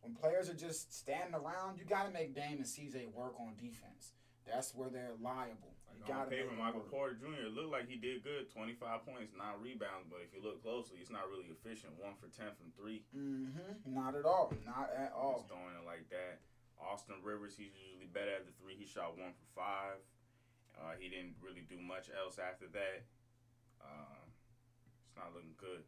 when 0.00 0.14
players 0.14 0.50
are 0.50 0.54
just 0.54 0.92
standing 0.96 1.34
around, 1.34 1.78
you 1.78 1.84
got 1.84 2.06
to 2.06 2.12
make 2.12 2.34
Dame 2.34 2.58
and 2.58 2.64
CJ 2.64 3.12
work 3.14 3.34
on 3.38 3.54
defense. 3.56 4.12
That's 4.46 4.74
where 4.74 4.90
they're 4.90 5.16
liable. 5.22 5.72
Like 5.86 6.02
on 6.02 6.08
got 6.08 6.22
to 6.26 6.30
paper, 6.34 6.50
Michael 6.58 6.82
work. 6.82 6.90
Porter 6.90 7.16
Jr. 7.18 7.50
It 7.50 7.54
looked 7.54 7.70
like 7.70 7.86
he 7.86 7.96
did 7.96 8.26
good, 8.26 8.50
25 8.50 9.06
points, 9.06 9.32
nine 9.38 9.58
rebounds. 9.62 10.10
But 10.10 10.26
if 10.26 10.34
you 10.34 10.42
look 10.42 10.62
closely, 10.62 10.98
it's 10.98 11.12
not 11.12 11.30
really 11.30 11.46
efficient. 11.50 11.94
One 12.00 12.18
for 12.18 12.26
10 12.32 12.52
from 12.58 12.74
three. 12.74 13.06
Mm-hmm. 13.14 13.86
Not 13.86 14.18
at 14.18 14.26
all. 14.26 14.50
Not 14.66 14.90
at 14.94 15.14
all. 15.14 15.44
Just 15.44 15.52
throwing 15.52 15.78
it 15.78 15.86
like 15.86 16.10
that. 16.10 16.42
Austin 16.82 17.22
Rivers, 17.22 17.54
he's 17.54 17.70
usually 17.78 18.10
better 18.10 18.34
at 18.34 18.42
the 18.42 18.54
three. 18.58 18.74
He 18.74 18.86
shot 18.86 19.14
one 19.14 19.30
for 19.30 19.48
five. 19.54 20.02
Uh, 20.74 20.98
he 20.98 21.06
didn't 21.08 21.38
really 21.38 21.62
do 21.68 21.78
much 21.78 22.10
else 22.10 22.42
after 22.42 22.66
that. 22.74 23.06
Uh, 23.78 24.22
it's 25.06 25.14
not 25.14 25.30
looking 25.34 25.54
good. 25.58 25.86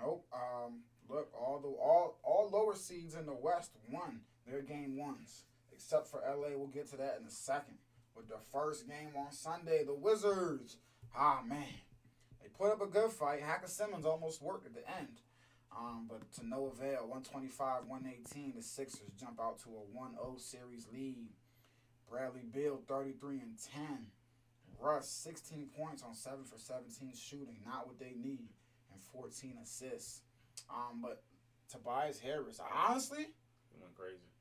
Nope. 0.00 0.26
Um, 0.32 0.82
look, 1.08 1.30
all 1.34 1.60
the 1.60 1.68
all 1.68 2.18
all 2.24 2.50
lower 2.50 2.74
seeds 2.74 3.14
in 3.14 3.26
the 3.26 3.34
West 3.34 3.72
won 3.90 4.20
their 4.46 4.62
game 4.62 4.96
ones, 4.96 5.44
except 5.74 6.08
for 6.08 6.20
LA. 6.20 6.56
We'll 6.56 6.68
get 6.68 6.90
to 6.90 6.96
that 6.96 7.18
in 7.20 7.26
a 7.26 7.30
second. 7.30 7.78
With 8.16 8.28
the 8.28 8.38
first 8.52 8.86
game 8.88 9.10
on 9.16 9.32
Sunday, 9.32 9.84
the 9.84 9.94
Wizards. 9.94 10.76
Ah 11.16 11.42
man, 11.46 11.74
they 12.40 12.48
put 12.48 12.72
up 12.72 12.80
a 12.80 12.86
good 12.86 13.10
fight. 13.10 13.40
Hacker 13.40 13.68
Simmons 13.68 14.06
almost 14.06 14.42
worked 14.42 14.66
at 14.66 14.74
the 14.74 14.88
end, 14.98 15.20
um, 15.76 16.06
but 16.08 16.30
to 16.34 16.46
no 16.46 16.66
avail. 16.66 17.08
125, 17.08 17.86
118. 17.86 18.54
The 18.56 18.62
Sixers 18.62 19.10
jump 19.18 19.40
out 19.40 19.58
to 19.60 19.70
a 19.70 19.98
1-0 19.98 20.40
series 20.40 20.86
lead. 20.92 21.28
Bradley 22.08 22.42
Beal 22.52 22.80
33 22.86 23.40
and 23.40 23.58
10. 23.74 24.06
Russ 24.78 25.08
16 25.08 25.70
points 25.76 26.02
on 26.02 26.14
7 26.14 26.44
for 26.44 26.58
17 26.58 27.12
shooting, 27.16 27.56
not 27.64 27.86
what 27.86 27.98
they 27.98 28.14
need 28.14 28.50
and 28.92 29.02
14 29.12 29.56
assists. 29.62 30.22
Um, 30.70 31.00
but 31.02 31.22
Tobias 31.70 32.20
Harris, 32.20 32.60
honestly, 32.60 33.26
He 33.70 33.80
went 33.80 33.94
crazy. 33.94 34.33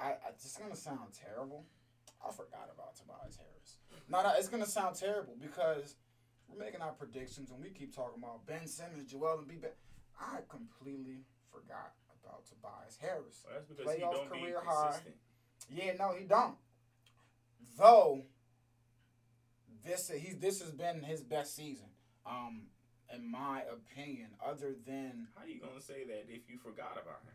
I, 0.00 0.08
I 0.08 0.16
it's 0.34 0.56
gonna 0.56 0.76
sound 0.76 1.12
terrible. 1.12 1.64
I 2.26 2.30
forgot 2.32 2.68
about 2.74 2.96
Tobias 2.96 3.36
Harris. 3.36 3.76
No, 4.08 4.22
no, 4.22 4.32
it's 4.36 4.48
gonna 4.48 4.66
sound 4.66 4.96
terrible 4.96 5.36
because 5.40 5.96
we're 6.48 6.62
making 6.64 6.80
our 6.80 6.92
predictions 6.92 7.50
and 7.50 7.60
we 7.62 7.70
keep 7.70 7.94
talking 7.94 8.22
about 8.22 8.46
Ben 8.46 8.66
Simmons, 8.66 9.10
Joel 9.10 9.38
Embiid. 9.44 9.60
but 9.62 9.76
I 10.20 10.38
completely 10.48 11.24
forgot 11.50 11.92
about 12.22 12.44
Tobias 12.46 12.98
Harris. 13.00 13.44
Well, 13.44 13.54
that's 13.54 13.66
because 13.66 13.94
he 13.94 14.02
Playoff 14.02 14.12
don't 14.12 14.32
be 14.32 14.40
career 14.40 14.60
high. 14.64 14.86
consistent. 14.88 15.16
Yeah, 15.70 15.92
no, 15.98 16.14
he 16.16 16.24
don't. 16.24 16.56
Though 17.78 18.22
this 19.84 20.10
he 20.10 20.32
this 20.34 20.60
has 20.60 20.72
been 20.72 21.02
his 21.02 21.22
best 21.22 21.54
season, 21.56 21.88
um, 22.26 22.62
in 23.14 23.30
my 23.30 23.62
opinion. 23.72 24.28
Other 24.44 24.74
than 24.86 25.28
How 25.36 25.44
are 25.44 25.48
you 25.48 25.60
gonna 25.60 25.80
say 25.80 26.04
that 26.04 26.26
if 26.28 26.48
you 26.48 26.58
forgot 26.58 26.92
about 27.00 27.22
him? 27.24 27.34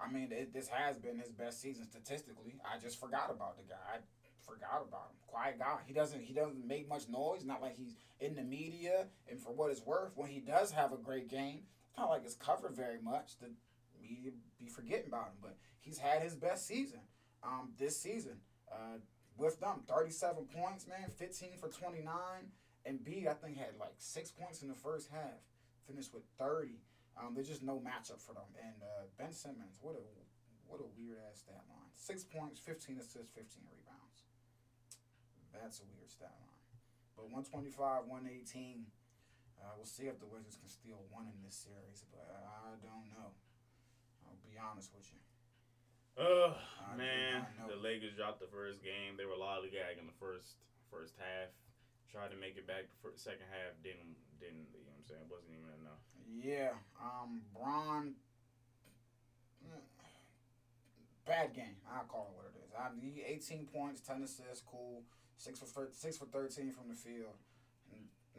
I 0.00 0.10
mean, 0.10 0.28
it, 0.30 0.52
this 0.52 0.68
has 0.68 0.96
been 0.96 1.18
his 1.18 1.30
best 1.30 1.60
season 1.60 1.84
statistically. 1.84 2.54
I 2.64 2.78
just 2.78 3.00
forgot 3.00 3.30
about 3.30 3.56
the 3.56 3.64
guy. 3.64 3.76
I 3.94 3.98
forgot 4.44 4.84
about 4.86 5.10
him. 5.10 5.16
Quiet 5.26 5.58
guy. 5.58 5.78
He 5.86 5.92
doesn't. 5.92 6.22
He 6.22 6.32
doesn't 6.32 6.66
make 6.66 6.88
much 6.88 7.08
noise. 7.08 7.44
Not 7.44 7.60
like 7.60 7.76
he's 7.76 7.96
in 8.20 8.34
the 8.34 8.42
media. 8.42 9.06
And 9.30 9.40
for 9.40 9.52
what 9.52 9.70
it's 9.70 9.84
worth, 9.84 10.12
when 10.14 10.30
he 10.30 10.40
does 10.40 10.70
have 10.70 10.92
a 10.92 10.96
great 10.96 11.28
game, 11.28 11.62
it's 11.88 11.98
not 11.98 12.10
like 12.10 12.22
it's 12.24 12.34
covered 12.34 12.74
very 12.74 13.00
much. 13.02 13.38
The 13.40 13.50
media 14.00 14.30
be 14.58 14.68
forgetting 14.68 15.08
about 15.08 15.26
him. 15.26 15.38
But 15.42 15.56
he's 15.80 15.98
had 15.98 16.22
his 16.22 16.34
best 16.34 16.66
season. 16.66 17.00
Um, 17.42 17.70
this 17.78 18.00
season. 18.00 18.38
Uh, 18.70 18.98
with 19.36 19.60
them, 19.60 19.82
thirty-seven 19.86 20.46
points, 20.54 20.86
man. 20.86 21.10
Fifteen 21.16 21.56
for 21.60 21.68
twenty-nine. 21.68 22.52
And 22.86 23.04
B, 23.04 23.26
I 23.28 23.34
think 23.34 23.58
had 23.58 23.78
like 23.78 23.94
six 23.98 24.30
points 24.30 24.62
in 24.62 24.68
the 24.68 24.74
first 24.74 25.10
half. 25.10 25.42
Finished 25.86 26.14
with 26.14 26.24
thirty. 26.38 26.80
Um, 27.18 27.34
there's 27.34 27.50
just 27.50 27.66
no 27.66 27.82
matchup 27.82 28.22
for 28.22 28.32
them. 28.32 28.46
And 28.62 28.78
uh, 28.82 29.10
Ben 29.18 29.34
Simmons, 29.34 29.82
what 29.82 29.98
a 29.98 30.06
what 30.70 30.80
a 30.80 30.88
weird 30.94 31.18
ass 31.26 31.42
stat 31.42 31.66
line. 31.66 31.90
Six 31.98 32.22
points, 32.22 32.62
fifteen 32.62 32.98
assists, 33.02 33.34
fifteen 33.34 33.66
rebounds. 33.66 34.30
That's 35.50 35.82
a 35.82 35.86
weird 35.90 36.10
stat 36.10 36.34
line. 36.38 36.58
But 37.18 37.34
125, 37.34 38.06
118. 38.06 38.86
Uh, 39.58 39.74
we'll 39.74 39.90
see 39.90 40.06
if 40.06 40.22
the 40.22 40.30
Wizards 40.30 40.54
can 40.54 40.70
steal 40.70 41.02
one 41.10 41.26
in 41.26 41.34
this 41.42 41.58
series, 41.58 42.06
but 42.14 42.30
I 42.30 42.78
don't 42.78 43.10
know. 43.10 43.34
I'll 44.22 44.38
be 44.46 44.54
honest 44.54 44.94
with 44.94 45.10
you. 45.10 45.18
Oh 46.18 46.54
I 46.82 46.94
man, 46.98 47.46
the 47.66 47.78
Lakers 47.78 48.14
dropped 48.14 48.38
the 48.38 48.50
first 48.50 48.82
game. 48.82 49.18
They 49.18 49.26
were 49.26 49.38
lollygagging 49.38 50.06
the 50.06 50.18
first 50.18 50.58
first 50.90 51.14
half. 51.18 51.50
Tried 52.10 52.30
to 52.32 52.36
make 52.40 52.56
it 52.56 52.66
back 52.66 52.84
for 53.02 53.10
the 53.10 53.18
second 53.18 53.46
half. 53.52 53.76
Didn't 53.82 54.16
didn't. 54.40 54.66
You 54.72 54.84
know 54.88 54.96
what 54.96 55.04
I'm 55.04 55.06
saying? 55.08 55.24
It 55.24 55.30
Wasn't 55.30 55.52
even 55.52 55.70
enough. 55.84 56.02
Yeah, 56.24 56.72
um, 57.00 57.42
Bron. 57.54 58.14
Bad 61.26 61.52
game. 61.54 61.76
I'll 61.92 62.04
call 62.04 62.32
it 62.32 62.36
what 62.36 62.46
it 62.46 62.56
is. 62.64 62.72
I 62.72 62.88
mean, 62.94 63.20
18 63.26 63.66
points, 63.66 64.00
10 64.00 64.22
assists, 64.22 64.62
cool. 64.66 65.02
Six 65.36 65.58
for 65.58 65.66
thir- 65.66 65.90
six 65.92 66.16
for 66.16 66.24
13 66.24 66.72
from 66.72 66.88
the 66.88 66.94
field. 66.94 67.34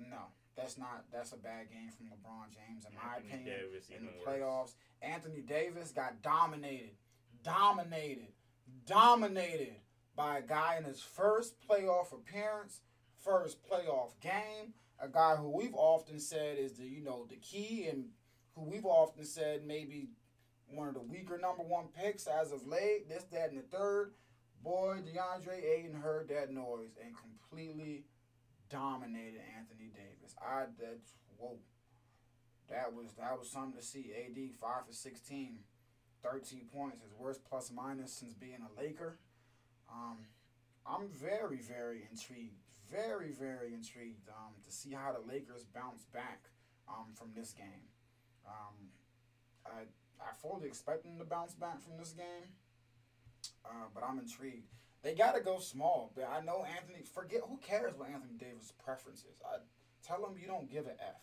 No, 0.09 0.17
that's 0.55 0.77
not. 0.77 1.03
That's 1.11 1.33
a 1.33 1.37
bad 1.37 1.69
game 1.69 1.91
from 1.95 2.07
LeBron 2.07 2.49
James, 2.51 2.85
in 2.85 2.95
my 2.95 3.17
Anthony 3.17 3.33
opinion. 3.33 3.59
Davis 3.59 3.89
in 3.89 4.05
the 4.05 4.11
worse. 4.25 4.25
playoffs, 4.39 4.73
Anthony 5.01 5.41
Davis 5.41 5.91
got 5.91 6.21
dominated, 6.23 6.91
dominated, 7.43 8.31
dominated 8.87 9.75
by 10.15 10.37
a 10.39 10.41
guy 10.41 10.77
in 10.77 10.85
his 10.85 11.01
first 11.01 11.55
playoff 11.69 12.11
appearance, 12.13 12.79
first 13.23 13.57
playoff 13.69 14.19
game. 14.21 14.73
A 15.01 15.07
guy 15.07 15.35
who 15.35 15.49
we've 15.49 15.75
often 15.75 16.19
said 16.19 16.57
is 16.57 16.73
the 16.73 16.85
you 16.85 17.03
know 17.03 17.25
the 17.29 17.37
key, 17.37 17.87
and 17.89 18.05
who 18.55 18.63
we've 18.63 18.85
often 18.85 19.23
said 19.23 19.65
maybe 19.65 20.09
one 20.67 20.87
of 20.87 20.93
the 20.93 21.01
weaker 21.01 21.37
number 21.37 21.63
one 21.63 21.85
picks 21.87 22.27
as 22.27 22.51
of 22.51 22.67
late. 22.67 23.09
This, 23.09 23.23
that, 23.31 23.51
and 23.51 23.59
the 23.59 23.77
third. 23.77 24.11
Boy, 24.61 24.97
DeAndre 25.05 25.63
Ayton 25.63 26.01
heard 26.01 26.27
that 26.27 26.51
noise 26.51 26.97
and 27.01 27.15
completely 27.15 28.03
dominated 28.69 29.41
Anthony 29.57 29.89
Davis. 29.93 30.35
I 30.41 30.65
that's 30.79 31.13
whoa. 31.37 31.57
That 32.69 32.93
was 32.93 33.13
that 33.17 33.37
was 33.37 33.49
something 33.49 33.79
to 33.79 33.85
see. 33.85 34.11
AD 34.13 34.55
five 34.59 34.85
for 34.85 34.93
16, 34.93 35.59
13 36.23 36.61
points, 36.73 37.01
his 37.01 37.13
worst 37.17 37.41
plus 37.49 37.71
minus 37.73 38.13
since 38.13 38.33
being 38.33 38.59
a 38.61 38.79
Laker. 38.79 39.17
Um, 39.91 40.17
I'm 40.85 41.07
very 41.09 41.57
very 41.57 42.07
intrigued, 42.11 42.58
very 42.91 43.31
very 43.31 43.73
intrigued 43.73 44.29
um, 44.29 44.53
to 44.65 44.71
see 44.71 44.91
how 44.91 45.13
the 45.13 45.31
Lakers 45.31 45.65
bounce 45.73 46.05
back 46.13 46.43
um, 46.87 47.13
from 47.13 47.29
this 47.35 47.53
game. 47.53 47.87
Um, 48.45 48.89
I 49.65 49.81
I 50.21 50.33
fully 50.41 50.67
expect 50.67 51.03
them 51.03 51.17
to 51.19 51.25
bounce 51.25 51.53
back 51.53 51.81
from 51.81 51.97
this 51.97 52.11
game, 52.11 52.49
uh, 53.65 53.87
but 53.93 54.03
I'm 54.03 54.19
intrigued. 54.19 54.67
They 55.01 55.13
got 55.13 55.33
to 55.35 55.41
go 55.41 55.59
small, 55.59 56.11
but 56.13 56.29
I 56.29 56.41
know 56.43 56.65
Anthony. 56.65 57.03
Forget 57.03 57.41
who 57.47 57.57
cares 57.57 57.93
what 57.95 58.09
Anthony 58.09 58.33
Davis' 58.37 58.73
preference 58.83 59.19
is. 59.19 59.41
I 59.45 59.57
tell 60.05 60.25
him 60.25 60.37
you 60.39 60.47
don't 60.47 60.69
give 60.69 60.87
a 60.87 60.91
f. 60.91 61.21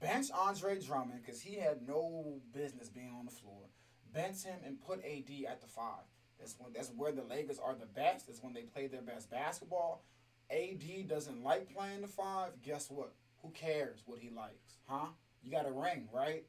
Bench 0.00 0.28
Andre 0.34 0.80
Drummond 0.80 1.20
because 1.24 1.40
he 1.40 1.56
had 1.56 1.86
no 1.86 2.40
business 2.52 2.88
being 2.88 3.14
on 3.16 3.26
the 3.26 3.30
floor. 3.30 3.68
Bench 4.12 4.42
him 4.42 4.58
and 4.64 4.80
put 4.80 5.04
AD 5.04 5.30
at 5.48 5.60
the 5.60 5.66
five. 5.66 6.04
That's 6.38 6.56
when 6.58 6.72
that's 6.72 6.90
where 6.96 7.12
the 7.12 7.22
Lakers 7.22 7.58
are 7.58 7.74
the 7.74 7.86
best. 7.86 8.28
Is 8.28 8.42
when 8.42 8.54
they 8.54 8.62
play 8.62 8.86
their 8.86 9.02
best 9.02 9.30
basketball. 9.30 10.02
AD 10.50 11.08
doesn't 11.08 11.42
like 11.42 11.74
playing 11.74 12.02
the 12.02 12.08
five. 12.08 12.50
Guess 12.62 12.90
what? 12.90 13.12
Who 13.42 13.50
cares 13.50 14.00
what 14.06 14.18
he 14.18 14.30
likes, 14.30 14.78
huh? 14.86 15.06
You 15.42 15.50
got 15.50 15.66
a 15.66 15.72
ring, 15.72 16.08
right? 16.12 16.44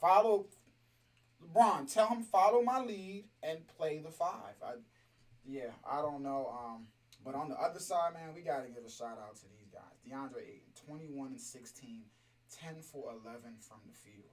Follow 0.00 0.46
LeBron. 1.42 1.92
Tell 1.92 2.08
him 2.08 2.22
follow 2.22 2.62
my 2.62 2.80
lead 2.80 3.24
and 3.42 3.66
play 3.76 3.98
the 3.98 4.10
five. 4.10 4.54
I, 4.64 4.74
yeah, 5.44 5.70
I 5.88 6.00
don't 6.02 6.22
know. 6.22 6.52
Um, 6.52 6.86
but 7.24 7.34
on 7.34 7.48
the 7.48 7.56
other 7.56 7.80
side, 7.80 8.14
man, 8.14 8.34
we 8.34 8.42
got 8.42 8.64
to 8.64 8.70
give 8.70 8.84
a 8.84 8.90
shout 8.90 9.18
out 9.18 9.36
to 9.36 9.46
these 9.50 9.68
guys. 9.72 9.98
DeAndre 10.06 10.46
Ayton, 10.46 10.70
21 10.86 11.28
and 11.28 11.40
16, 11.40 12.02
10 12.54 12.74
for 12.82 13.10
11 13.10 13.58
from 13.60 13.78
the 13.86 13.94
field. 13.94 14.30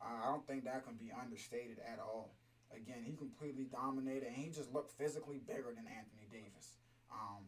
Uh, 0.00 0.20
I 0.22 0.26
don't 0.28 0.46
think 0.46 0.64
that 0.64 0.84
can 0.84 0.96
be 0.96 1.10
understated 1.10 1.78
at 1.80 1.98
all. 1.98 2.36
Again, 2.74 3.02
he 3.04 3.14
completely 3.14 3.64
dominated, 3.64 4.26
and 4.26 4.36
he 4.36 4.50
just 4.50 4.72
looked 4.74 4.92
physically 4.92 5.40
bigger 5.46 5.72
than 5.72 5.86
Anthony 5.86 6.28
Davis. 6.30 6.76
Um, 7.10 7.46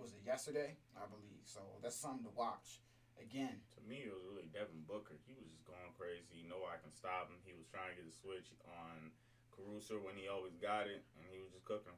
was 0.00 0.12
it 0.16 0.24
yesterday? 0.24 0.76
I 0.96 1.04
believe. 1.06 1.44
So 1.44 1.60
that's 1.82 1.96
something 1.96 2.24
to 2.24 2.34
watch. 2.34 2.80
Again, 3.20 3.60
To 3.76 3.80
me, 3.84 4.08
it 4.08 4.12
was 4.12 4.24
really 4.24 4.48
Devin 4.48 4.88
Booker. 4.88 5.20
He 5.28 5.36
was 5.36 5.44
just 5.52 5.68
going 5.68 5.92
crazy. 6.00 6.40
No, 6.48 6.64
I 6.64 6.80
can 6.80 6.90
stop 6.90 7.28
him. 7.28 7.36
He 7.44 7.52
was 7.52 7.68
trying 7.68 7.92
to 7.92 7.96
get 8.00 8.08
a 8.08 8.16
switch 8.16 8.48
on 8.64 9.12
Caruso 9.52 10.00
when 10.00 10.16
he 10.16 10.24
always 10.26 10.56
got 10.56 10.88
it, 10.88 11.04
and 11.20 11.28
he 11.28 11.36
was 11.38 11.52
just 11.52 11.64
cooking. 11.68 11.92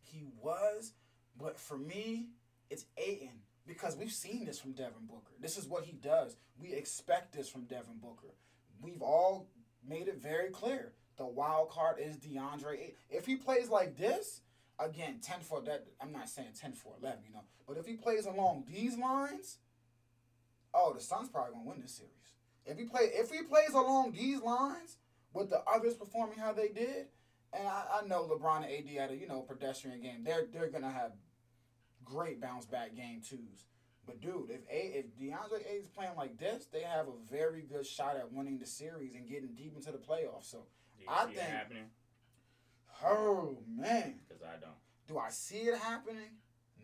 he 0.00 0.24
was, 0.40 0.92
but 1.38 1.58
for 1.60 1.76
me, 1.76 2.30
it's 2.70 2.86
Ayton 2.96 3.44
because 3.66 3.96
we've 3.96 4.12
seen 4.12 4.44
this 4.44 4.58
from 4.58 4.72
Devin 4.72 5.06
Booker. 5.06 5.32
This 5.38 5.58
is 5.58 5.68
what 5.68 5.84
he 5.84 5.92
does. 5.92 6.36
We 6.58 6.72
expect 6.72 7.34
this 7.36 7.48
from 7.48 7.64
Devin 7.64 7.98
Booker. 8.00 8.34
We've 8.80 9.02
all 9.02 9.48
made 9.86 10.08
it 10.08 10.16
very 10.16 10.48
clear. 10.50 10.92
The 11.18 11.26
wild 11.26 11.68
card 11.70 11.98
is 12.00 12.16
DeAndre 12.16 12.94
If 13.10 13.26
he 13.26 13.36
plays 13.36 13.68
like 13.68 13.96
this, 13.96 14.40
again, 14.78 15.20
10 15.22 15.40
for 15.40 15.60
that, 15.62 15.86
I'm 16.00 16.12
not 16.12 16.28
saying 16.28 16.50
10 16.58 16.72
for 16.72 16.94
11, 17.00 17.20
you 17.26 17.32
know, 17.32 17.42
but 17.66 17.76
if 17.76 17.86
he 17.86 17.94
plays 17.94 18.26
along 18.26 18.64
these 18.68 18.96
lines, 18.96 19.58
oh, 20.74 20.92
the 20.92 21.00
Suns 21.00 21.28
probably 21.28 21.52
gonna 21.52 21.68
win 21.68 21.80
this 21.80 21.94
series. 21.94 22.12
If 22.64 22.78
he 22.78 22.84
play, 22.84 23.10
if 23.12 23.30
he 23.30 23.42
plays 23.42 23.70
along 23.70 24.12
these 24.12 24.40
lines 24.40 24.98
with 25.32 25.50
the 25.50 25.62
others 25.66 25.94
performing 25.94 26.38
how 26.38 26.52
they 26.52 26.68
did, 26.68 27.06
and 27.52 27.66
I, 27.66 27.84
I 28.02 28.06
know 28.06 28.24
LeBron 28.24 28.64
and 28.64 28.66
AD 28.66 28.94
had 28.96 29.10
a 29.10 29.16
you 29.16 29.26
know 29.26 29.40
pedestrian 29.42 30.00
game. 30.00 30.24
They're 30.24 30.46
they're 30.52 30.70
gonna 30.70 30.90
have 30.90 31.12
great 32.04 32.40
bounce 32.40 32.66
back 32.66 32.94
game 32.94 33.20
twos. 33.20 33.66
But 34.06 34.20
dude, 34.20 34.50
if 34.50 34.60
a 34.70 34.98
if 34.98 35.06
DeAndre 35.16 35.64
A 35.66 35.74
is 35.80 35.88
playing 35.88 36.16
like 36.16 36.38
this, 36.38 36.66
they 36.66 36.82
have 36.82 37.06
a 37.08 37.30
very 37.30 37.62
good 37.62 37.86
shot 37.86 38.16
at 38.16 38.32
winning 38.32 38.58
the 38.58 38.66
series 38.66 39.14
and 39.14 39.28
getting 39.28 39.54
deep 39.54 39.74
into 39.76 39.92
the 39.92 39.98
playoffs. 39.98 40.50
So, 40.50 40.66
I 41.08 41.24
think-? 41.26 41.38
Oh 43.04 43.58
man, 43.68 44.20
Because 44.28 44.42
I 44.42 44.58
don't. 44.60 44.74
do 45.06 45.18
I 45.18 45.30
see 45.30 45.58
it 45.68 45.78
happening? 45.78 46.38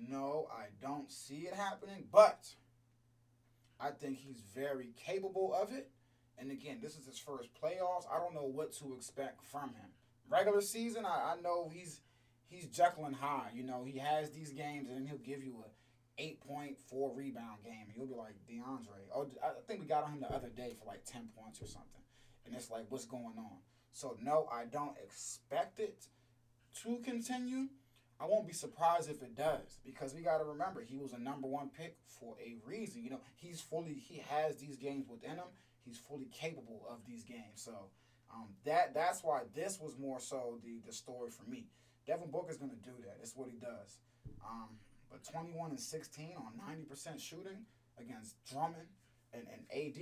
No, 0.09 0.49
I 0.53 0.67
don't 0.81 1.11
see 1.11 1.47
it 1.49 1.55
happening. 1.55 2.05
But 2.13 2.49
I 3.81 3.91
think 3.91 4.19
he's 4.19 4.41
very 4.55 4.91
capable 4.97 5.53
of 5.55 5.73
it. 5.73 5.91
And 6.39 6.51
again, 6.53 6.79
this 6.81 6.97
is 6.97 7.07
his 7.07 7.19
first 7.19 7.49
playoffs. 7.61 8.05
I 8.13 8.19
don't 8.19 8.35
know 8.35 8.45
what 8.47 8.73
to 8.75 8.95
expect 8.95 9.43
from 9.45 9.71
him. 9.71 9.91
Regular 10.31 10.61
season, 10.61 11.05
I, 11.05 11.35
I 11.37 11.41
know 11.43 11.69
he's 11.73 12.01
he's 12.47 12.67
Jekyll 12.67 13.07
and 13.07 13.17
Hyde. 13.17 13.51
You 13.55 13.65
know, 13.65 13.85
he 13.85 13.99
has 13.99 14.31
these 14.31 14.53
games 14.53 14.89
and 14.89 14.97
then 14.99 15.07
he'll 15.07 15.19
give 15.19 15.43
you 15.43 15.65
a 15.67 16.23
eight 16.23 16.41
point 16.41 16.79
four 16.89 17.13
rebound 17.15 17.65
game. 17.65 17.87
And 17.89 17.97
you'll 17.97 18.07
be 18.07 18.15
like 18.15 18.35
DeAndre. 18.49 19.09
Oh, 19.15 19.27
I 19.43 19.51
think 19.67 19.81
we 19.81 19.87
got 19.87 20.05
on 20.05 20.13
him 20.13 20.21
the 20.21 20.33
other 20.33 20.49
day 20.49 20.75
for 20.79 20.85
like 20.87 21.05
ten 21.05 21.29
points 21.37 21.61
or 21.61 21.67
something. 21.67 22.03
And 22.47 22.55
it's 22.55 22.71
like, 22.71 22.85
what's 22.89 23.05
going 23.05 23.37
on? 23.37 23.59
So 23.93 24.17
no, 24.23 24.49
I 24.53 24.65
don't 24.65 24.97
expect 25.03 25.81
it 25.81 26.07
to 26.83 26.99
continue. 26.99 27.69
I 28.21 28.27
won't 28.27 28.47
be 28.47 28.53
surprised 28.53 29.09
if 29.09 29.23
it 29.23 29.37
does 29.37 29.79
because 29.85 30.13
we 30.15 30.23
got 30.23 30.39
to 30.39 30.45
remember 30.45 30.81
he 30.81 30.97
was 30.97 31.13
a 31.13 31.19
number 31.19 31.47
one 31.47 31.71
pick 31.77 31.97
for 32.07 32.35
a 32.45 32.57
reason. 32.67 33.05
You 33.05 33.11
know, 33.11 33.21
he's 33.37 33.61
fully 33.61 33.95
he 33.95 34.23
has 34.29 34.57
these 34.57 34.77
games 34.77 35.07
within 35.09 35.37
him. 35.37 35.51
He's 35.85 35.99
fully 35.99 36.29
capable 36.33 36.85
of 36.91 36.99
these 37.07 37.23
games. 37.23 37.55
So 37.55 37.73
um, 38.35 38.49
that 38.65 38.93
that's 38.93 39.23
why 39.23 39.43
this 39.55 39.79
was 39.81 39.97
more 39.99 40.21
so 40.21 40.59
the 40.65 40.81
the 40.85 40.93
story 40.93 41.31
for 41.31 41.49
me. 41.49 41.67
Devin 42.07 42.31
Booker's 42.31 42.57
gonna 42.57 42.73
do 42.83 42.93
that. 43.05 43.19
It's 43.23 43.37
what 43.37 43.49
he 43.51 43.57
does. 43.57 43.99
Um, 44.45 44.79
but 45.11 45.25
21 45.25 45.71
and 45.71 45.81
16 45.81 46.35
on 46.37 46.77
90% 46.77 47.21
shooting 47.21 47.65
against 47.99 48.37
Drummond 48.45 48.89
and, 49.33 49.45
and 49.53 49.63
AD, 49.73 50.01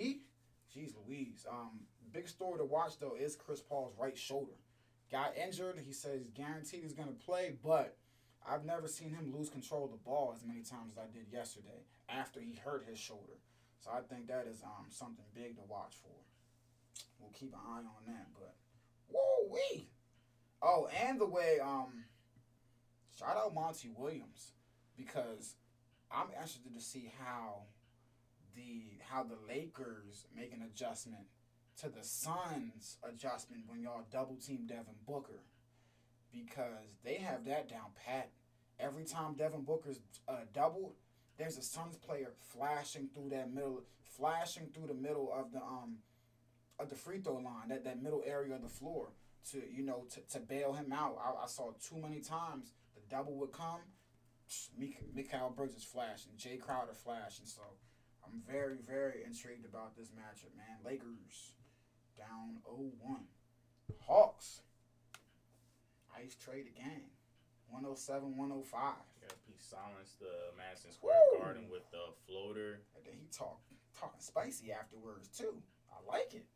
jeez 0.75 0.92
Louise. 1.07 1.46
Um, 1.51 1.81
big 2.16 2.29
story 2.29 2.57
to 2.57 2.64
watch 2.64 2.98
though 2.98 3.14
is 3.14 3.37
Chris 3.37 3.61
Paul's 3.61 3.92
right 3.98 4.16
shoulder. 4.16 4.57
Got 5.12 5.37
injured. 5.37 5.79
He 5.85 5.92
says 5.92 6.31
guaranteed 6.35 6.83
he's 6.83 6.94
gonna 6.94 7.12
play, 7.12 7.52
but 7.62 7.96
I've 8.48 8.64
never 8.64 8.88
seen 8.88 9.11
him 9.11 9.35
lose 9.37 9.50
control 9.50 9.85
of 9.85 9.90
the 9.90 9.98
ball 9.98 10.33
as 10.35 10.42
many 10.44 10.61
times 10.61 10.92
as 10.92 10.98
I 10.98 11.07
did 11.12 11.26
yesterday 11.31 11.85
after 12.09 12.40
he 12.40 12.55
hurt 12.64 12.87
his 12.88 12.98
shoulder. 12.98 13.35
So 13.81 13.90
I 13.90 14.00
think 14.00 14.29
that 14.29 14.46
is 14.50 14.62
um, 14.62 14.87
something 14.88 15.24
big 15.35 15.57
to 15.57 15.62
watch 15.68 15.94
for. 16.02 16.16
We'll 17.20 17.33
keep 17.33 17.52
an 17.52 17.61
eye 17.68 17.81
on 17.81 18.07
that. 18.07 18.29
But 18.35 18.55
whoa 19.09 19.52
wee. 19.52 19.90
Oh, 20.62 20.88
and 21.05 21.20
the 21.20 21.26
way 21.26 21.59
um, 21.62 22.05
shout 23.18 23.37
out 23.37 23.55
Monty 23.55 23.90
Williams 23.94 24.52
because 24.96 25.57
I'm 26.11 26.29
interested 26.31 26.74
to 26.74 26.81
see 26.81 27.12
how 27.22 27.64
the 28.57 28.85
how 29.11 29.22
the 29.22 29.37
Lakers 29.46 30.24
make 30.35 30.55
an 30.55 30.62
adjustment 30.62 31.26
to 31.81 31.89
the 31.89 32.03
Suns 32.03 32.97
adjustment 33.03 33.62
when 33.67 33.81
y'all 33.81 34.07
double 34.11 34.37
team 34.37 34.67
Devin 34.67 34.95
Booker 35.07 35.43
because 36.33 36.97
they 37.05 37.15
have 37.15 37.45
that 37.45 37.69
down 37.69 37.91
pat. 38.05 38.31
Every 38.79 39.05
time 39.05 39.35
Devin 39.35 39.62
Booker's 39.62 40.01
uh, 40.29 40.41
doubled, 40.53 40.95
there's 41.39 41.59
a 41.59 41.62
Suns 41.62 41.97
player 41.97 42.33
flashing 42.41 43.09
through 43.15 43.31
that 43.31 43.53
middle, 43.53 43.83
flashing 44.03 44.69
through 44.75 44.87
the 44.87 44.95
middle 44.95 45.33
of 45.33 45.53
the 45.53 45.61
um 45.61 45.99
of 46.79 46.91
the 46.91 46.95
free 46.95 47.19
throw 47.19 47.37
line, 47.37 47.69
that, 47.69 47.85
that 47.85 48.03
middle 48.03 48.23
area 48.27 48.55
of 48.55 48.62
the 48.62 48.69
floor 48.69 49.12
to 49.51 49.62
you 49.71 49.83
know 49.83 50.05
to, 50.11 50.21
to 50.33 50.41
bail 50.41 50.73
him 50.73 50.93
out. 50.93 51.19
I, 51.23 51.45
I 51.45 51.47
saw 51.47 51.73
too 51.73 51.97
many 51.97 52.21
times 52.21 52.73
the 52.95 53.03
double 53.09 53.35
would 53.37 53.53
come, 53.53 53.81
Mik- 54.79 55.15
Mikal 55.15 55.55
Bridges 55.55 55.85
flashing, 55.85 56.33
Jae 56.39 56.61
Crowder 56.61 56.95
flashing. 56.95 57.47
So 57.47 57.62
I'm 58.25 58.43
very, 58.47 58.77
very 58.77 59.23
intrigued 59.25 59.65
about 59.65 59.97
this 59.97 60.09
matchup, 60.09 60.57
man. 60.57 60.79
Lakers 60.85 61.53
down 62.16 62.59
0-1. 62.68 63.20
Hawks. 64.00 64.62
Ice 66.16 66.37
Trae 66.37 66.66
again. 66.66 67.12
107, 67.68 68.37
105. 68.37 68.94
Yeah, 69.20 69.29
he 69.46 69.55
silenced 69.59 70.18
the 70.20 70.55
Madison 70.57 70.92
Square 70.92 71.20
Woo! 71.33 71.40
Garden 71.40 71.66
with 71.70 71.90
the 71.90 72.14
floater. 72.26 72.81
And 72.96 73.05
then 73.05 73.14
he 73.18 73.26
talked 73.29 73.66
talking 73.98 74.20
spicy 74.20 74.72
afterwards 74.72 75.29
too. 75.29 75.55
I 75.90 75.98
like 76.07 76.35
it. 76.35 76.46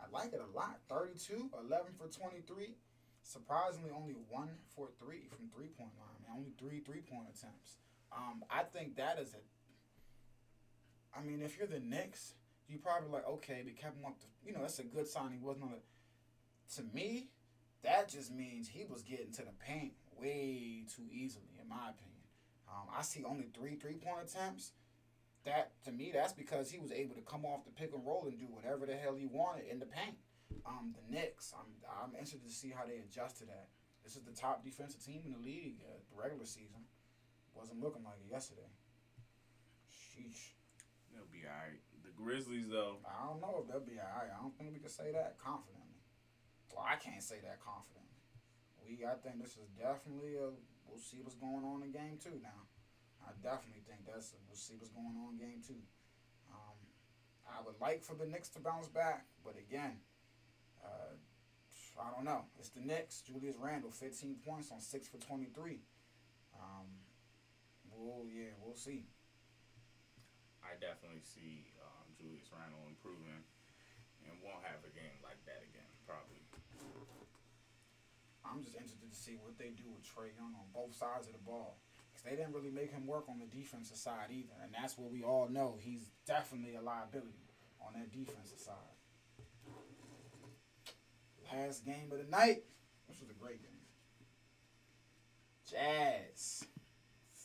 I 0.00 0.10
like 0.10 0.32
it 0.32 0.40
a 0.40 0.56
lot. 0.56 0.78
32, 0.88 1.50
11 1.68 1.92
for 1.98 2.08
23. 2.08 2.76
Surprisingly, 3.22 3.90
only 3.96 4.16
one 4.28 4.50
for 4.74 4.88
three 4.98 5.28
from 5.28 5.48
three 5.54 5.68
point 5.68 5.92
line. 5.98 6.18
Man. 6.26 6.36
Only 6.36 6.52
three 6.58 6.80
three 6.80 7.02
point 7.02 7.28
attempts. 7.30 7.78
Um, 8.10 8.44
I 8.50 8.62
think 8.64 8.96
that 8.96 9.18
is 9.18 9.34
a. 9.34 9.38
I 11.16 11.22
mean, 11.22 11.40
if 11.40 11.56
you're 11.56 11.68
the 11.68 11.78
Knicks, 11.78 12.34
you 12.68 12.78
probably 12.78 13.10
like 13.10 13.26
okay, 13.28 13.62
we 13.64 13.72
kept 13.72 13.96
him 13.98 14.06
up. 14.06 14.16
You 14.44 14.52
know, 14.52 14.60
that's 14.60 14.78
a 14.78 14.84
good 14.84 15.06
sign. 15.06 15.32
He 15.32 15.38
wasn't 15.38 15.64
on 15.64 15.70
the. 15.72 16.76
To 16.76 16.82
me, 16.94 17.28
that 17.82 18.08
just 18.08 18.32
means 18.32 18.68
he 18.68 18.84
was 18.88 19.02
getting 19.02 19.32
to 19.32 19.42
the 19.42 19.52
paint 19.66 19.92
way 20.18 20.84
too 20.94 21.02
easily, 21.10 21.50
in 21.60 21.68
my 21.68 21.90
opinion. 21.90 22.22
Um, 22.68 22.88
I 22.96 23.02
see 23.02 23.24
only 23.24 23.48
three 23.52 23.76
three 23.76 23.96
point 23.96 24.28
attempts 24.28 24.72
that 25.44 25.72
to 25.84 25.92
me 25.92 26.10
that's 26.14 26.32
because 26.32 26.70
he 26.70 26.78
was 26.78 26.92
able 26.92 27.14
to 27.14 27.20
come 27.22 27.44
off 27.44 27.64
the 27.64 27.70
pick 27.70 27.92
and 27.92 28.06
roll 28.06 28.26
and 28.26 28.38
do 28.38 28.46
whatever 28.46 28.86
the 28.86 28.94
hell 28.96 29.14
he 29.14 29.26
wanted 29.26 29.66
in 29.70 29.78
the 29.78 29.86
paint. 29.86 30.16
Um, 30.64 30.94
the 30.94 31.02
Knicks, 31.14 31.52
I'm 31.56 31.68
I'm 31.88 32.14
interested 32.14 32.46
to 32.46 32.52
see 32.52 32.70
how 32.70 32.86
they 32.86 32.98
adjust 32.98 33.38
to 33.38 33.46
that. 33.46 33.68
This 34.04 34.16
is 34.16 34.22
the 34.22 34.32
top 34.32 34.64
defensive 34.64 35.02
team 35.02 35.22
in 35.26 35.32
the 35.32 35.38
league 35.38 35.78
uh, 35.86 35.98
the 36.10 36.20
regular 36.20 36.46
season. 36.46 36.86
Wasn't 37.54 37.80
looking 37.80 38.04
like 38.04 38.18
it 38.24 38.30
yesterday. 38.30 38.70
Sheesh. 39.90 40.56
They'll 41.12 41.28
be 41.30 41.44
alright. 41.44 41.80
The 42.12 42.22
Grizzlies 42.22 42.68
though, 42.68 43.00
I 43.08 43.24
don't 43.24 43.40
know 43.40 43.64
if 43.64 43.68
they'll 43.68 43.80
be 43.80 43.96
alright. 43.96 44.28
I 44.28 44.40
don't 44.40 44.52
think 44.56 44.72
we 44.72 44.80
can 44.80 44.92
say 44.92 45.12
that 45.12 45.40
confidently. 45.40 46.04
Well, 46.72 46.84
I 46.84 46.96
can't 46.96 47.22
say 47.22 47.40
that 47.40 47.60
confidently. 47.60 48.20
We 48.84 49.04
I 49.04 49.16
think 49.16 49.40
this 49.40 49.56
is 49.56 49.72
definitely 49.78 50.36
a 50.36 50.52
we'll 50.88 51.00
see 51.00 51.20
what's 51.22 51.36
going 51.36 51.64
on 51.64 51.82
in 51.82 51.92
game 51.92 52.20
two 52.20 52.36
now. 52.42 52.68
I 53.24 53.32
definitely 53.40 53.84
think 53.86 54.04
that's 54.04 54.34
we'll 54.48 54.58
see 54.58 54.74
what's 54.76 54.92
going 54.92 55.16
on 55.16 55.36
in 55.36 55.38
game 55.40 55.60
two. 55.64 55.80
Um, 56.52 56.76
I 57.48 57.64
would 57.64 57.80
like 57.80 58.02
for 58.02 58.14
the 58.14 58.26
Knicks 58.26 58.48
to 58.56 58.60
bounce 58.60 58.88
back, 58.88 59.26
but 59.44 59.56
again, 59.56 60.02
uh, 60.84 61.16
I 62.00 62.10
don't 62.14 62.24
know. 62.24 62.44
It's 62.58 62.70
the 62.70 62.80
Knicks. 62.80 63.22
Julius 63.22 63.56
Randle, 63.56 63.90
15 63.90 64.36
points 64.44 64.70
on 64.72 64.80
six 64.80 65.08
for 65.08 65.18
23. 65.18 65.80
Um, 66.54 66.88
we'll 67.90 68.26
yeah, 68.28 68.52
we'll 68.60 68.76
see. 68.76 69.06
I 70.62 70.78
definitely 70.80 71.22
see 71.22 71.72
Julius 72.22 72.46
Randle 72.54 72.86
improving 72.86 73.42
and 74.22 74.38
won't 74.38 74.62
have 74.62 74.86
a 74.86 74.92
game 74.94 75.18
like 75.26 75.42
that 75.50 75.66
again, 75.66 75.90
probably. 76.06 76.38
I'm 78.46 78.62
just 78.62 78.78
interested 78.78 79.10
to 79.10 79.18
see 79.18 79.34
what 79.42 79.58
they 79.58 79.74
do 79.74 79.90
with 79.90 80.06
Trae 80.06 80.30
Young 80.38 80.54
on 80.54 80.70
both 80.70 80.94
sides 80.94 81.26
of 81.26 81.34
the 81.34 81.42
ball. 81.42 81.82
Because 82.12 82.22
they 82.22 82.36
didn't 82.36 82.54
really 82.54 82.70
make 82.70 82.92
him 82.92 83.06
work 83.06 83.26
on 83.26 83.42
the 83.42 83.50
defensive 83.50 83.96
side 83.96 84.30
either. 84.30 84.54
And 84.62 84.70
that's 84.70 84.98
what 84.98 85.10
we 85.10 85.22
all 85.22 85.48
know. 85.48 85.78
He's 85.80 86.10
definitely 86.26 86.76
a 86.76 86.82
liability 86.82 87.50
on 87.80 87.94
that 87.98 88.12
defensive 88.12 88.58
side. 88.58 88.94
Last 91.50 91.84
game 91.84 92.12
of 92.12 92.18
the 92.18 92.30
night. 92.30 92.62
This 93.08 93.20
was 93.20 93.30
a 93.30 93.34
great 93.34 93.62
game. 93.62 93.70
Jazz 95.68 96.64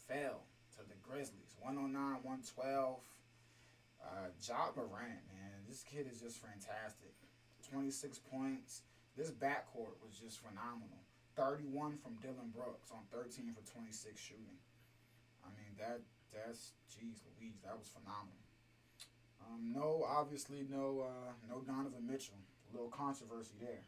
fell 0.08 0.44
to 0.76 0.84
the 0.88 0.96
Grizzlies. 1.02 1.56
109, 1.62 1.94
112. 2.24 3.00
Uh, 4.02 4.30
Ja 4.42 4.72
Morant, 4.76 5.24
man. 5.34 5.58
This 5.68 5.84
kid 5.84 6.08
is 6.12 6.22
just 6.22 6.38
fantastic. 6.40 7.14
26 7.70 8.20
points. 8.32 8.84
This 9.18 9.32
backcourt 9.32 9.98
was 10.06 10.16
just 10.22 10.40
phenomenal. 10.40 11.02
31 11.36 11.98
from 11.98 12.18
Dillon 12.22 12.50
Brooks 12.54 12.90
on 12.90 13.06
13 13.12 13.54
for 13.54 13.62
26 13.66 14.18
shooting. 14.18 14.58
I 15.46 15.50
mean 15.54 15.74
that 15.78 16.02
that's 16.34 16.74
geez 16.90 17.22
Louise, 17.24 17.62
that 17.64 17.78
was 17.78 17.88
phenomenal. 17.94 18.42
Um, 19.42 19.72
no, 19.72 20.04
obviously 20.04 20.66
no 20.70 21.06
uh, 21.06 21.34
no 21.48 21.62
Donovan 21.62 22.06
Mitchell. 22.06 22.42
A 22.70 22.74
little 22.74 22.90
controversy 22.90 23.56
there. 23.62 23.86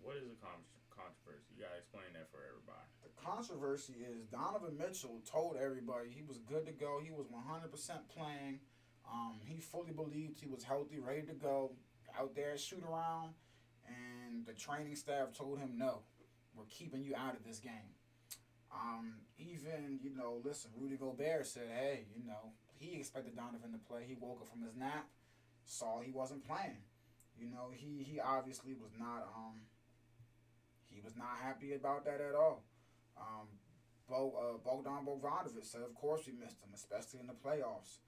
What 0.00 0.16
is 0.16 0.26
a 0.32 0.36
con- 0.40 0.64
controversy? 0.90 1.54
You 1.54 1.62
gotta 1.62 1.78
explain 1.78 2.08
that 2.16 2.32
for 2.32 2.40
everybody. 2.48 2.88
The 3.04 3.12
controversy 3.14 4.02
is 4.02 4.24
Donovan 4.26 4.76
Mitchell 4.80 5.20
told 5.28 5.56
everybody 5.60 6.08
he 6.10 6.24
was 6.24 6.40
good 6.40 6.66
to 6.66 6.72
go. 6.72 7.00
He 7.04 7.12
was 7.12 7.28
100% 7.28 7.68
playing. 8.10 8.58
Um, 9.10 9.40
he 9.44 9.60
fully 9.60 9.92
believed 9.92 10.38
he 10.38 10.46
was 10.46 10.62
healthy, 10.62 10.98
ready 10.98 11.22
to 11.22 11.32
go, 11.32 11.72
out 12.18 12.34
there 12.34 12.56
shoot 12.58 12.82
around. 12.88 13.34
And 13.86 14.44
the 14.46 14.52
training 14.52 14.96
staff 14.96 15.32
told 15.36 15.58
him, 15.58 15.74
no, 15.76 16.00
we're 16.54 16.66
keeping 16.68 17.02
you 17.02 17.14
out 17.16 17.34
of 17.34 17.44
this 17.44 17.58
game. 17.58 17.96
Um, 18.72 19.14
even, 19.38 19.98
you 20.02 20.14
know, 20.14 20.40
listen, 20.44 20.70
Rudy 20.76 20.96
Gobert 20.96 21.46
said, 21.46 21.68
hey, 21.74 22.06
you 22.14 22.26
know, 22.26 22.52
he 22.78 22.96
expected 22.96 23.34
Donovan 23.34 23.72
to 23.72 23.78
play. 23.78 24.04
He 24.06 24.14
woke 24.20 24.40
up 24.42 24.48
from 24.48 24.62
his 24.62 24.76
nap, 24.76 25.08
saw 25.64 26.00
he 26.00 26.10
wasn't 26.10 26.46
playing. 26.46 26.84
You 27.38 27.50
know, 27.50 27.70
he, 27.72 28.02
he 28.02 28.20
obviously 28.20 28.74
was 28.74 28.92
not 28.98 29.28
um 29.36 29.62
he 30.90 31.00
was 31.00 31.16
not 31.16 31.38
happy 31.40 31.74
about 31.74 32.04
that 32.06 32.20
at 32.20 32.34
all. 32.34 32.64
Um, 33.16 33.46
Bo, 34.08 34.32
uh, 34.34 34.58
Bogdan 34.58 35.06
Bogdanovic 35.06 35.64
said, 35.64 35.82
of 35.82 35.94
course 35.94 36.22
we 36.26 36.32
missed 36.32 36.60
him, 36.60 36.70
especially 36.74 37.20
in 37.20 37.26
the 37.26 37.34
playoffs. 37.34 37.98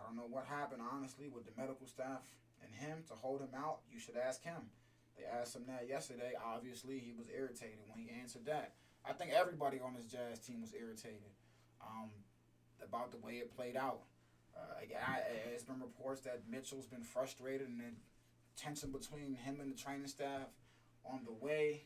I 0.00 0.06
don't 0.06 0.16
know 0.16 0.28
what 0.28 0.46
happened, 0.46 0.80
honestly, 0.80 1.28
with 1.28 1.44
the 1.44 1.52
medical 1.60 1.86
staff 1.86 2.22
and 2.64 2.72
him 2.74 3.04
to 3.08 3.14
hold 3.14 3.40
him 3.40 3.54
out. 3.54 3.80
You 3.92 4.00
should 4.00 4.16
ask 4.16 4.42
him. 4.42 4.72
They 5.16 5.24
asked 5.24 5.54
him 5.54 5.64
that 5.68 5.86
yesterday. 5.88 6.32
Obviously, 6.42 6.98
he 6.98 7.12
was 7.12 7.28
irritated 7.28 7.84
when 7.88 8.02
he 8.02 8.10
answered 8.20 8.46
that. 8.46 8.74
I 9.04 9.12
think 9.12 9.32
everybody 9.32 9.80
on 9.80 9.94
this 9.94 10.06
Jazz 10.06 10.40
team 10.40 10.60
was 10.60 10.74
irritated 10.74 11.32
um, 11.80 12.10
about 12.82 13.10
the 13.10 13.18
way 13.18 13.34
it 13.34 13.54
played 13.54 13.76
out. 13.76 14.00
Uh, 14.56 14.82
it's 15.52 15.62
been 15.62 15.80
reports 15.80 16.22
that 16.22 16.42
Mitchell's 16.50 16.86
been 16.86 17.02
frustrated 17.02 17.68
and 17.68 17.80
then 17.80 17.96
tension 18.56 18.90
between 18.90 19.34
him 19.34 19.60
and 19.60 19.72
the 19.72 19.76
training 19.76 20.06
staff 20.06 20.48
on 21.04 21.20
the 21.24 21.32
way 21.32 21.84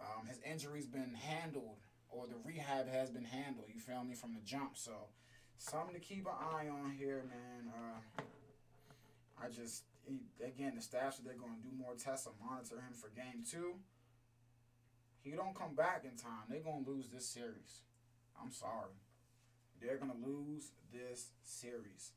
um, 0.00 0.26
his 0.26 0.40
injury's 0.44 0.86
been 0.86 1.14
handled 1.14 1.76
or 2.10 2.26
the 2.26 2.36
rehab 2.44 2.88
has 2.88 3.10
been 3.10 3.24
handled. 3.24 3.66
You 3.72 3.80
feel 3.80 4.02
me 4.02 4.14
from 4.14 4.34
the 4.34 4.40
jump. 4.40 4.76
So 4.76 4.92
something 5.58 5.94
to 5.94 6.00
keep 6.00 6.26
an 6.26 6.32
eye 6.38 6.68
on 6.68 6.92
here, 6.98 7.24
man. 7.28 7.72
Uh, 7.72 8.22
I 9.42 9.48
just 9.50 9.84
again 10.42 10.72
the 10.74 10.82
staff 10.82 11.14
said 11.14 11.26
they're 11.26 11.34
going 11.34 11.54
to 11.60 11.68
do 11.68 11.74
more 11.76 11.94
tests 11.94 12.26
and 12.26 12.34
monitor 12.40 12.76
him 12.76 12.94
for 12.94 13.10
game 13.10 13.44
two. 13.48 13.74
He 15.20 15.32
don't 15.32 15.54
come 15.54 15.74
back 15.74 16.04
in 16.04 16.16
time. 16.16 16.48
They're 16.48 16.64
going 16.64 16.84
to 16.84 16.90
lose 16.90 17.08
this 17.08 17.26
series. 17.26 17.82
I'm 18.40 18.52
sorry. 18.52 18.96
They're 19.82 19.98
going 19.98 20.14
to 20.14 20.26
lose 20.26 20.70
this 20.92 21.30
series. 21.42 22.12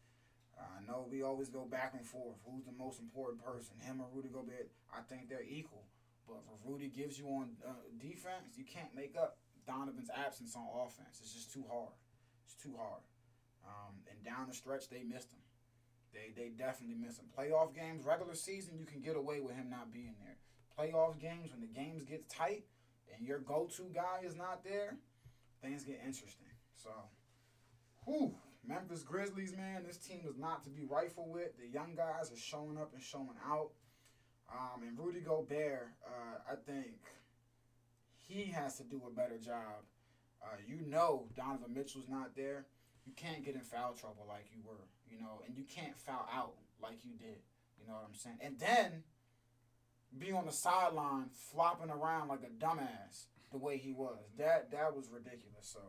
Uh, 0.58 0.64
I 0.78 0.86
know 0.88 1.08
we 1.10 1.22
always 1.22 1.50
go 1.50 1.66
back 1.66 1.94
and 1.98 2.06
forth. 2.06 2.38
Who's 2.46 2.66
the 2.66 2.78
most 2.78 3.00
important 3.00 3.44
person, 3.44 3.76
him 3.82 4.00
or 4.00 4.08
Rudy 4.14 4.30
Gobert? 4.30 4.70
I 4.94 5.02
think 5.02 5.30
they're 5.30 5.46
equal. 5.48 5.84
But 6.28 6.46
if 6.54 6.62
Rudy 6.64 6.88
gives 6.88 7.18
you 7.18 7.26
on 7.28 7.58
uh, 7.66 7.74
defense, 8.00 8.56
you 8.56 8.64
can't 8.64 8.94
make 8.96 9.16
up 9.18 9.38
Donovan's 9.68 10.10
absence 10.16 10.56
on 10.56 10.64
offense. 10.86 11.20
It's 11.22 11.34
just 11.34 11.52
too 11.52 11.66
hard. 11.70 11.94
It's 12.46 12.56
too 12.56 12.76
hard. 12.78 13.02
Um, 13.66 13.96
and 14.10 14.24
down 14.24 14.48
the 14.48 14.54
stretch, 14.54 14.90
they 14.90 15.04
missed 15.04 15.32
him. 15.32 15.40
They 16.14 16.34
they 16.36 16.50
definitely 16.50 16.96
missed 16.96 17.20
him. 17.20 17.28
Playoff 17.38 17.74
games, 17.76 18.06
regular 18.06 18.36
season, 18.36 18.78
you 18.78 18.86
can 18.86 19.02
get 19.02 19.16
away 19.16 19.40
with 19.40 19.56
him 19.56 19.70
not 19.70 19.94
being 19.94 20.16
there. 20.20 20.38
Playoff 20.78 21.20
games, 21.20 21.52
when 21.52 21.62
the 21.62 21.68
games 21.68 22.04
get 22.04 22.30
tight 22.30 22.66
and 23.16 23.28
your 23.28 23.40
go-to 23.40 23.92
guy 23.94 24.22
is 24.26 24.36
not 24.36 24.64
there, 24.64 24.98
things 25.62 25.84
get 25.84 26.00
interesting. 26.06 26.48
So, 26.76 26.90
whew, 28.06 28.34
Memphis 28.68 29.04
Grizzlies, 29.04 29.56
man, 29.56 29.84
this 29.86 29.98
team 29.98 30.22
is 30.28 30.38
not 30.38 30.64
to 30.64 30.70
be 30.70 30.86
rifled 30.86 31.32
with. 31.32 31.58
The 31.58 31.68
young 31.68 31.96
guys 31.96 32.32
are 32.32 32.38
showing 32.38 32.78
up 32.78 32.94
and 32.94 33.02
showing 33.02 33.38
out. 33.46 33.72
Um, 34.52 34.84
and 34.84 34.98
Rudy 35.00 35.22
Gobert, 35.22 35.94
uh, 36.06 36.52
I 36.52 36.56
think 36.56 36.96
he 38.28 38.46
has 38.52 38.78
to 38.78 38.84
do 38.84 39.02
a 39.08 39.12
better 39.12 39.38
job. 39.38 39.86
Uh, 40.44 40.58
you 40.68 40.82
know 40.88 41.28
Donovan 41.36 41.74
Mitchell's 41.74 42.10
not 42.10 42.36
there. 42.36 42.66
You 43.06 43.14
can't 43.16 43.44
get 43.44 43.56
in 43.56 43.62
foul 43.62 43.94
trouble 43.94 44.26
like 44.28 44.46
you 44.54 44.62
were, 44.66 44.86
you 45.10 45.20
know, 45.20 45.42
and 45.46 45.56
you 45.58 45.64
can't 45.64 45.98
foul 45.98 46.28
out 46.34 46.54
like 46.82 47.04
you 47.04 47.12
did. 47.18 47.42
You 47.80 47.88
know 47.88 47.94
what 47.94 48.06
I'm 48.08 48.16
saying? 48.16 48.38
And 48.42 48.60
then 48.60 49.04
be 50.18 50.32
on 50.32 50.46
the 50.46 50.52
sideline 50.52 51.30
flopping 51.34 51.90
around 51.90 52.28
like 52.28 52.44
a 52.44 52.64
dumbass 52.64 53.26
the 53.52 53.58
way 53.58 53.78
he 53.78 53.92
was. 53.92 54.20
That 54.38 54.72
that 54.72 54.96
was 54.96 55.10
ridiculous. 55.10 55.68
So 55.74 55.80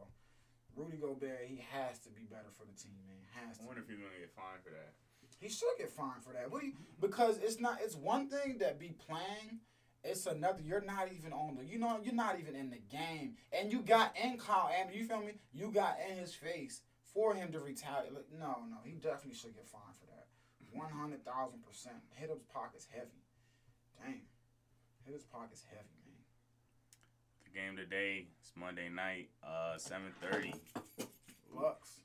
Rudy 0.75 0.97
Gobert, 0.97 1.45
he 1.47 1.65
has 1.73 1.99
to 2.01 2.11
be 2.11 2.23
better 2.23 2.51
for 2.57 2.65
the 2.65 2.73
team, 2.81 2.97
man. 3.07 3.47
Has 3.47 3.59
to. 3.59 3.65
I 3.65 3.67
wonder 3.67 3.83
if 3.83 3.89
he's 3.89 3.99
gonna 3.99 4.19
get 4.19 4.33
fined 4.35 4.63
for 4.65 4.71
that. 4.71 4.95
He 5.39 5.49
should 5.49 5.77
get 5.77 5.91
fined 5.91 6.23
for 6.23 6.33
that. 6.33 6.51
What 6.51 6.63
you- 6.63 6.77
because 7.01 7.39
it's 7.39 7.61
not. 7.61 7.81
It's 7.83 7.97
one 7.97 8.29
thing 8.29 8.59
that 8.59 8.79
be 8.79 8.91
playing 8.91 9.61
it's 10.05 10.27
another. 10.27 10.61
You're 10.63 10.81
not 10.81 11.13
even 11.13 11.33
on 11.33 11.57
the. 11.57 11.65
You 11.65 11.79
know, 11.79 12.01
you're 12.03 12.15
not 12.15 12.39
even 12.41 12.57
in 12.57 12.71
the 12.71 12.79
game, 12.91 13.37
and 13.53 13.73
you 13.73 13.83
got 13.83 14.17
in 14.23 14.37
Kyle 14.37 14.69
Anderson. 14.69 15.01
You 15.01 15.07
feel 15.07 15.21
me? 15.21 15.33
You 15.53 15.71
got 15.71 15.97
in 16.11 16.17
his 16.17 16.35
face 16.35 16.81
for 17.15 17.35
him 17.35 17.53
to 17.53 17.61
retaliate. 17.61 18.13
No, 18.39 18.65
no, 18.71 18.79
he 18.85 18.93
definitely 18.93 19.35
should 19.35 19.55
get 19.55 19.67
fined 19.69 19.97
for 19.99 20.07
that. 20.07 20.27
One 20.73 20.91
hundred 20.91 21.25
thousand 21.25 21.65
percent. 21.65 21.97
Hit 22.15 22.31
his 22.31 22.43
pockets 22.53 22.87
heavy. 22.91 23.21
Damn, 24.01 24.23
hit 25.05 25.15
his 25.15 25.25
pockets 25.25 25.65
heavy, 25.69 25.93
man. 26.07 26.25
The 27.45 27.51
game 27.59 27.77
today. 27.77 28.27
It's 28.41 28.53
Monday 28.57 28.89
night. 28.89 29.29
Uh, 29.45 29.77
seven 29.77 30.13
thirty. 30.21 30.55
Bucks. 31.55 32.01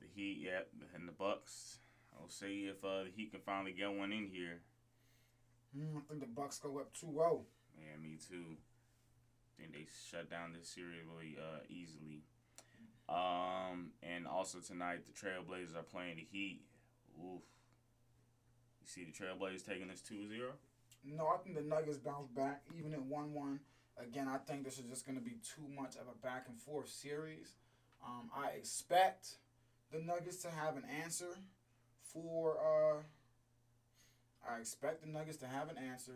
The 0.00 0.06
Heat, 0.14 0.38
yep, 0.44 0.68
and 0.94 1.08
the 1.08 1.12
Bucks. 1.12 1.78
I'll 2.20 2.28
see 2.28 2.68
if 2.70 2.84
uh, 2.84 3.04
the 3.04 3.10
Heat 3.14 3.30
can 3.30 3.40
finally 3.40 3.72
get 3.72 3.92
one 3.92 4.12
in 4.12 4.28
here. 4.28 4.60
Mm, 5.76 5.96
I 5.96 6.00
think 6.08 6.20
the 6.20 6.26
Bucks 6.26 6.58
go 6.58 6.78
up 6.78 6.92
2-0. 6.94 7.14
Yeah, 7.76 7.96
me 8.02 8.16
too. 8.16 8.56
I 8.56 9.62
think 9.62 9.72
they 9.72 9.86
shut 10.10 10.30
down 10.30 10.52
this 10.52 10.68
series 10.68 11.02
really 11.08 11.36
uh, 11.38 11.60
easily. 11.68 12.22
Um, 13.08 13.92
and 14.02 14.26
also 14.26 14.58
tonight 14.58 15.00
the 15.06 15.12
Trailblazers 15.12 15.76
are 15.76 15.82
playing 15.82 16.16
the 16.16 16.26
Heat. 16.30 16.60
Oof. 17.18 17.42
You 18.80 18.86
see 18.86 19.04
the 19.04 19.12
Trailblazers 19.12 19.66
taking 19.66 19.88
this 19.88 20.02
2-0? 20.02 20.40
No, 21.04 21.28
I 21.28 21.38
think 21.38 21.56
the 21.56 21.62
Nuggets 21.62 21.98
bounce 21.98 22.28
back, 22.28 22.62
even 22.76 22.92
at 22.92 23.02
1 23.02 23.32
1. 23.32 23.60
Again, 24.00 24.28
I 24.28 24.38
think 24.38 24.64
this 24.64 24.78
is 24.78 24.84
just 24.84 25.06
going 25.06 25.18
to 25.18 25.24
be 25.24 25.38
too 25.42 25.66
much 25.74 25.96
of 25.96 26.06
a 26.08 26.26
back 26.26 26.46
and 26.48 26.60
forth 26.60 26.88
series. 26.88 27.54
Um, 28.04 28.30
I 28.36 28.50
expect 28.50 29.36
the 29.90 29.98
Nuggets 29.98 30.36
to 30.42 30.50
have 30.50 30.76
an 30.76 30.84
answer 31.02 31.36
for. 32.02 32.58
Uh, 32.58 33.02
I 34.48 34.60
expect 34.60 35.02
the 35.02 35.08
Nuggets 35.08 35.38
to 35.38 35.46
have 35.46 35.68
an 35.68 35.76
answer 35.78 36.12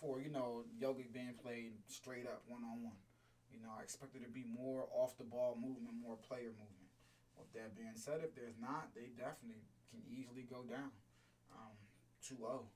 for, 0.00 0.20
you 0.20 0.30
know, 0.30 0.64
Jokic 0.80 1.12
being 1.12 1.34
played 1.40 1.72
straight 1.88 2.26
up 2.26 2.42
one 2.48 2.62
on 2.64 2.82
one. 2.82 2.96
You 3.56 3.64
know, 3.64 3.72
I 3.72 3.82
expect 3.82 4.12
there 4.12 4.20
to 4.20 4.28
be 4.28 4.44
more 4.44 4.84
off 4.92 5.16
the 5.16 5.24
ball 5.24 5.56
movement, 5.56 5.96
more 5.96 6.20
player 6.20 6.52
movement. 6.52 6.92
With 7.40 7.48
that 7.56 7.72
being 7.76 7.96
said, 7.96 8.20
if 8.20 8.36
there's 8.36 8.60
not, 8.60 8.92
they 8.92 9.08
definitely 9.16 9.64
can 9.88 10.04
easily 10.04 10.44
go 10.44 10.60
down 10.68 10.92
um, 11.52 11.72
2 12.20 12.36
0. 12.36 12.68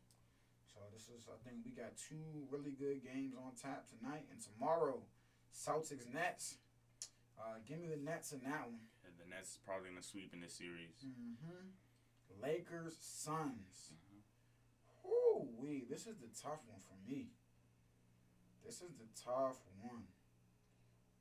So 0.73 0.81
this 0.93 1.13
is, 1.13 1.29
I 1.29 1.37
think 1.45 1.61
we 1.65 1.77
got 1.77 1.97
two 2.01 2.49
really 2.49 2.73
good 2.73 3.05
games 3.05 3.37
on 3.37 3.53
tap 3.61 3.85
tonight 3.93 4.25
and 4.33 4.41
tomorrow. 4.41 5.05
Celtics 5.53 6.09
Nets. 6.09 6.57
Uh, 7.37 7.61
give 7.69 7.81
me 7.81 7.89
the 7.89 8.01
Nets 8.01 8.33
in 8.33 8.41
that 8.45 8.69
one. 8.69 8.89
And 9.05 9.13
the 9.21 9.29
Nets 9.29 9.57
is 9.57 9.61
probably 9.65 9.91
gonna 9.91 10.05
sweep 10.05 10.33
in 10.33 10.41
this 10.41 10.57
series. 10.57 11.05
Mm-hmm. 11.05 11.77
Lakers 12.41 12.97
Suns. 13.01 13.93
Mhm. 13.93 15.11
Ooh 15.11 15.49
wee, 15.59 15.85
this 15.89 16.07
is 16.07 16.17
the 16.19 16.31
tough 16.41 16.61
one 16.69 16.81
for 16.81 16.97
me. 17.11 17.33
This 18.65 18.77
is 18.77 18.93
the 18.97 19.09
tough 19.17 19.59
one. 19.83 20.05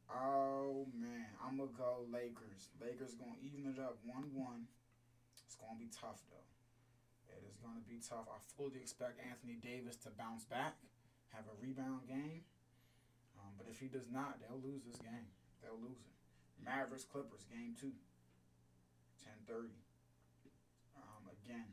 Oh 0.09 0.89
man, 0.97 1.29
I'm 1.37 1.61
gonna 1.61 1.69
go 1.77 2.09
Lakers. 2.09 2.73
Lakers 2.81 3.13
gonna 3.13 3.37
even 3.45 3.69
it 3.69 3.77
up 3.77 4.01
one 4.01 4.33
one. 4.33 4.65
It's 5.45 5.53
gonna 5.53 5.77
be 5.77 5.89
tough 5.93 6.25
though. 6.33 6.49
It 7.29 7.45
is 7.45 7.61
gonna 7.61 7.85
be 7.85 8.01
tough. 8.01 8.25
I 8.25 8.41
fully 8.57 8.81
expect 8.81 9.21
Anthony 9.21 9.61
Davis 9.61 10.01
to 10.05 10.09
bounce 10.09 10.49
back, 10.49 10.81
have 11.29 11.45
a 11.45 11.55
rebound 11.61 12.09
game. 12.09 12.41
Um, 13.37 13.53
but 13.53 13.69
if 13.69 13.77
he 13.77 13.85
does 13.85 14.09
not, 14.09 14.41
they'll 14.41 14.59
lose 14.59 14.81
this 14.81 14.97
game. 14.97 15.29
They'll 15.61 15.77
lose 15.77 16.01
it. 16.01 16.17
Mavericks 16.57 17.05
Clippers 17.05 17.45
game 17.45 17.77
two. 17.77 17.93
10:30. 19.21 19.77
Um, 20.97 21.29
again, 21.29 21.69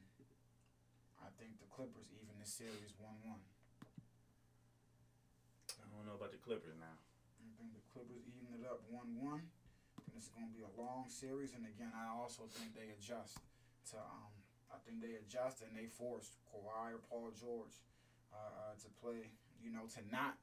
I 1.25 1.33
think 1.40 1.57
the 1.57 1.66
Clippers 1.72 2.12
even 2.12 2.37
the 2.37 2.44
series 2.46 2.92
one 3.01 3.16
one. 3.25 3.40
I 5.81 5.88
don't 5.88 6.05
know 6.05 6.20
about 6.20 6.37
the 6.37 6.42
Clippers 6.44 6.77
now. 6.77 7.01
I 7.96 8.04
Clippers 8.04 8.28
even 8.28 8.61
it 8.61 8.68
up 8.68 8.85
one 8.92 9.09
one. 9.16 9.48
And 10.04 10.12
this 10.12 10.28
is 10.28 10.32
going 10.37 10.44
to 10.44 10.52
be 10.52 10.61
a 10.61 10.72
long 10.76 11.09
series. 11.09 11.56
And 11.56 11.64
again, 11.64 11.96
I 11.96 12.12
also 12.12 12.44
think 12.52 12.76
they 12.76 12.92
adjust 12.92 13.40
to. 13.92 13.96
Um, 13.96 14.32
I 14.68 14.76
think 14.85 15.00
they 15.00 15.16
adjust 15.16 15.64
and 15.64 15.72
they 15.72 15.88
force 15.88 16.37
Kawhi 16.52 16.92
or 16.92 17.00
Paul 17.09 17.32
George 17.32 17.80
uh, 18.35 18.37
uh, 18.37 18.74
to 18.85 18.88
play. 19.00 19.32
You 19.64 19.72
know, 19.72 19.88
to 19.96 20.00
not 20.12 20.37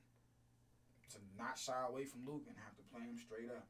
to 1.13 1.22
not 1.38 1.62
shy 1.62 1.78
away 1.86 2.10
from 2.10 2.26
Luka 2.26 2.50
and 2.50 2.58
have 2.58 2.74
to 2.74 2.86
play 2.89 3.06
him 3.06 3.22
straight 3.22 3.54
up. 3.54 3.70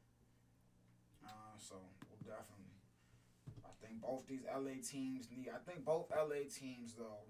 Uh, 1.20 1.56
so 1.60 1.76
we'll 2.08 2.24
definitely. 2.24 2.72
I 3.60 3.72
think 3.84 4.00
both 4.00 4.24
these 4.24 4.48
LA 4.48 4.80
teams 4.80 5.28
need. 5.28 5.52
I 5.52 5.60
think 5.60 5.84
both 5.84 6.08
LA 6.08 6.48
teams 6.48 6.96
though 6.96 7.28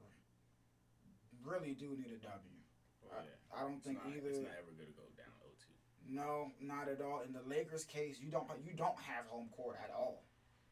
really 1.43 1.75
do 1.75 1.99
need 1.99 2.15
a 2.15 2.23
W. 2.23 2.55
Oh, 3.11 3.21
yeah. 3.21 3.35
I 3.53 3.67
don't 3.67 3.83
It's 3.83 3.87
think 3.87 3.99
not, 4.01 4.15
either. 4.15 4.31
It's 4.31 4.47
not 4.47 4.57
ever 4.59 4.73
gonna 4.73 4.95
go 4.97 5.07
down 5.19 5.34
0-2. 5.34 5.34
No, 6.09 6.53
not 6.61 6.89
at 6.89 7.01
all. 7.01 7.23
In 7.27 7.33
the 7.33 7.43
Lakers 7.49 7.85
case, 7.85 8.19
you 8.21 8.31
don't 8.31 8.49
you 8.65 8.73
don't 8.75 8.99
have 9.01 9.27
home 9.27 9.49
court 9.57 9.77
at 9.83 9.91
all. 9.95 10.23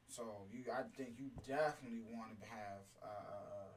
So 0.09 0.47
you, 0.53 0.64
I 0.71 0.83
think 0.97 1.14
you 1.18 1.31
definitely 1.47 2.03
want 2.12 2.38
to 2.40 2.47
have. 2.47 2.85
Uh, 3.03 3.73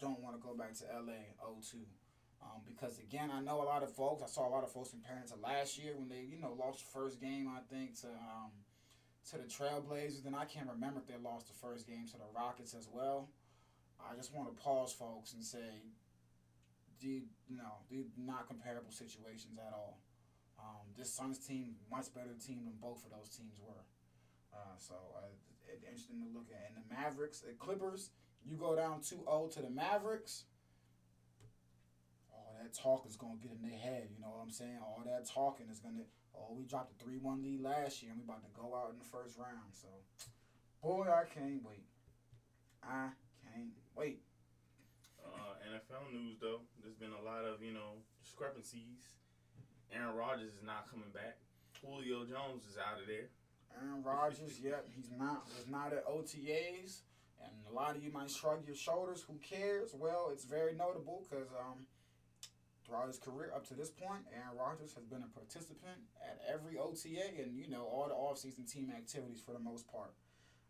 don't 0.00 0.20
want 0.20 0.34
to 0.34 0.40
go 0.40 0.54
back 0.54 0.72
to 0.72 0.84
LA 0.96 1.28
0-2. 1.44 1.74
Um, 2.42 2.62
because 2.64 2.98
again, 2.98 3.30
I 3.30 3.40
know 3.40 3.62
a 3.62 3.68
lot 3.68 3.82
of 3.82 3.92
folks. 3.94 4.22
I 4.22 4.26
saw 4.26 4.48
a 4.48 4.52
lot 4.52 4.64
of 4.64 4.72
folks 4.72 4.90
comparing 4.90 5.28
to 5.28 5.34
last 5.42 5.78
year 5.78 5.92
when 5.94 6.08
they, 6.08 6.24
you 6.24 6.40
know, 6.40 6.56
lost 6.58 6.80
the 6.80 6.98
first 6.98 7.20
game. 7.20 7.48
I 7.48 7.60
think 7.72 8.00
to 8.00 8.08
um, 8.08 8.50
to 9.30 9.36
the 9.36 9.44
Trailblazers. 9.44 10.24
Then 10.24 10.34
I 10.34 10.44
can't 10.44 10.68
remember 10.68 11.00
if 11.00 11.06
they 11.06 11.20
lost 11.22 11.48
the 11.48 11.54
first 11.54 11.86
game 11.86 12.06
to 12.08 12.16
the 12.16 12.28
Rockets 12.34 12.74
as 12.74 12.88
well. 12.90 13.28
I 14.00 14.16
just 14.16 14.34
want 14.34 14.48
to 14.48 14.62
pause, 14.62 14.92
folks, 14.92 15.34
and 15.34 15.44
say, 15.44 15.84
the 17.00 17.22
no, 17.50 17.84
these 17.90 18.06
not 18.16 18.48
comparable 18.48 18.90
situations 18.90 19.58
at 19.58 19.72
all. 19.74 19.98
This 20.96 21.12
Suns 21.12 21.38
team 21.38 21.76
much 21.90 22.12
better 22.14 22.34
team 22.34 22.64
than 22.64 22.74
both 22.80 23.04
of 23.04 23.10
those 23.10 23.28
teams 23.30 23.54
were. 23.60 23.84
Uh, 24.52 24.76
so 24.78 24.94
uh, 25.16 25.30
interesting 25.86 26.20
to 26.22 26.28
look 26.36 26.48
at. 26.50 26.72
And 26.74 26.82
the 26.82 26.94
Mavericks, 26.94 27.40
the 27.40 27.52
Clippers, 27.52 28.10
you 28.44 28.56
go 28.56 28.74
down 28.74 29.00
2-0 29.00 29.52
to 29.54 29.62
the 29.62 29.70
Mavericks. 29.70 30.44
All 32.32 32.56
that 32.62 32.74
talk 32.74 33.06
is 33.06 33.16
gonna 33.16 33.40
get 33.42 33.52
in 33.52 33.62
their 33.62 33.78
head. 33.78 34.08
You 34.14 34.20
know 34.20 34.30
what 34.30 34.42
I'm 34.42 34.50
saying? 34.50 34.78
All 34.82 35.02
that 35.04 35.28
talking 35.28 35.66
is 35.70 35.78
gonna. 35.78 36.04
Oh, 36.34 36.54
we 36.56 36.64
dropped 36.64 36.92
a 36.92 37.04
three-one 37.04 37.42
lead 37.42 37.60
last 37.60 38.02
year, 38.02 38.12
and 38.12 38.20
we 38.20 38.24
about 38.24 38.42
to 38.42 38.50
go 38.54 38.74
out 38.74 38.90
in 38.92 38.98
the 38.98 39.04
first 39.04 39.36
round. 39.36 39.72
So, 39.72 39.88
boy, 40.82 41.04
I 41.04 41.24
can't 41.26 41.62
wait. 41.62 41.84
I 42.82 43.08
can't 43.44 43.74
wait. 43.94 44.22
Uh, 45.20 45.54
NFL 45.68 46.12
news 46.12 46.38
though, 46.40 46.60
there's 46.82 46.96
been 46.96 47.12
a 47.12 47.24
lot 47.24 47.44
of 47.44 47.62
you 47.62 47.72
know 47.72 48.00
discrepancies. 48.22 49.19
Aaron 49.92 50.14
Rodgers 50.14 50.54
is 50.54 50.64
not 50.64 50.90
coming 50.90 51.10
back. 51.12 51.38
Julio 51.82 52.24
Jones 52.24 52.66
is 52.68 52.76
out 52.78 53.00
of 53.00 53.06
there. 53.06 53.30
Aaron 53.78 54.02
Rodgers, 54.02 54.60
yep, 54.62 54.86
he's 54.94 55.10
not 55.16 55.46
was 55.56 55.68
not 55.68 55.92
at 55.92 56.06
OTAs, 56.06 57.02
and 57.40 57.52
a 57.70 57.74
lot 57.74 57.96
of 57.96 58.04
you 58.04 58.12
might 58.12 58.30
shrug 58.30 58.66
your 58.66 58.76
shoulders. 58.76 59.24
Who 59.26 59.38
cares? 59.38 59.94
Well, 59.94 60.30
it's 60.32 60.44
very 60.44 60.74
notable 60.74 61.24
because 61.28 61.48
um, 61.58 61.86
throughout 62.84 63.06
his 63.06 63.18
career 63.18 63.52
up 63.54 63.66
to 63.68 63.74
this 63.74 63.90
point, 63.90 64.26
Aaron 64.34 64.58
Rodgers 64.58 64.92
has 64.94 65.04
been 65.04 65.22
a 65.22 65.30
participant 65.30 66.02
at 66.20 66.40
every 66.52 66.78
OTA 66.78 67.38
and 67.38 67.56
you 67.56 67.68
know 67.68 67.84
all 67.84 68.08
the 68.08 68.14
offseason 68.14 68.70
team 68.70 68.92
activities 68.94 69.40
for 69.40 69.52
the 69.52 69.62
most 69.62 69.90
part. 69.90 70.12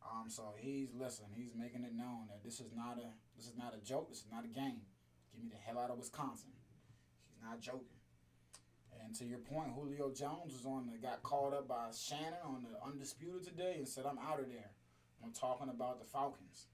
Um, 0.05 0.29
so 0.29 0.55
he's 0.57 0.93
listen, 0.95 1.27
he's 1.35 1.55
making 1.55 1.85
it 1.85 1.95
known 1.95 2.29
that 2.29 2.45
this 2.45 2.61
is 2.61 2.73
not 2.77 2.99
a 2.99 3.09
this 3.37 3.47
is 3.47 3.57
not 3.57 3.75
a 3.75 3.85
joke. 3.85 4.09
This 4.09 4.19
is 4.19 4.31
not 4.31 4.45
a 4.45 4.49
game. 4.49 4.85
Get 5.33 5.43
me 5.43 5.49
the 5.51 5.61
hell 5.61 5.79
out 5.79 5.91
of 5.91 5.99
Wisconsin. 5.99 6.53
He's 7.29 7.43
not 7.43 7.61
joking. 7.61 8.00
And 9.05 9.15
to 9.17 9.25
your 9.25 9.39
point, 9.39 9.73
Julio 9.75 10.11
Jones 10.11 10.53
was 10.53 10.67
on 10.67 10.87
the 10.87 10.99
got 10.99 11.23
called 11.23 11.55
up 11.55 11.69
by 11.69 11.89
Shannon 11.93 12.41
on 12.45 12.63
the 12.63 12.87
Undisputed 12.87 13.45
today 13.45 13.75
and 13.79 13.89
said, 13.89 14.07
"I'm 14.07 14.19
out 14.19 14.41
of 14.41 14.49
there." 14.49 14.71
I'm 15.23 15.33
talking 15.33 15.69
about 15.69 15.99
the 15.99 16.07
Falcons. 16.07 16.67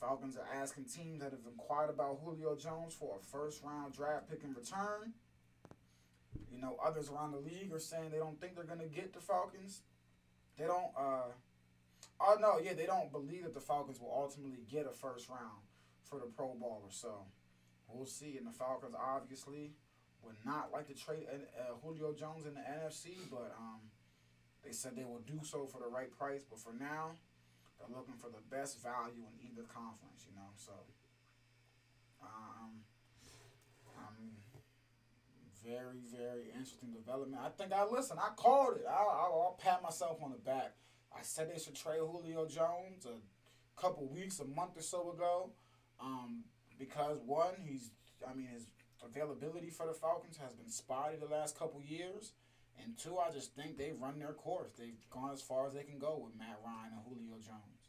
Falcons 0.00 0.36
are 0.36 0.46
asking 0.54 0.84
teams 0.84 1.20
that 1.20 1.32
have 1.32 1.46
inquired 1.46 1.90
about 1.90 2.20
Julio 2.22 2.56
Jones 2.56 2.94
for 2.94 3.16
a 3.16 3.24
first 3.24 3.62
round 3.62 3.94
draft 3.94 4.28
pick 4.28 4.44
in 4.44 4.54
return. 4.54 5.14
You 6.52 6.60
know, 6.60 6.76
others 6.84 7.10
around 7.10 7.32
the 7.32 7.38
league 7.38 7.72
are 7.72 7.78
saying 7.80 8.10
they 8.10 8.18
don't 8.18 8.40
think 8.40 8.54
they're 8.54 8.64
gonna 8.64 8.86
get 8.86 9.12
the 9.12 9.20
Falcons. 9.20 9.82
They 10.58 10.66
don't. 10.66 10.92
uh 10.96 11.32
Oh 12.20 12.36
no, 12.40 12.58
yeah, 12.62 12.74
they 12.74 12.86
don't 12.86 13.10
believe 13.10 13.42
that 13.42 13.54
the 13.54 13.60
Falcons 13.60 14.00
will 14.00 14.12
ultimately 14.14 14.58
get 14.70 14.86
a 14.86 14.92
first 14.92 15.28
round 15.28 15.62
for 16.04 16.18
the 16.18 16.26
Pro 16.26 16.54
Bowler. 16.54 16.90
So 16.90 17.26
we'll 17.88 18.06
see. 18.06 18.36
And 18.36 18.46
the 18.46 18.52
Falcons 18.52 18.94
obviously 18.94 19.72
would 20.24 20.36
not 20.44 20.72
like 20.72 20.88
to 20.88 20.94
trade 20.94 21.26
uh, 21.30 21.74
Julio 21.82 22.12
Jones 22.12 22.46
in 22.46 22.54
the 22.54 22.60
NFC, 22.60 23.16
but 23.30 23.54
um, 23.58 23.80
they 24.64 24.72
said 24.72 24.96
they 24.96 25.04
will 25.04 25.22
do 25.26 25.40
so 25.42 25.66
for 25.66 25.78
the 25.78 25.88
right 25.88 26.10
price. 26.10 26.42
But 26.48 26.58
for 26.60 26.72
now, 26.72 27.12
they're 27.78 27.94
looking 27.94 28.14
for 28.14 28.28
the 28.28 28.42
best 28.50 28.82
value 28.82 29.24
in 29.28 29.50
either 29.50 29.62
conference. 29.68 30.26
You 30.28 30.36
know, 30.36 30.50
so 30.56 30.72
um, 32.22 32.80
um, 33.96 34.30
very 35.64 36.00
very 36.10 36.48
interesting 36.54 36.92
development. 36.92 37.42
I 37.44 37.50
think 37.50 37.72
I 37.72 37.84
listen. 37.84 38.18
I 38.18 38.30
called 38.36 38.76
it. 38.76 38.84
I, 38.88 38.92
I, 38.92 39.28
I'll 39.28 39.58
pat 39.60 39.82
myself 39.82 40.18
on 40.22 40.32
the 40.32 40.38
back. 40.38 40.74
I 41.16 41.22
said 41.22 41.52
they 41.52 41.58
should 41.58 41.76
trade 41.76 42.00
Julio 42.00 42.46
Jones 42.46 43.06
a 43.06 43.80
couple 43.80 44.08
weeks, 44.08 44.40
a 44.40 44.44
month 44.44 44.76
or 44.76 44.82
so 44.82 45.12
ago, 45.12 45.50
um, 46.00 46.44
because 46.78 47.18
one, 47.24 47.54
he's 47.64 47.90
I 48.28 48.34
mean 48.34 48.48
his 48.52 48.66
availability 49.04 49.70
for 49.70 49.86
the 49.86 49.94
Falcons 49.94 50.36
has 50.38 50.54
been 50.54 50.70
spotty 50.70 51.16
the 51.16 51.26
last 51.30 51.58
couple 51.58 51.80
years. 51.82 52.32
And 52.80 52.98
two, 52.98 53.18
I 53.18 53.30
just 53.30 53.54
think 53.54 53.78
they've 53.78 53.98
run 54.00 54.18
their 54.18 54.34
course. 54.34 54.72
They've 54.76 54.98
gone 55.10 55.30
as 55.30 55.40
far 55.40 55.66
as 55.66 55.74
they 55.74 55.84
can 55.84 55.98
go 55.98 56.18
with 56.18 56.34
Matt 56.34 56.58
Ryan 56.64 56.98
and 56.98 57.02
Julio 57.06 57.38
Jones. 57.38 57.86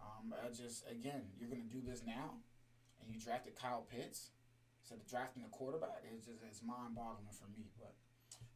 Um, 0.00 0.34
I 0.34 0.50
just 0.50 0.82
again, 0.90 1.30
you're 1.38 1.48
gonna 1.52 1.70
do 1.70 1.84
this 1.84 2.02
now, 2.02 2.40
and 2.98 3.12
you 3.12 3.20
drafted 3.20 3.54
Kyle 3.54 3.84
Pitts 3.86 4.32
So 4.82 4.96
of 4.96 5.06
drafting 5.06 5.44
a 5.44 5.50
quarterback. 5.54 6.02
is 6.10 6.24
just 6.24 6.42
it's 6.42 6.64
mind 6.64 6.96
boggling 6.96 7.30
for 7.30 7.46
me. 7.52 7.70
But 7.78 7.94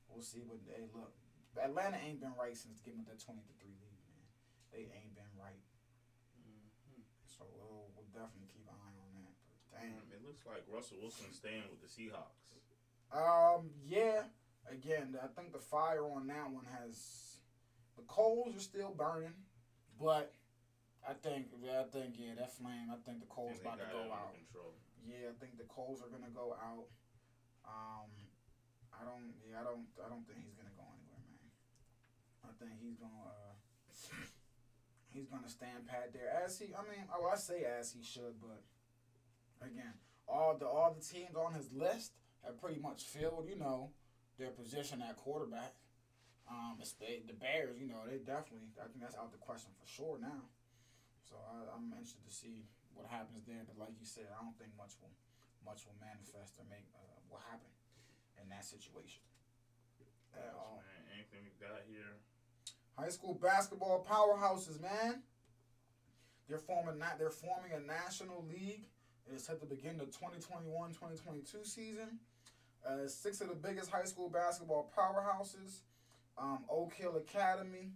we'll 0.09 0.25
see. 0.25 0.43
But 0.43 0.65
hey, 0.67 0.89
look, 0.91 1.15
Atlanta 1.61 2.01
ain't 2.03 2.19
been 2.19 2.35
right 2.35 2.57
since 2.57 2.81
giving 2.81 3.01
up 3.01 3.07
that 3.13 3.21
twenty 3.23 3.45
to 3.45 3.55
three 3.61 3.77
lead, 3.79 4.03
man. 4.09 4.25
They 4.73 4.85
ain't 4.91 5.15
been 5.15 5.31
right. 5.39 5.63
So 7.29 7.47
we'll, 7.55 7.87
we'll 7.95 8.11
definitely 8.11 8.51
keep 8.51 8.67
an 8.67 8.75
eye 8.75 8.99
on 8.99 9.11
that. 9.23 9.31
But 9.68 9.68
damn. 9.81 10.05
It 10.13 10.27
looks 10.27 10.45
like 10.47 10.63
Russell 10.67 10.99
Wilson 11.01 11.33
staying 11.33 11.65
with 11.71 11.81
the 11.81 11.91
Seahawks. 11.91 12.45
Um, 13.15 13.71
yeah. 13.87 14.23
Again, 14.71 15.17
I 15.23 15.29
think 15.33 15.53
the 15.53 15.63
fire 15.63 16.05
on 16.05 16.27
that 16.29 16.51
one 16.51 16.67
has 16.79 17.39
the 17.97 18.05
coals 18.05 18.55
are 18.55 18.61
still 18.61 18.93
burning, 18.93 19.35
but 19.99 20.35
I 21.09 21.17
think 21.17 21.49
I 21.65 21.89
think 21.89 22.21
yeah, 22.21 22.37
that 22.37 22.53
flame. 22.53 22.93
I 22.93 23.01
think 23.03 23.25
the 23.25 23.31
coals 23.33 23.57
about 23.61 23.81
to 23.81 23.89
go 23.89 24.13
out. 24.13 24.37
Control. 24.37 24.77
Yeah, 25.09 25.33
I 25.33 25.35
think 25.41 25.57
the 25.57 25.65
coals 25.67 26.05
are 26.05 26.13
gonna 26.13 26.31
go 26.37 26.53
out. 26.53 26.87
Um, 27.65 28.13
I 28.93 29.09
don't. 29.09 29.33
Yeah, 29.41 29.61
I 29.61 29.65
don't. 29.65 29.89
I 29.99 30.07
don't 30.13 30.23
think 30.29 30.45
he's 30.45 30.55
gonna 30.55 30.77
go 30.77 30.85
anywhere, 30.85 31.25
man. 31.27 31.49
I 32.45 32.53
think 32.61 32.77
he's 32.77 33.01
gonna. 33.01 33.25
Uh, 33.25 33.57
he's 35.15 35.27
gonna 35.33 35.49
stand 35.49 35.89
pat 35.89 36.13
there 36.13 36.29
as 36.45 36.61
he. 36.61 36.77
I 36.77 36.85
mean, 36.85 37.09
oh, 37.09 37.25
I 37.27 37.41
say 37.41 37.65
as 37.65 37.97
he 37.97 38.05
should, 38.05 38.37
but 38.37 38.61
again, 39.63 39.95
all 40.27 40.57
the 40.57 40.67
all 40.67 40.95
the 40.95 41.05
teams 41.05 41.35
on 41.35 41.55
his 41.55 41.73
list 41.73 42.13
have 42.45 42.61
pretty 42.61 42.81
much 42.81 43.05
filled. 43.05 43.47
You 43.49 43.59
know, 43.59 43.91
their 44.39 44.51
position 44.51 45.03
at 45.03 45.17
quarterback. 45.17 45.75
Um, 46.49 46.81
the 46.81 47.37
Bears, 47.37 47.77
you 47.77 47.85
know, 47.87 48.09
they 48.09 48.17
definitely. 48.17 48.73
I 48.81 48.89
think 48.89 49.05
that's 49.05 49.17
out 49.17 49.33
the 49.33 49.43
question 49.43 49.69
for 49.77 49.85
sure 49.85 50.17
now. 50.17 50.49
So 51.29 51.37
I, 51.37 51.77
I'm 51.77 51.93
interested 51.93 52.25
to 52.25 52.33
see 52.33 52.65
what 52.97 53.05
happens 53.13 53.45
there. 53.45 53.69
But 53.69 53.77
like 53.77 53.93
you 54.01 54.09
said, 54.09 54.33
I 54.33 54.41
don't 54.41 54.57
think 54.57 54.73
much 54.81 54.97
will 54.97 55.13
much 55.61 55.85
will 55.85 55.99
manifest 56.01 56.57
or 56.57 56.65
make 56.73 56.89
uh, 56.97 57.21
will 57.29 57.45
happen 57.53 57.69
in 58.41 58.49
that 58.49 58.65
situation. 58.65 59.21
At 60.33 60.55
all. 60.57 60.81
man. 60.81 61.03
Anything 61.13 61.45
we 61.45 61.53
got 61.61 61.85
here? 61.85 62.17
High 62.97 63.13
school 63.13 63.35
basketball 63.35 64.07
powerhouses, 64.09 64.81
man. 64.81 65.23
They're 66.49 66.59
forming 66.59 66.99
not 66.99 67.19
they're 67.19 67.31
forming 67.31 67.73
a 67.77 67.81
national 67.81 68.45
league. 68.49 68.89
It 69.31 69.37
is 69.37 69.45
set 69.45 69.61
to 69.61 69.67
begin 69.67 69.99
the 69.99 70.05
2021-2022 70.05 71.67
season. 71.67 72.19
Uh, 72.87 73.07
six 73.07 73.41
of 73.41 73.49
the 73.49 73.55
biggest 73.55 73.91
high 73.91 74.05
school 74.05 74.31
basketball 74.31 74.91
powerhouses: 74.97 75.81
um, 76.39 76.61
Oak 76.71 76.95
Hill 76.95 77.17
Academy, 77.17 77.91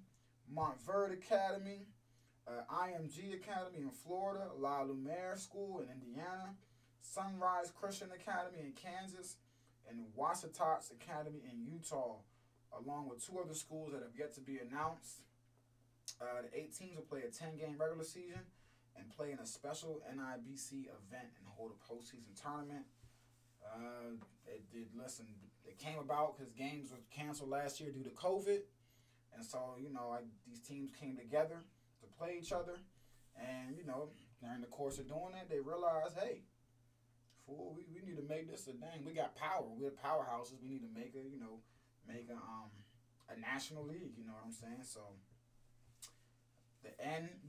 Montverde 0.55 1.14
Academy, 1.14 1.87
uh, 2.47 2.74
IMG 2.74 3.35
Academy 3.35 3.78
in 3.80 3.91
Florida, 3.91 4.49
La 4.59 4.83
Lumiere 4.83 5.37
School 5.37 5.80
in 5.80 5.89
Indiana, 5.91 6.55
Sunrise 7.01 7.72
Christian 7.74 8.09
Academy 8.14 8.59
in 8.61 8.72
Kansas, 8.72 9.37
and 9.89 10.01
Wasatch 10.14 10.91
Academy 11.01 11.41
in 11.51 11.64
Utah 11.64 12.16
along 12.80 13.09
with 13.09 13.24
two 13.24 13.39
other 13.39 13.55
schools 13.55 13.93
that 13.93 14.03
have 14.03 14.16
yet 14.18 14.35
to 14.35 14.41
be 14.41 14.59
announced. 14.59 15.20
Uh, 16.20 16.43
the 16.43 16.59
eight 16.59 16.76
teams 16.76 16.97
will 16.97 17.05
play 17.05 17.20
a 17.20 17.30
10 17.30 17.57
game 17.57 17.76
regular 17.78 18.05
season 18.05 18.41
and 18.97 19.09
play 19.11 19.32
in 19.32 19.38
a 19.38 19.47
special 19.47 20.03
NIBC 20.09 20.86
event 20.86 21.30
and 21.38 21.47
hold 21.47 21.72
a 21.72 21.93
postseason 21.93 22.40
tournament. 22.40 22.84
Uh, 23.64 24.18
it 24.47 24.70
did, 24.72 24.88
listen, 24.97 25.26
it 25.64 25.78
came 25.78 25.99
about 25.99 26.36
because 26.36 26.53
games 26.53 26.90
were 26.90 26.99
canceled 27.14 27.51
last 27.51 27.80
year 27.80 27.90
due 27.90 28.03
to 28.03 28.11
COVID. 28.11 28.61
And 29.34 29.45
so, 29.45 29.76
you 29.80 29.93
know, 29.93 30.11
I, 30.12 30.20
these 30.47 30.61
teams 30.61 30.90
came 30.90 31.16
together 31.16 31.57
to 32.01 32.18
play 32.18 32.36
each 32.40 32.53
other. 32.53 32.76
And, 33.36 33.76
you 33.76 33.86
know, 33.86 34.11
during 34.43 34.61
the 34.61 34.66
course 34.66 34.99
of 34.99 35.09
doing 35.09 35.32
that, 35.32 35.49
they 35.49 35.61
realized, 35.61 36.18
hey, 36.20 36.43
fool, 37.47 37.74
we, 37.76 37.86
we 37.95 38.07
need 38.07 38.16
to 38.16 38.28
make 38.28 38.51
this 38.51 38.66
a 38.66 38.72
dang. 38.72 39.05
We 39.05 39.12
got 39.12 39.34
power. 39.36 39.64
We're 39.68 39.90
powerhouses. 39.90 40.61
We 40.62 40.68
need 40.68 40.82
to 40.82 40.93
make 40.93 41.14
a, 41.14 41.24
you 41.24 41.40
know, 41.40 41.61
make 42.07 42.28
a 42.28 42.34
um 42.34 42.70
a 43.30 43.40
national 43.40 43.86
league. 43.86 44.18
You 44.18 44.26
know 44.26 44.32
what 44.32 44.45
I'm 44.45 44.53
saying? 44.53 44.84
So 44.84 45.01
the 46.83 46.91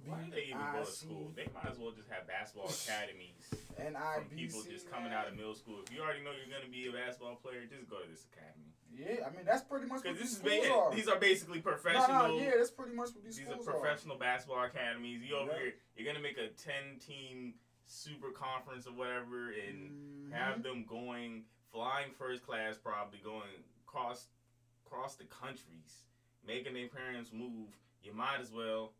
Why 0.05 0.21
do 0.23 0.31
they 0.31 0.45
even 0.53 0.61
go 0.73 0.83
to 0.85 0.91
school? 0.91 1.31
They 1.35 1.47
might 1.53 1.69
as 1.71 1.77
well 1.79 1.91
just 1.91 2.09
have 2.09 2.27
basketball 2.27 2.69
academies 2.85 3.49
And 3.77 3.97
I 3.97 4.21
from 4.21 4.25
NIBC, 4.29 4.37
people 4.37 4.63
just 4.69 4.89
coming 4.91 5.09
man. 5.09 5.17
out 5.17 5.27
of 5.27 5.35
middle 5.35 5.55
school. 5.55 5.79
If 5.85 5.93
you 5.93 6.01
already 6.01 6.21
know 6.23 6.31
you're 6.31 6.51
gonna 6.53 6.69
be 6.71 6.87
a 6.87 6.91
basketball 6.93 7.35
player, 7.35 7.65
just 7.65 7.89
go 7.89 7.99
to 7.99 8.09
this 8.09 8.25
academy. 8.31 8.69
Yeah, 8.93 9.25
I 9.25 9.33
mean 9.35 9.45
that's 9.45 9.63
pretty 9.63 9.87
much 9.87 10.03
what 10.05 10.13
Because 10.13 10.19
these 10.19 10.37
schools 10.37 10.67
ba- 10.67 10.73
are. 10.73 10.93
these 10.95 11.07
are 11.07 11.17
basically 11.19 11.59
professional. 11.59 12.37
no, 12.37 12.37
yeah, 12.37 12.51
that's 12.57 12.69
pretty 12.69 12.93
much 12.93 13.09
what 13.15 13.23
these, 13.25 13.37
These 13.37 13.47
are 13.49 13.57
schools 13.57 13.65
professional 13.65 14.17
basketball 14.17 14.63
academies. 14.63 15.21
You 15.23 15.35
over 15.37 15.51
Yeah. 15.51 15.57
here, 15.59 15.73
you're 15.97 16.05
gonna 16.07 16.21
make 16.23 16.37
a 16.37 16.49
ten 16.53 16.99
team 16.99 17.55
super 17.85 18.29
conference 18.31 18.85
or 18.87 18.93
whatever, 18.93 19.51
and 19.51 20.29
Mhm. 20.29 20.31
have 20.31 20.61
them 20.63 20.85
going 20.85 21.45
flying 21.71 22.11
first 22.13 22.45
class, 22.45 22.77
probably 22.77 23.17
going 23.19 23.49
cross 23.87 24.27
across 24.85 25.15
the 25.15 25.25
countries, 25.25 26.05
making 26.45 26.75
their 26.75 26.87
parents 26.87 27.31
move. 27.33 27.69
You 28.03 28.13
might 28.13 28.39
as 28.39 28.51
well 28.51 28.93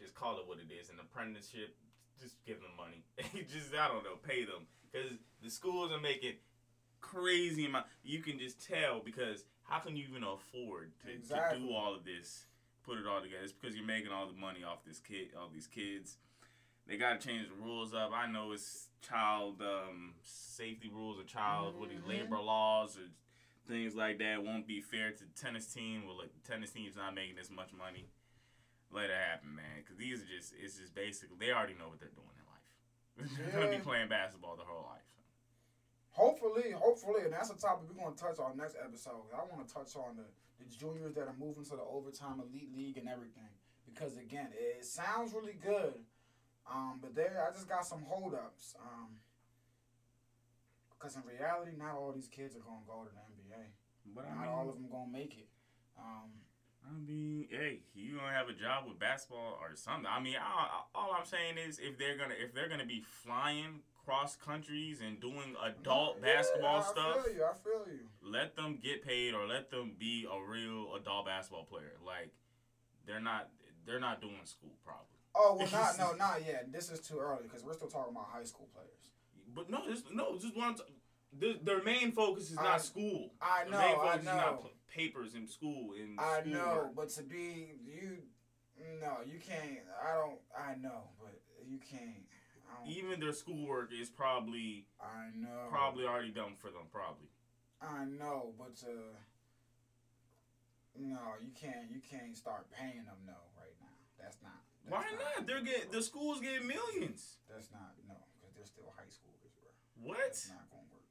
just 0.00 0.14
call 0.14 0.38
it 0.38 0.46
what 0.46 0.58
it 0.58 0.72
is, 0.72 0.90
an 0.90 0.96
apprenticeship. 1.00 1.76
Just 2.20 2.44
give 2.44 2.58
them 2.60 2.70
money. 2.76 3.04
just 3.52 3.74
I 3.74 3.88
don't 3.88 4.02
know, 4.04 4.16
pay 4.26 4.44
them 4.44 4.66
because 4.90 5.12
the 5.42 5.50
schools 5.50 5.92
are 5.92 6.00
making 6.00 6.34
crazy 7.00 7.66
amount. 7.66 7.86
You 8.02 8.20
can 8.20 8.38
just 8.38 8.64
tell 8.66 9.00
because 9.04 9.44
how 9.64 9.78
can 9.78 9.96
you 9.96 10.04
even 10.08 10.24
afford 10.24 10.92
to, 11.02 11.12
to 11.28 11.56
do 11.58 11.70
all 11.72 11.94
of 11.94 12.04
this? 12.04 12.46
Put 12.84 12.98
it 12.98 13.06
all 13.06 13.20
together. 13.20 13.42
It's 13.44 13.52
because 13.52 13.76
you're 13.76 13.86
making 13.86 14.10
all 14.12 14.26
the 14.26 14.32
money 14.40 14.64
off 14.64 14.84
this 14.86 14.98
kid, 14.98 15.28
all 15.38 15.50
these 15.52 15.66
kids. 15.66 16.16
They 16.86 16.96
gotta 16.96 17.18
change 17.18 17.46
the 17.48 17.62
rules 17.62 17.92
up. 17.92 18.12
I 18.14 18.26
know 18.30 18.52
it's 18.52 18.88
child 19.06 19.60
um, 19.60 20.14
safety 20.22 20.90
rules 20.92 21.20
or 21.20 21.24
child 21.24 21.78
what 21.78 21.90
these 21.90 22.00
Mhm. 22.00 22.08
labor 22.08 22.38
laws 22.38 22.96
or 22.96 23.02
things 23.70 23.94
like 23.94 24.18
that 24.18 24.42
won't 24.42 24.66
be 24.66 24.80
fair 24.80 25.10
to 25.12 25.18
the 25.24 25.30
tennis 25.38 25.66
team. 25.72 26.06
Well, 26.06 26.16
like 26.16 26.32
the 26.32 26.50
tennis 26.50 26.70
team's 26.70 26.96
not 26.96 27.14
making 27.14 27.38
as 27.38 27.50
much 27.50 27.74
money. 27.74 28.06
Let 28.92 29.10
it 29.10 29.16
happen, 29.16 29.54
man. 29.54 29.84
Because 29.84 29.96
these 29.96 30.22
are 30.22 30.30
just 30.30 30.54
it's 30.56 30.78
just 30.78 30.94
basically 30.94 31.36
they 31.38 31.52
already 31.52 31.74
know 31.74 31.88
what 31.88 32.00
they're 32.00 32.14
doing 32.14 32.36
in 32.36 32.46
life. 32.48 32.68
they're 33.52 33.60
gonna 33.60 33.76
be 33.76 33.82
playing 33.84 34.08
basketball 34.08 34.56
their 34.56 34.66
whole 34.66 34.86
life. 34.88 35.04
Hopefully, 36.18 36.74
hopefully, 36.74 37.22
and 37.22 37.32
that's 37.32 37.50
a 37.50 37.54
topic 37.54 37.86
we're 37.86 38.02
going 38.02 38.12
to 38.12 38.18
touch 38.18 38.40
on 38.40 38.56
next 38.56 38.74
episode. 38.82 39.30
I 39.30 39.38
want 39.54 39.62
to 39.62 39.72
touch 39.72 39.94
on 39.94 40.18
the, 40.18 40.26
the 40.58 40.66
juniors 40.66 41.14
that 41.14 41.30
are 41.30 41.36
moving 41.38 41.62
to 41.70 41.78
the 41.78 41.86
overtime 41.86 42.42
elite 42.42 42.74
league 42.74 42.98
and 42.98 43.06
everything. 43.08 43.46
Because 43.86 44.16
again, 44.16 44.48
it 44.50 44.84
sounds 44.84 45.32
really 45.32 45.54
good, 45.62 45.94
um, 46.66 46.98
but 47.00 47.14
there 47.14 47.38
I 47.38 47.54
just 47.54 47.68
got 47.68 47.86
some 47.86 48.02
holdups. 48.02 48.74
Um, 48.82 49.22
because 50.90 51.14
in 51.14 51.22
reality, 51.22 51.70
not 51.78 51.94
all 51.94 52.10
these 52.10 52.26
kids 52.26 52.56
are 52.56 52.66
going 52.66 52.82
to 52.82 52.86
go 52.90 53.06
to 53.06 53.14
the 53.14 53.22
NBA. 53.22 53.62
But 54.10 54.26
I 54.26 54.34
Not 54.34 54.42
mean, 54.42 54.50
all 54.50 54.68
of 54.68 54.74
them 54.74 54.90
going 54.90 55.06
to 55.06 55.12
make 55.14 55.38
it. 55.38 55.46
Um, 55.94 56.34
I 56.86 56.98
mean, 57.06 57.46
hey, 57.50 57.80
you 57.94 58.16
gonna 58.16 58.32
have 58.32 58.48
a 58.48 58.52
job 58.52 58.84
with 58.88 58.98
basketball 58.98 59.58
or 59.60 59.76
something. 59.76 60.06
I 60.06 60.20
mean, 60.20 60.36
I, 60.40 60.82
all 60.94 61.14
I'm 61.18 61.26
saying 61.26 61.58
is 61.58 61.78
if 61.78 61.98
they're 61.98 62.16
gonna 62.16 62.34
if 62.38 62.54
they're 62.54 62.68
gonna 62.68 62.86
be 62.86 63.00
flying 63.00 63.80
cross 64.04 64.36
countries 64.36 65.00
and 65.06 65.20
doing 65.20 65.54
adult 65.62 66.16
yeah, 66.20 66.34
basketball 66.34 66.80
I 66.80 66.82
stuff, 66.82 67.24
feel 67.24 67.34
you. 67.34 67.44
I 67.44 67.52
feel 67.52 67.92
you. 67.92 68.00
let 68.22 68.56
them 68.56 68.78
get 68.82 69.04
paid 69.06 69.34
or 69.34 69.46
let 69.46 69.70
them 69.70 69.92
be 69.98 70.26
a 70.30 70.40
real 70.42 70.94
adult 70.94 71.26
basketball 71.26 71.64
player. 71.64 71.92
Like 72.04 72.30
they're 73.06 73.20
not 73.20 73.50
they're 73.86 74.00
not 74.00 74.20
doing 74.20 74.40
school 74.44 74.72
probably. 74.84 75.04
Oh 75.34 75.56
well, 75.58 75.68
not 75.70 75.98
no, 75.98 76.12
not 76.16 76.40
yet. 76.46 76.72
This 76.72 76.90
is 76.90 77.00
too 77.00 77.18
early 77.18 77.42
because 77.42 77.64
we're 77.64 77.74
still 77.74 77.88
talking 77.88 78.12
about 78.12 78.28
high 78.32 78.44
school 78.44 78.68
players. 78.72 79.12
But 79.54 79.68
no, 79.70 79.86
this 79.88 80.02
no, 80.12 80.38
just 80.38 80.56
one. 80.56 80.74
T- 80.74 81.60
their 81.62 81.82
main 81.82 82.12
focus 82.12 82.50
is 82.50 82.56
not 82.56 82.80
school. 82.80 83.30
I 83.42 83.64
Their 83.64 83.72
know, 83.72 84.00
I 84.00 84.16
know. 84.22 84.70
Not 84.88 84.94
papers 84.94 85.34
in 85.34 85.46
school. 85.46 85.92
In 85.92 86.16
I 86.18 86.40
schoolwork. 86.40 86.46
know, 86.46 86.90
but 86.94 87.08
to 87.10 87.22
be 87.22 87.72
you, 87.84 88.18
no, 89.00 89.18
you 89.26 89.38
can't. 89.38 89.78
I 90.02 90.14
don't. 90.14 90.38
I 90.56 90.74
know, 90.80 91.10
but 91.20 91.40
you 91.66 91.78
can't. 91.78 92.24
Even 92.86 93.18
their 93.18 93.32
schoolwork 93.32 93.90
is 93.92 94.08
probably 94.08 94.86
I 95.00 95.34
know. 95.34 95.68
probably 95.70 96.04
already 96.04 96.30
done 96.30 96.54
for 96.54 96.68
them. 96.70 96.86
Probably. 96.92 97.28
I 97.80 98.04
know, 98.04 98.52
but 98.58 98.76
uh, 98.86 99.16
no, 100.98 101.18
you 101.40 101.50
can't. 101.58 101.90
You 101.90 102.00
can't 102.00 102.36
start 102.36 102.66
paying 102.70 103.04
them 103.04 103.18
no 103.26 103.38
right 103.58 103.74
now. 103.80 103.96
That's 104.20 104.36
not. 104.42 104.62
That's 104.84 104.92
Why 104.92 105.10
not? 105.16 105.46
They're 105.46 105.62
getting 105.62 105.90
the 105.90 106.02
schools 106.02 106.40
getting 106.40 106.66
millions. 106.68 107.38
That's 107.50 107.70
not 107.72 107.96
no, 108.06 108.14
because 108.38 108.54
they're 108.54 108.66
still 108.68 108.92
high 108.96 109.10
schoolers, 109.10 109.52
bro. 109.58 109.72
What? 110.14 110.18
That's 110.18 110.48
not 110.48 110.68
gonna 110.70 110.86
work. 110.92 111.08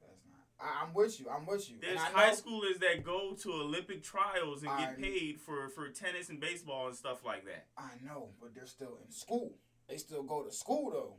That's 0.00 0.24
not. 0.30 0.46
I, 0.66 0.84
I'm 0.84 0.94
with 0.94 1.20
you. 1.20 1.26
I'm 1.30 1.46
with 1.46 1.70
you. 1.70 1.76
There's 1.80 1.98
I 2.00 2.04
high 2.06 2.30
know- 2.30 2.34
schoolers 2.36 2.78
that 2.80 3.04
go 3.04 3.34
to 3.42 3.52
Olympic 3.52 4.02
trials 4.02 4.62
and 4.62 4.70
get 4.78 5.00
paid 5.00 5.40
for, 5.40 5.68
for 5.68 5.88
tennis 5.88 6.28
and 6.28 6.40
baseball 6.40 6.88
and 6.88 6.96
stuff 6.96 7.24
like 7.24 7.44
that. 7.44 7.66
I 7.78 7.90
know, 8.04 8.30
but 8.40 8.54
they're 8.54 8.66
still 8.66 8.98
in 9.04 9.10
school. 9.12 9.52
They 9.88 9.96
still 9.96 10.22
go 10.22 10.42
to 10.42 10.52
school 10.52 10.90
though. 10.90 11.14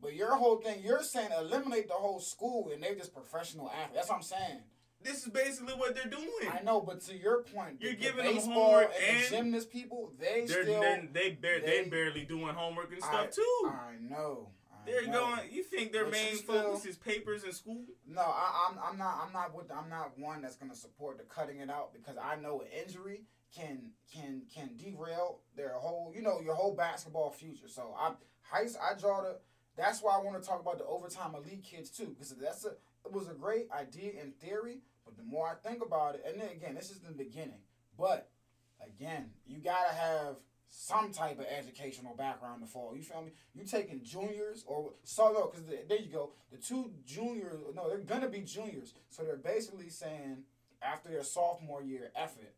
But 0.00 0.14
your 0.14 0.36
whole 0.36 0.56
thing, 0.58 0.80
you're 0.82 1.02
saying 1.02 1.30
eliminate 1.36 1.88
the 1.88 1.94
whole 1.94 2.20
school 2.20 2.70
and 2.72 2.82
they're 2.82 2.94
just 2.94 3.12
professional 3.12 3.68
athletes. 3.68 3.94
That's 3.94 4.08
what 4.08 4.16
I'm 4.16 4.22
saying. 4.22 4.60
This 5.00 5.18
is 5.22 5.28
basically 5.28 5.74
what 5.74 5.94
they're 5.94 6.10
doing. 6.10 6.26
I 6.52 6.62
know, 6.62 6.80
but 6.80 7.00
to 7.02 7.16
your 7.16 7.42
point, 7.44 7.76
You're 7.80 7.92
the, 7.92 7.98
giving 7.98 8.24
the 8.34 8.40
them 8.40 8.50
homework 8.50 8.90
and, 9.00 9.16
and 9.16 9.24
the 9.24 9.30
gymnast 9.36 9.70
people, 9.70 10.12
they 10.18 10.44
They're, 10.46 10.64
still. 10.64 10.80
they 10.80 11.38
bar- 11.40 11.60
they- 11.60 11.82
they 11.82 11.88
barely 11.88 12.24
doing 12.24 12.54
homework 12.54 12.92
and 12.92 13.02
I- 13.02 13.06
stuff 13.06 13.30
too. 13.30 13.60
I 13.66 13.92
know. 14.00 14.48
They're 14.88 15.06
know. 15.06 15.36
going. 15.36 15.50
You 15.52 15.62
think 15.62 15.92
their 15.92 16.04
But 16.04 16.12
main 16.12 16.36
still- 16.36 16.62
focus 16.72 16.86
is 16.86 16.96
papers 16.96 17.44
and 17.44 17.54
school? 17.54 17.84
No, 18.06 18.22
I, 18.22 18.68
I'm 18.70 18.78
I'm 18.92 18.98
not 18.98 19.18
I'm 19.26 19.32
not 19.32 19.54
with 19.54 19.70
I'm 19.70 19.88
not 19.88 20.18
one 20.18 20.42
that's 20.42 20.56
gonna 20.56 20.74
support 20.74 21.18
the 21.18 21.24
cutting 21.24 21.58
it 21.60 21.70
out 21.70 21.92
because 21.92 22.16
I 22.16 22.36
know 22.36 22.60
an 22.62 22.68
injury 22.84 23.24
can 23.54 23.90
can 24.12 24.42
can 24.54 24.70
derail 24.76 25.40
their 25.56 25.72
whole 25.74 26.12
you 26.14 26.22
know 26.22 26.40
your 26.40 26.54
whole 26.54 26.74
basketball 26.74 27.30
future. 27.30 27.68
So 27.68 27.94
I 27.98 28.12
high 28.42 28.66
I 28.82 28.98
draw 28.98 29.22
the 29.22 29.38
that's 29.76 30.02
why 30.02 30.16
I 30.18 30.22
want 30.22 30.42
to 30.42 30.46
talk 30.48 30.60
about 30.60 30.78
the 30.78 30.84
overtime 30.86 31.34
elite 31.34 31.62
kids 31.62 31.90
too 31.90 32.06
because 32.06 32.30
that's 32.36 32.64
a 32.64 32.70
it 33.04 33.12
was 33.12 33.28
a 33.28 33.34
great 33.34 33.68
idea 33.70 34.12
in 34.22 34.32
theory, 34.32 34.80
but 35.04 35.16
the 35.16 35.22
more 35.22 35.48
I 35.48 35.54
think 35.68 35.82
about 35.84 36.16
it, 36.16 36.24
and 36.26 36.40
then 36.40 36.48
again 36.50 36.74
this 36.74 36.90
is 36.90 36.98
the 37.00 37.12
beginning, 37.12 37.60
but 37.96 38.28
again 38.84 39.30
you 39.46 39.58
gotta 39.58 39.94
have 39.94 40.36
some 40.70 41.12
type 41.12 41.38
of 41.38 41.46
educational 41.46 42.14
background 42.14 42.62
to 42.62 42.68
fall. 42.68 42.94
You 42.94 43.02
feel 43.02 43.22
me? 43.22 43.32
You 43.54 43.64
taking 43.64 44.02
juniors 44.02 44.64
or 44.66 44.92
so 45.04 45.32
no? 45.32 45.46
Because 45.46 45.66
the, 45.66 45.78
there 45.88 45.98
you 45.98 46.12
go. 46.12 46.30
The 46.50 46.58
two 46.58 46.90
juniors, 47.06 47.60
no, 47.74 47.88
they're 47.88 47.98
gonna 47.98 48.28
be 48.28 48.40
juniors. 48.40 48.94
So 49.10 49.22
they're 49.22 49.36
basically 49.36 49.88
saying 49.88 50.44
after 50.82 51.08
their 51.08 51.24
sophomore 51.24 51.82
year 51.82 52.10
effort, 52.14 52.54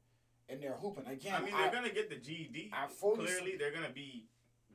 and 0.49 0.61
they're 0.61 0.77
hooping 0.81 1.07
again. 1.07 1.35
I 1.37 1.45
mean, 1.45 1.55
they're 1.57 1.73
gonna 1.73 1.93
get 1.93 2.11
the 2.11 2.17
GED. 2.17 2.71
I 2.73 2.87
fully 2.89 3.27
Clearly, 3.27 3.57
they're 3.57 3.73
gonna 3.73 3.95
be 3.95 4.27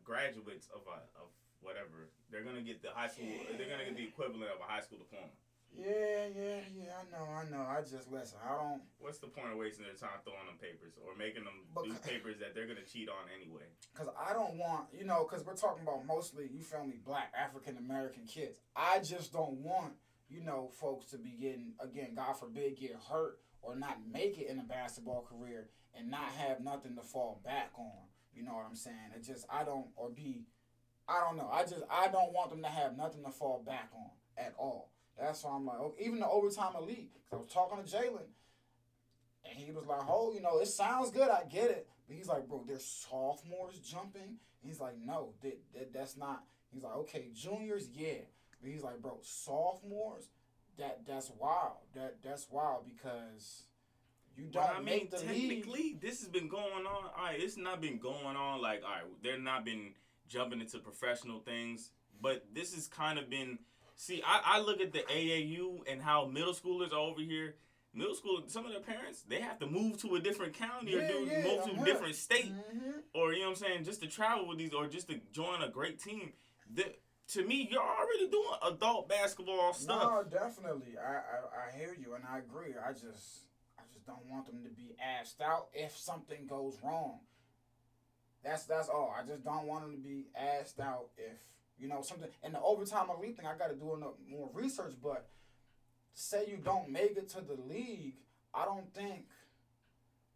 graduates 0.03 0.67
of 0.73 0.81
a, 0.88 1.03
of 1.19 1.27
whatever. 1.61 2.09
They're 2.31 2.43
gonna 2.43 2.61
get 2.61 2.81
the 2.81 2.89
high 2.93 3.09
school. 3.09 3.27
They're 3.57 3.69
gonna 3.69 3.86
get 3.86 3.97
the 3.97 4.07
equivalent 4.07 4.49
of 4.51 4.59
a 4.61 4.71
high 4.71 4.81
school 4.81 4.99
diploma. 4.99 5.31
Yeah, 5.78 6.32
yeah, 6.36 6.59
yeah. 6.71 6.91
I 6.95 7.03
know, 7.11 7.26
I 7.28 7.43
know. 7.51 7.65
I 7.67 7.82
just 7.82 8.11
listen. 8.11 8.38
I 8.43 8.55
don't. 8.55 8.82
What's 8.99 9.19
the 9.19 9.28
point 9.28 9.51
of 9.51 9.57
wasting 9.57 9.86
their 9.86 9.95
time 9.95 10.23
throwing 10.23 10.45
them 10.47 10.57
papers 10.59 10.93
or 11.05 11.15
making 11.15 11.43
them 11.43 11.67
do 11.84 11.93
papers 12.07 12.39
that 12.39 12.55
they're 12.55 12.67
gonna 12.67 12.88
cheat 12.88 13.09
on 13.09 13.28
anyway? 13.36 13.67
Cause 13.93 14.07
I 14.15 14.34
don't 14.34 14.57
want, 14.57 14.88
you 14.97 15.05
know, 15.05 15.23
cause 15.26 15.43
we're 15.45 15.55
talking 15.55 15.84
about 15.84 16.05
mostly, 16.05 16.49
you 16.51 16.61
feel 16.61 16.86
me, 16.86 16.95
black 17.03 17.34
African 17.38 17.78
American 17.78 18.23
kids. 18.23 18.59
I 18.76 18.99
just 18.99 19.34
don't 19.34 19.59
want, 19.59 19.93
you 20.30 20.41
know, 20.41 20.69
folks 20.80 21.07
to 21.11 21.17
be 21.17 21.32
getting, 21.39 21.73
again, 21.80 22.15
God 22.15 22.34
forbid, 22.38 22.78
get 22.80 22.95
hurt 23.09 23.39
or 23.61 23.76
not 23.76 23.97
make 24.11 24.38
it 24.38 24.47
in 24.49 24.59
a 24.59 24.63
basketball 24.63 25.28
career 25.28 25.69
and 25.97 26.09
not 26.09 26.30
have 26.38 26.61
nothing 26.61 26.95
to 26.95 27.01
fall 27.01 27.41
back 27.43 27.71
on. 27.78 28.07
You 28.34 28.43
know 28.43 28.53
what 28.53 28.65
I'm 28.67 28.76
saying? 28.76 29.13
It 29.15 29.23
just, 29.23 29.45
I 29.49 29.63
don't, 29.63 29.88
or 29.95 30.09
be, 30.09 30.45
I 31.07 31.21
don't 31.21 31.38
know. 31.38 31.49
I 31.51 31.61
just, 31.63 31.84
I 31.89 32.07
don't 32.07 32.34
want 32.34 32.49
them 32.49 32.61
to 32.63 32.69
have 32.69 32.97
nothing 32.97 33.23
to 33.23 33.32
fall 33.32 33.63
back 33.65 33.91
on 33.95 34.09
at 34.38 34.53
all. 34.57 34.91
That's 35.20 35.43
why 35.43 35.55
I'm 35.55 35.66
like, 35.66 35.80
okay, 35.80 36.05
even 36.05 36.20
the 36.20 36.28
overtime 36.28 36.74
elite. 36.78 37.11
Cause 37.30 37.39
I 37.39 37.41
was 37.41 37.51
talking 37.51 37.84
to 37.84 37.89
Jalen, 37.89 38.28
and 39.49 39.57
he 39.57 39.72
was 39.72 39.86
like, 39.86 40.01
"Oh, 40.07 40.34
you 40.34 40.41
know, 40.41 40.59
it 40.59 40.68
sounds 40.68 41.11
good. 41.11 41.30
I 41.30 41.43
get 41.49 41.72
it." 41.72 41.88
But 42.07 42.18
he's 42.18 42.28
like, 42.28 42.47
"Bro, 42.47 42.66
there's 42.68 42.86
sophomores 42.86 43.80
jumping." 43.80 44.38
He's 44.61 44.80
like, 44.80 44.97
"No, 44.97 45.34
that, 45.41 45.57
that 45.74 45.93
that's 45.93 46.18
not." 46.18 46.43
He's 46.72 46.84
like, 46.84 46.95
"Okay, 46.97 47.30
juniors, 47.34 47.89
yeah." 47.93 48.20
But 48.61 48.72
he's 48.72 48.84
like, 48.84 49.01
"Bro, 49.01 49.20
sophomores, 49.22 50.30
that 50.78 51.05
that's 51.07 51.32
wild. 51.39 51.78
That 51.93 52.18
that's 52.24 52.47
wild 52.51 52.86
because 52.86 53.63
you 54.36 54.45
don't 54.45 54.63
But 54.63 54.76
I 54.76 54.78
mean, 54.78 54.86
make 54.86 55.11
the 55.11 55.18
league." 55.18 55.28
technically, 55.28 55.97
this 56.01 56.20
has 56.20 56.30
been 56.30 56.47
going 56.47 56.86
on. 56.86 57.09
All 57.18 57.24
right, 57.24 57.39
it's 57.39 57.57
not 57.57 57.82
been 57.82 57.99
going 57.99 58.36
on 58.36 58.61
like 58.61 58.84
all 58.84 58.89
right. 58.91 59.03
They're 59.24 59.39
not 59.39 59.63
been 59.66 59.93
jumping 60.28 60.59
into 60.61 60.80
professional 60.80 61.39
things, 61.39 61.91
but 62.22 62.45
this 62.53 62.74
has 62.76 62.88
kind 62.88 63.18
of 63.18 63.30
been. 63.30 63.59
See, 63.95 64.21
I, 64.25 64.57
I 64.57 64.59
look 64.59 64.81
at 64.81 64.91
the 64.91 64.99
AAU 64.99 65.81
and 65.91 66.01
how 66.01 66.25
middle 66.25 66.53
schoolers 66.53 66.91
are 66.91 66.99
over 66.99 67.21
here. 67.21 67.55
Middle 67.93 68.13
school, 68.15 68.43
some 68.47 68.65
of 68.65 68.71
their 68.73 68.81
parents 68.81 69.21
they 69.25 69.39
have 69.39 69.57
to 69.59 69.67
move 69.67 69.97
to 70.01 70.15
a 70.15 70.19
different 70.19 70.53
county 70.53 70.93
or 70.95 71.07
do 71.07 71.13
yeah, 71.31 71.43
move 71.43 71.63
to 71.63 71.81
a 71.81 71.85
different 71.85 72.15
state, 72.15 72.51
Mhm. 72.53 73.03
or 73.13 73.31
you 73.31 73.39
know 73.39 73.45
what 73.45 73.49
I'm 73.51 73.55
saying, 73.67 73.83
just 73.85 74.01
to 74.01 74.07
travel 74.07 74.47
with 74.49 74.57
these, 74.57 74.73
or 74.73 74.87
just 74.87 75.07
to 75.07 75.21
join 75.31 75.61
a 75.61 75.69
great 75.69 75.97
team. 75.97 76.33
The, 76.69 76.93
to 77.29 77.43
me, 77.45 77.69
you're 77.71 77.81
already 77.81 78.27
doing 78.29 78.49
adult 78.63 79.07
basketball 79.07 79.71
stuff. 79.73 80.03
No, 80.03 80.23
definitely. 80.29 80.97
I, 80.97 81.13
I 81.13 81.67
I 81.69 81.77
hear 81.77 81.95
you 81.97 82.15
and 82.15 82.25
I 82.29 82.39
agree. 82.39 82.75
I 82.77 82.91
just 82.91 83.45
I 83.79 83.83
just 83.93 84.05
don't 84.05 84.25
want 84.29 84.45
them 84.45 84.61
to 84.63 84.69
be 84.69 84.97
asked 85.01 85.39
out 85.39 85.69
if 85.73 85.95
something 85.97 86.47
goes 86.47 86.77
wrong. 86.83 87.21
That's 88.43 88.65
that's 88.65 88.89
all. 88.89 89.15
I 89.17 89.25
just 89.25 89.45
don't 89.45 89.67
want 89.67 89.85
them 89.85 89.93
to 89.93 90.01
be 90.01 90.27
asked 90.35 90.81
out 90.81 91.11
if 91.17 91.39
you 91.78 91.88
know 91.88 92.01
something. 92.01 92.30
And 92.43 92.53
the 92.53 92.61
overtime 92.61 93.07
elite 93.15 93.38
thing, 93.38 93.45
I 93.45 93.57
got 93.57 93.69
to 93.69 93.76
do 93.76 93.97
more 94.30 94.49
research. 94.53 94.93
But 95.01 95.28
say 96.13 96.45
you 96.47 96.57
don't 96.57 96.89
make 96.89 97.17
it 97.17 97.30
to 97.30 97.41
the 97.41 97.57
league, 97.61 98.15
I 98.53 98.65
don't 98.65 98.93
think 98.93 99.26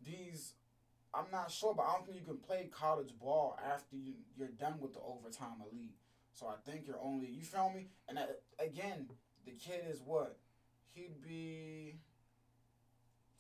these. 0.06 0.54
I'm 1.12 1.26
not 1.32 1.50
sure, 1.50 1.74
but 1.74 1.84
I 1.84 1.94
don't 1.94 2.06
think 2.06 2.20
you 2.20 2.26
can 2.26 2.38
play 2.38 2.70
college 2.72 3.10
ball 3.20 3.58
after 3.66 3.96
you, 3.96 4.14
you're 4.38 4.50
done 4.50 4.76
with 4.80 4.94
the 4.94 5.00
overtime 5.00 5.56
elite. 5.60 5.96
So 6.34 6.46
I 6.46 6.54
think 6.70 6.86
you're 6.86 7.02
only 7.02 7.28
you 7.28 7.42
feel 7.42 7.72
me. 7.74 7.88
And 8.08 8.20
again, 8.60 9.08
the 9.46 9.52
kid 9.52 9.86
is 9.90 10.02
what 10.06 10.38
he'd 10.94 11.22
be. 11.22 11.96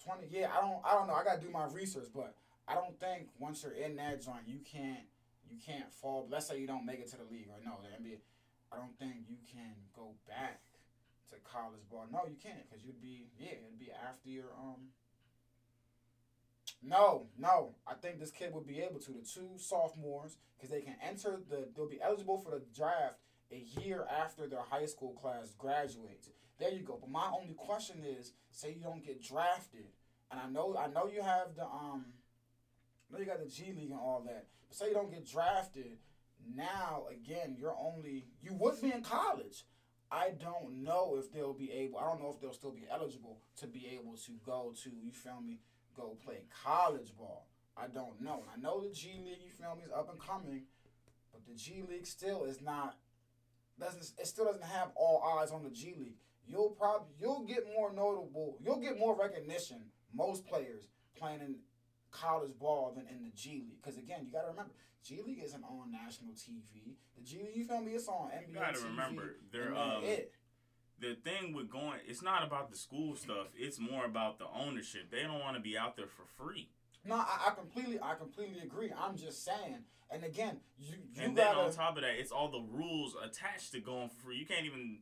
Twenty. 0.03 0.27
Yeah, 0.31 0.49
I 0.57 0.61
don't. 0.61 0.79
I 0.83 0.93
don't 0.93 1.07
know. 1.07 1.13
I 1.13 1.23
gotta 1.23 1.41
do 1.41 1.49
my 1.49 1.67
research, 1.67 2.07
but 2.13 2.33
I 2.67 2.73
don't 2.73 2.99
think 2.99 3.27
once 3.37 3.63
you're 3.63 3.73
in 3.73 3.95
that 3.97 4.23
joint, 4.23 4.47
you 4.47 4.59
can't. 4.59 5.05
You 5.49 5.57
can't 5.57 5.91
fall. 5.91 6.27
Let's 6.29 6.47
say 6.47 6.59
you 6.59 6.67
don't 6.67 6.85
make 6.85 6.99
it 6.99 7.09
to 7.11 7.17
the 7.17 7.23
league 7.29 7.49
or 7.49 7.59
no, 7.63 7.77
the 7.81 7.89
NBA. 7.89 8.17
I 8.71 8.77
don't 8.77 8.97
think 8.99 9.25
you 9.27 9.37
can 9.51 9.73
go 9.95 10.13
back 10.27 10.61
to 11.29 11.35
college 11.43 11.81
ball. 11.89 12.05
No, 12.11 12.21
you 12.29 12.37
can't 12.41 12.69
because 12.69 12.85
you'd 12.85 13.01
be. 13.01 13.27
Yeah, 13.39 13.57
it'd 13.65 13.79
be 13.79 13.91
after 13.91 14.29
your 14.29 14.53
um. 14.57 14.93
No, 16.81 17.27
no. 17.37 17.75
I 17.87 17.95
think 17.95 18.19
this 18.19 18.31
kid 18.31 18.53
would 18.53 18.67
be 18.67 18.79
able 18.79 18.99
to. 19.01 19.11
The 19.11 19.25
two 19.25 19.57
sophomores, 19.57 20.37
because 20.55 20.69
they 20.69 20.81
can 20.81 20.95
enter 21.03 21.39
the, 21.49 21.67
they'll 21.75 21.89
be 21.89 22.01
eligible 22.01 22.37
for 22.37 22.51
the 22.51 22.61
draft 22.73 23.19
a 23.51 23.65
year 23.81 24.05
after 24.09 24.47
their 24.47 24.61
high 24.61 24.85
school 24.85 25.13
class 25.13 25.53
graduates. 25.57 26.29
There 26.59 26.71
you 26.71 26.83
go. 26.83 26.97
But 26.99 27.09
my 27.09 27.29
only 27.33 27.55
question 27.55 28.03
is, 28.05 28.33
say 28.51 28.73
you 28.73 28.83
don't 28.83 29.05
get 29.05 29.23
drafted, 29.23 29.87
and 30.31 30.39
I 30.39 30.49
know, 30.49 30.75
I 30.77 30.87
know 30.87 31.07
you 31.07 31.21
have 31.21 31.55
the 31.55 31.63
um, 31.65 32.05
I 33.09 33.13
know 33.13 33.19
you 33.19 33.25
got 33.25 33.43
the 33.43 33.49
G 33.49 33.73
League 33.75 33.91
and 33.91 33.99
all 33.99 34.23
that. 34.25 34.47
But 34.67 34.77
say 34.77 34.89
you 34.89 34.93
don't 34.93 35.11
get 35.11 35.27
drafted, 35.27 35.97
now 36.55 37.05
again, 37.11 37.55
you're 37.57 37.75
only 37.79 38.27
you 38.41 38.53
would 38.53 38.81
be 38.81 38.91
in 38.91 39.01
college. 39.01 39.65
I 40.11 40.31
don't 40.39 40.83
know 40.83 41.17
if 41.19 41.31
they'll 41.31 41.53
be 41.53 41.71
able. 41.71 41.99
I 41.99 42.05
don't 42.05 42.21
know 42.21 42.31
if 42.33 42.41
they'll 42.41 42.53
still 42.53 42.71
be 42.71 42.87
eligible 42.91 43.39
to 43.57 43.67
be 43.67 43.87
able 43.93 44.15
to 44.17 44.31
go 44.45 44.73
to. 44.83 44.89
You 44.89 45.11
feel 45.11 45.41
me? 45.41 45.59
Go 45.95 46.17
play 46.23 46.43
college 46.63 47.15
ball. 47.17 47.47
I 47.77 47.87
don't 47.87 48.21
know. 48.21 48.43
I 48.53 48.59
know 48.59 48.81
the 48.81 48.93
G 48.93 49.19
League. 49.23 49.39
You 49.43 49.51
feel 49.51 49.75
me? 49.75 49.83
Is 49.83 49.91
up 49.91 50.09
and 50.09 50.19
coming, 50.19 50.63
but 51.31 51.45
the 51.47 51.53
G 51.53 51.83
League 51.87 52.07
still 52.07 52.45
is 52.45 52.61
not. 52.61 52.97
Doesn't 53.79 54.11
it 54.19 54.27
still 54.27 54.45
doesn't 54.45 54.63
have 54.63 54.89
all 54.95 55.39
eyes 55.39 55.51
on 55.51 55.63
the 55.63 55.69
G 55.69 55.95
League? 55.97 56.17
You'll 56.47 56.71
probably 56.71 57.07
you'll 57.19 57.45
get 57.45 57.65
more 57.75 57.93
notable. 57.93 58.57
You'll 58.63 58.79
get 58.79 58.99
more 58.99 59.15
recognition. 59.15 59.77
Most 60.13 60.47
players 60.47 60.87
playing 61.15 61.41
in 61.41 61.55
college 62.11 62.57
ball 62.59 62.93
than 62.95 63.05
in 63.07 63.23
the 63.23 63.31
G 63.35 63.51
League. 63.65 63.81
Because 63.81 63.97
again, 63.97 64.21
you 64.25 64.31
got 64.31 64.41
to 64.43 64.49
remember, 64.49 64.71
G 65.03 65.21
League 65.25 65.41
isn't 65.43 65.63
on 65.63 65.91
national 65.91 66.33
TV. 66.33 66.95
The 67.17 67.23
G 67.23 67.37
League, 67.43 67.55
you 67.55 67.65
feel 67.65 67.81
me? 67.81 67.91
It's 67.93 68.07
on 68.07 68.29
NBA 68.29 68.49
You 68.49 68.55
gotta 68.55 68.77
TV. 68.79 68.85
remember, 68.85 69.35
they're 69.51 69.75
um, 69.75 70.03
it. 70.03 70.31
the 70.99 71.15
thing 71.15 71.53
with 71.53 71.69
going, 71.69 71.99
it's 72.07 72.21
not 72.21 72.45
about 72.45 72.69
the 72.69 72.77
school 72.77 73.15
stuff. 73.15 73.47
It's 73.57 73.79
more 73.79 74.05
about 74.05 74.39
the 74.39 74.45
ownership. 74.47 75.09
They 75.11 75.21
don't 75.23 75.39
want 75.39 75.55
to 75.55 75.61
be 75.61 75.77
out 75.77 75.95
there 75.95 76.07
for 76.07 76.23
free. 76.41 76.69
No, 77.05 77.15
I, 77.15 77.47
I 77.47 77.51
completely, 77.55 77.99
I 78.01 78.15
completely 78.15 78.59
agree. 78.61 78.91
I'm 78.97 79.15
just 79.15 79.43
saying. 79.45 79.79
And 80.11 80.23
again, 80.23 80.57
you 80.77 80.95
you 81.13 81.23
and 81.23 81.37
then 81.37 81.53
gotta. 81.53 81.59
on 81.67 81.71
top 81.71 81.95
of 81.95 82.03
that, 82.03 82.19
it's 82.19 82.31
all 82.31 82.49
the 82.49 82.63
rules 82.71 83.15
attached 83.23 83.71
to 83.73 83.79
going 83.79 84.09
for 84.09 84.25
free. 84.27 84.37
You 84.37 84.45
can't 84.45 84.65
even 84.65 84.99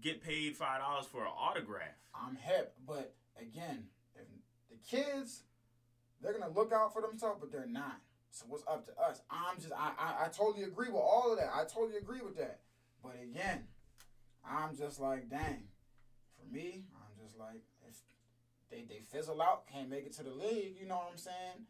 get 0.00 0.22
paid 0.22 0.56
five 0.56 0.80
dollars 0.80 1.06
for 1.06 1.22
an 1.22 1.30
autograph. 1.38 1.94
I'm 2.14 2.36
hip, 2.36 2.74
but 2.86 3.14
again, 3.40 3.84
if 4.16 4.26
the 4.68 4.76
kids, 4.96 5.44
they're 6.22 6.32
gonna 6.32 6.52
look 6.52 6.72
out 6.72 6.92
for 6.92 7.02
themselves, 7.02 7.38
but 7.40 7.50
they're 7.50 7.66
not. 7.66 8.00
So 8.30 8.46
what's 8.48 8.64
up 8.66 8.86
to 8.86 8.92
us? 8.98 9.20
I'm 9.30 9.56
just, 9.60 9.72
I, 9.76 9.92
I, 9.98 10.24
I 10.24 10.28
totally 10.28 10.64
agree 10.64 10.88
with 10.88 11.02
all 11.02 11.32
of 11.32 11.38
that. 11.38 11.50
I 11.54 11.64
totally 11.64 11.98
agree 11.98 12.20
with 12.22 12.36
that. 12.38 12.60
But 13.02 13.16
again, 13.22 13.64
I'm 14.44 14.76
just 14.76 15.00
like, 15.00 15.28
dang. 15.28 15.64
For 16.38 16.54
me, 16.54 16.86
I'm 16.94 17.22
just 17.22 17.38
like, 17.38 17.62
if 17.86 17.96
they 18.70 18.84
they 18.88 19.00
fizzle 19.00 19.42
out, 19.42 19.66
can't 19.66 19.90
make 19.90 20.06
it 20.06 20.12
to 20.14 20.22
the 20.22 20.30
league, 20.30 20.76
you 20.80 20.86
know 20.86 20.96
what 20.96 21.08
I'm 21.12 21.18
saying? 21.18 21.66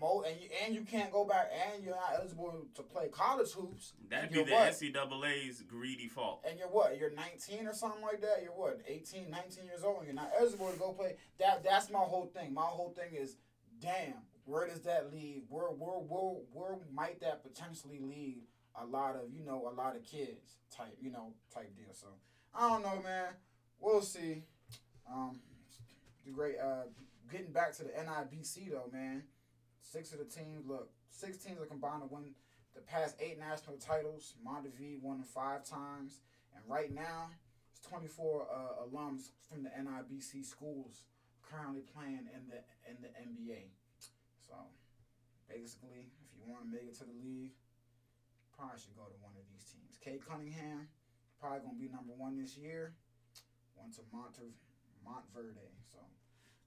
Mo 0.00 0.22
and 0.26 0.40
you 0.40 0.48
and 0.64 0.74
you 0.74 0.82
can't 0.82 1.10
go 1.12 1.24
back, 1.24 1.50
and 1.72 1.82
you're 1.82 1.94
not 1.94 2.12
eligible 2.18 2.66
to 2.74 2.82
play 2.82 3.08
college 3.08 3.52
hoops. 3.52 3.94
That'd 4.10 4.30
be 4.30 4.42
the 4.42 4.52
what? 4.52 4.72
NCAA's 4.72 5.62
greedy 5.62 6.08
fault. 6.08 6.44
and 6.48 6.58
you're 6.58 6.68
what? 6.68 6.98
You're 6.98 7.12
19 7.12 7.66
or 7.66 7.72
something 7.74 8.02
like 8.02 8.20
that. 8.20 8.40
You're 8.42 8.52
what? 8.52 8.80
18, 8.86 9.30
19 9.30 9.64
years 9.64 9.82
old, 9.84 9.98
and 9.98 10.06
you're 10.06 10.14
not 10.14 10.30
eligible 10.38 10.70
to 10.70 10.78
go 10.78 10.92
play. 10.92 11.16
That 11.38 11.62
that's 11.64 11.90
my 11.90 12.00
whole 12.00 12.26
thing. 12.34 12.52
My 12.52 12.62
whole 12.62 12.90
thing 12.96 13.18
is, 13.20 13.36
damn, 13.80 14.14
where 14.44 14.66
does 14.66 14.80
that 14.80 15.12
lead? 15.12 15.44
Where 15.48 15.66
where 15.66 15.98
where 15.98 16.34
where 16.52 16.78
might 16.92 17.20
that 17.20 17.42
potentially 17.42 18.00
lead 18.00 18.42
a 18.80 18.84
lot 18.84 19.16
of 19.16 19.32
you 19.32 19.44
know 19.44 19.68
a 19.68 19.74
lot 19.74 19.96
of 19.96 20.02
kids 20.04 20.58
type 20.70 20.96
you 21.00 21.10
know 21.10 21.32
type 21.52 21.74
deal. 21.76 21.92
So 21.92 22.08
I 22.54 22.68
don't 22.68 22.82
know, 22.82 23.00
man. 23.02 23.28
We'll 23.80 24.02
see. 24.02 24.42
Um, 25.10 25.38
the 26.24 26.32
great 26.32 26.56
uh, 26.58 26.84
getting 27.30 27.52
back 27.52 27.72
to 27.76 27.84
the 27.84 27.90
NIBC 27.90 28.70
though, 28.70 28.90
man. 28.92 29.22
Six 29.92 30.12
of 30.12 30.18
the 30.18 30.24
teams 30.24 30.66
look. 30.66 30.90
Six 31.10 31.38
teams 31.38 31.60
are 31.60 31.66
combined 31.66 32.02
to 32.02 32.08
win 32.12 32.34
the 32.74 32.82
past 32.82 33.16
eight 33.20 33.38
national 33.38 33.76
titles. 33.76 34.34
Montverde 34.44 35.00
won 35.00 35.22
five 35.22 35.64
times, 35.64 36.20
and 36.54 36.62
right 36.66 36.92
now, 36.92 37.30
it's 37.70 37.80
24 37.86 38.48
uh, 38.50 38.84
alums 38.84 39.30
from 39.48 39.62
the 39.62 39.70
NIBC 39.70 40.44
schools 40.44 41.04
currently 41.40 41.82
playing 41.94 42.26
in 42.34 42.50
the 42.50 42.58
in 42.90 42.98
the 42.98 43.10
NBA. 43.14 43.70
So 44.42 44.54
basically, 45.48 46.10
if 46.26 46.30
you 46.34 46.42
want 46.50 46.66
to 46.66 46.70
make 46.70 46.90
it 46.90 46.98
to 46.98 47.06
the 47.06 47.14
league, 47.22 47.54
probably 48.58 48.82
should 48.82 48.98
go 48.98 49.06
to 49.06 49.18
one 49.22 49.38
of 49.38 49.46
these 49.54 49.70
teams. 49.70 50.02
Cade 50.02 50.26
Cunningham, 50.26 50.90
probably 51.38 51.62
gonna 51.62 51.78
be 51.78 51.88
number 51.88 52.12
one 52.12 52.34
this 52.34 52.58
year. 52.58 52.94
Went 53.78 53.94
to 53.94 54.02
Monter 54.10 54.50
Montverde. 55.06 55.70
So 55.86 56.02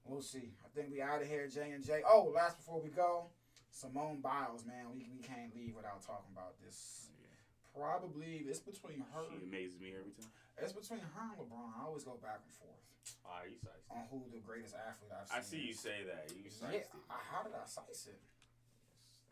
we'll 0.04 0.22
see. 0.22 0.52
I 0.64 0.68
think 0.74 0.90
we 0.92 1.00
out 1.02 1.22
of 1.22 1.28
here, 1.28 1.46
J 1.48 1.70
and 1.72 1.84
J. 1.84 2.02
Oh, 2.06 2.32
last 2.34 2.56
before 2.58 2.80
we 2.80 2.90
go, 2.90 3.26
Simone 3.70 4.20
Biles, 4.20 4.64
man, 4.66 4.90
we 4.94 5.06
we 5.12 5.20
can't 5.22 5.54
leave 5.54 5.76
without 5.76 6.02
talking 6.02 6.30
about 6.32 6.54
this. 6.64 7.08
Yeah. 7.20 7.80
Probably 7.80 8.44
it's 8.48 8.60
between 8.60 9.00
her. 9.14 9.22
She 9.30 9.44
amazes 9.46 9.80
me 9.80 9.92
every 9.98 10.12
time. 10.18 10.30
It's 10.58 10.72
between 10.74 11.00
her 11.00 11.24
and 11.32 11.38
LeBron. 11.40 11.72
I 11.80 11.86
always 11.86 12.04
go 12.04 12.18
back 12.20 12.40
and 12.44 12.52
forth 12.52 12.76
Ah, 13.24 13.40
you 13.48 13.56
sized 13.56 13.88
on 13.88 14.04
who 14.12 14.20
the 14.28 14.42
greatest 14.44 14.74
athlete 14.76 15.08
I've 15.14 15.24
seen. 15.24 15.38
I 15.38 15.40
see 15.40 15.62
you 15.68 15.74
say 15.74 16.04
that. 16.04 16.28
You 16.36 16.50
sized 16.50 16.74
Yeah, 16.74 16.84
it. 16.84 16.90
How 17.08 17.40
did 17.42 17.56
I 17.56 17.64
size 17.64 18.06
it? 18.12 18.20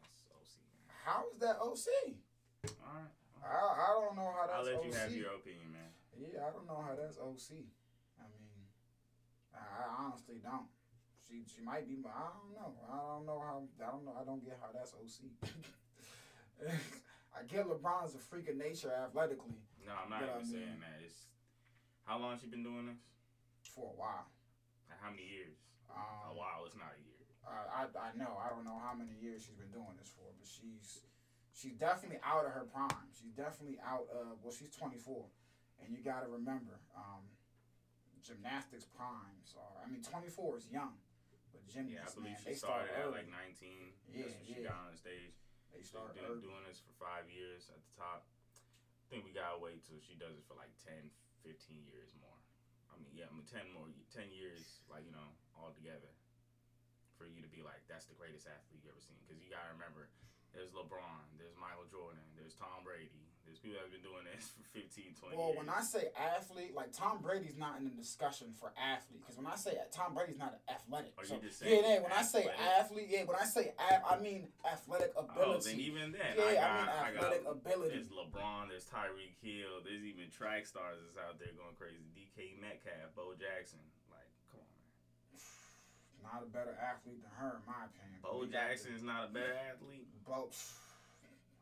That's, 0.01 0.25
that's 0.25 0.25
OC, 0.33 0.57
man. 0.81 0.89
How 1.05 1.21
is 1.29 1.37
that 1.45 1.57
OC? 1.61 1.89
All 2.81 2.97
right. 2.97 3.12
I, 3.45 3.55
I 3.55 3.89
don't 4.01 4.16
know 4.16 4.31
how 4.35 4.49
I'll 4.49 4.64
that's 4.64 4.73
let 4.73 4.81
OC. 4.81 4.87
you 4.89 4.93
have 4.99 5.12
your 5.14 5.33
opinion, 5.37 5.69
man. 5.71 5.91
Yeah, 6.16 6.49
I 6.49 6.51
don't 6.51 6.66
know 6.66 6.81
how 6.83 6.97
that's 6.97 7.19
OC. 7.21 7.69
I 9.59 9.67
mean, 9.67 9.75
I, 9.75 9.83
I 9.83 10.05
honestly 10.07 10.39
don't. 10.43 10.71
She 11.27 11.43
she 11.51 11.61
might 11.61 11.85
be, 11.91 11.99
but 12.01 12.15
I 12.15 12.31
don't 12.31 12.55
know. 12.55 12.71
I 12.87 12.97
don't 13.19 13.27
know 13.27 13.39
how. 13.43 13.67
I 13.83 13.91
don't 13.91 14.05
know. 14.07 14.15
I 14.15 14.25
don't 14.25 14.41
get 14.45 14.57
how 14.63 14.71
that's 14.73 14.95
OC. 14.95 15.29
I 17.39 17.43
get 17.47 17.67
LeBron's 17.69 18.15
a 18.15 18.19
freak 18.19 18.49
of 18.49 18.57
nature 18.57 18.91
athletically 18.91 19.55
No, 19.87 19.93
I'm 19.95 20.11
not 20.11 20.21
But 20.21 20.31
I 20.31 20.33
even 20.41 20.43
mean- 20.43 20.53
saying 20.59 20.79
that. 20.83 20.99
It's 21.05 21.27
how 22.05 22.19
long 22.19 22.39
she 22.41 22.47
been 22.49 22.65
doing 22.65 22.87
this? 22.87 22.99
for 23.75 23.93
a 23.93 23.99
while. 24.01 24.27
How 24.99 25.11
many 25.13 25.23
years? 25.29 25.55
Um, 25.93 26.33
a 26.33 26.35
while. 26.35 26.65
It's 26.67 26.75
not 26.75 26.91
a 26.97 27.03
year. 27.05 27.23
I, 27.47 27.85
I 27.85 28.11
I 28.11 28.11
know. 28.19 28.35
I 28.41 28.49
don't 28.51 28.65
know 28.65 28.81
how 28.83 28.97
many 28.97 29.13
years 29.21 29.45
she's 29.47 29.55
been 29.61 29.71
doing 29.71 29.95
this 30.01 30.09
for, 30.11 30.27
but 30.35 30.49
she's 30.49 31.05
she's 31.55 31.77
definitely 31.79 32.19
out 32.25 32.43
of 32.49 32.53
her 32.57 32.65
prime. 32.67 33.13
She's 33.15 33.31
definitely 33.37 33.79
out 33.85 34.09
of 34.11 34.41
well, 34.43 34.51
she's 34.51 34.73
24, 34.75 35.23
and 35.85 35.93
you 35.95 36.03
got 36.03 36.25
to 36.27 36.29
remember, 36.33 36.81
um, 36.97 37.23
gymnastics 38.23 38.85
primes 38.85 39.55
are. 39.59 39.79
I 39.83 39.87
mean, 39.89 40.03
24 40.03 40.59
is 40.59 40.66
young, 40.71 40.97
but 41.55 41.62
Yeah, 41.71 42.05
I 42.05 42.11
believe 42.12 42.37
man, 42.37 42.43
she 42.43 42.53
they 42.53 42.59
start 42.59 42.89
started 42.91 43.09
at 43.09 43.14
like 43.14 43.29
19. 43.31 43.93
Yeah, 44.11 44.27
That's 44.29 44.35
when 44.37 44.45
she 44.47 44.55
yeah. 44.62 44.69
got 44.73 44.77
on 44.85 44.89
the 44.93 44.99
stage. 44.99 45.35
they 45.73 45.81
She's 45.85 45.91
start 45.93 46.14
been 46.16 46.25
early. 46.27 46.43
doing 46.45 46.64
this 46.66 46.81
for 46.83 46.93
five 46.99 47.29
years 47.31 47.69
at 47.71 47.79
the 47.81 47.93
top. 47.97 48.27
I 48.27 49.05
think 49.12 49.25
we 49.25 49.33
gotta 49.33 49.57
wait 49.61 49.85
till 49.89 50.01
she 50.05 50.16
does 50.21 50.37
it 50.37 50.45
for 50.45 50.53
like 50.59 50.73
10, 50.85 50.93
15 51.45 51.55
years 51.89 52.12
more. 52.21 52.37
I 52.93 52.97
mean, 53.01 53.12
yeah, 53.16 53.31
I 53.31 53.33
mean, 53.33 53.47
10 53.49 53.73
more, 53.73 53.89
10 54.12 54.29
years, 54.35 54.83
like, 54.91 55.07
you 55.07 55.14
know, 55.14 55.31
all 55.57 55.71
together. 55.73 56.12
For 57.16 57.27
you 57.27 57.43
to 57.43 57.51
be 57.51 57.62
like, 57.66 57.83
that's 57.91 58.07
the 58.07 58.14
greatest 58.14 58.47
athlete 58.47 58.79
you 58.85 58.91
ever 58.95 59.01
seen. 59.03 59.19
Because 59.27 59.41
you 59.43 59.49
gotta 59.51 59.71
remember, 59.75 60.07
there's 60.55 60.71
LeBron, 60.77 61.25
there's 61.41 61.57
Michael 61.59 61.89
Jordan, 61.91 62.23
there's 62.39 62.55
Tom 62.55 62.83
Brady, 62.87 63.28
there's 63.49 63.59
people 63.64 63.80
that 63.80 63.88
have 63.88 63.94
been 63.96 64.05
doing 64.05 64.28
this 64.28 64.53
for 64.53 64.61
15, 64.76 65.16
20 65.16 65.32
Well, 65.32 65.57
years. 65.57 65.59
when 65.59 65.72
I 65.72 65.80
say 65.80 66.12
athlete, 66.12 66.76
like 66.76 66.92
Tom 66.92 67.24
Brady's 67.24 67.57
not 67.57 67.80
in 67.80 67.88
the 67.88 67.96
discussion 67.96 68.53
for 68.61 68.76
athlete, 68.76 69.24
because 69.24 69.40
when 69.40 69.49
I 69.49 69.57
say 69.57 69.80
Tom 69.88 70.12
Brady's 70.12 70.36
not 70.36 70.61
athletic. 70.68 71.16
Are 71.16 71.24
so, 71.24 71.40
you 71.40 71.49
just 71.49 71.64
yeah, 71.64 71.80
saying 71.80 71.84
yeah. 71.88 71.99
When 72.05 72.12
I 72.12 72.22
say 72.22 72.44
athlete, 72.76 73.09
yeah. 73.09 73.24
When 73.24 73.40
I 73.40 73.49
say 73.49 73.72
ath- 73.80 74.05
I 74.05 74.20
mean 74.20 74.53
athletic 74.68 75.16
ability. 75.16 75.40
Oh, 75.40 75.59
then 75.64 75.80
even 75.80 76.12
then, 76.12 76.36
yeah, 76.36 76.44
I 76.44 76.55
got, 76.55 76.68
I 76.68 76.76
mean 76.76 76.88
I 76.92 77.01
athletic 77.09 77.44
got, 77.49 77.57
ability. 77.57 77.90
There's 77.96 78.12
LeBron, 78.12 78.68
there's 78.68 78.84
Tyreek 78.84 79.34
Hill, 79.40 79.80
there's 79.80 80.05
even 80.05 80.28
track 80.28 80.68
stars 80.68 81.01
that's 81.01 81.16
out 81.16 81.40
there 81.40 81.57
going 81.57 81.72
crazy. 81.80 82.05
DK 82.12 82.61
Metcalf, 82.61 83.16
Bo 83.16 83.32
Jackson. 83.32 83.80
Like, 84.12 84.28
come 84.53 84.61
on, 84.61 84.68
man. 84.76 84.92
Not 86.20 86.44
a 86.44 86.51
better 86.53 86.76
athlete 86.76 87.24
than 87.24 87.32
her, 87.40 87.57
in 87.57 87.64
my 87.64 87.88
opinion. 87.88 88.20
Bo 88.20 88.44
Jackson 88.44 88.92
is 88.92 89.03
not 89.03 89.28
a 89.28 89.32
better 89.32 89.57
athlete. 89.72 90.05
the- 90.12 90.20
Bo, 90.28 90.53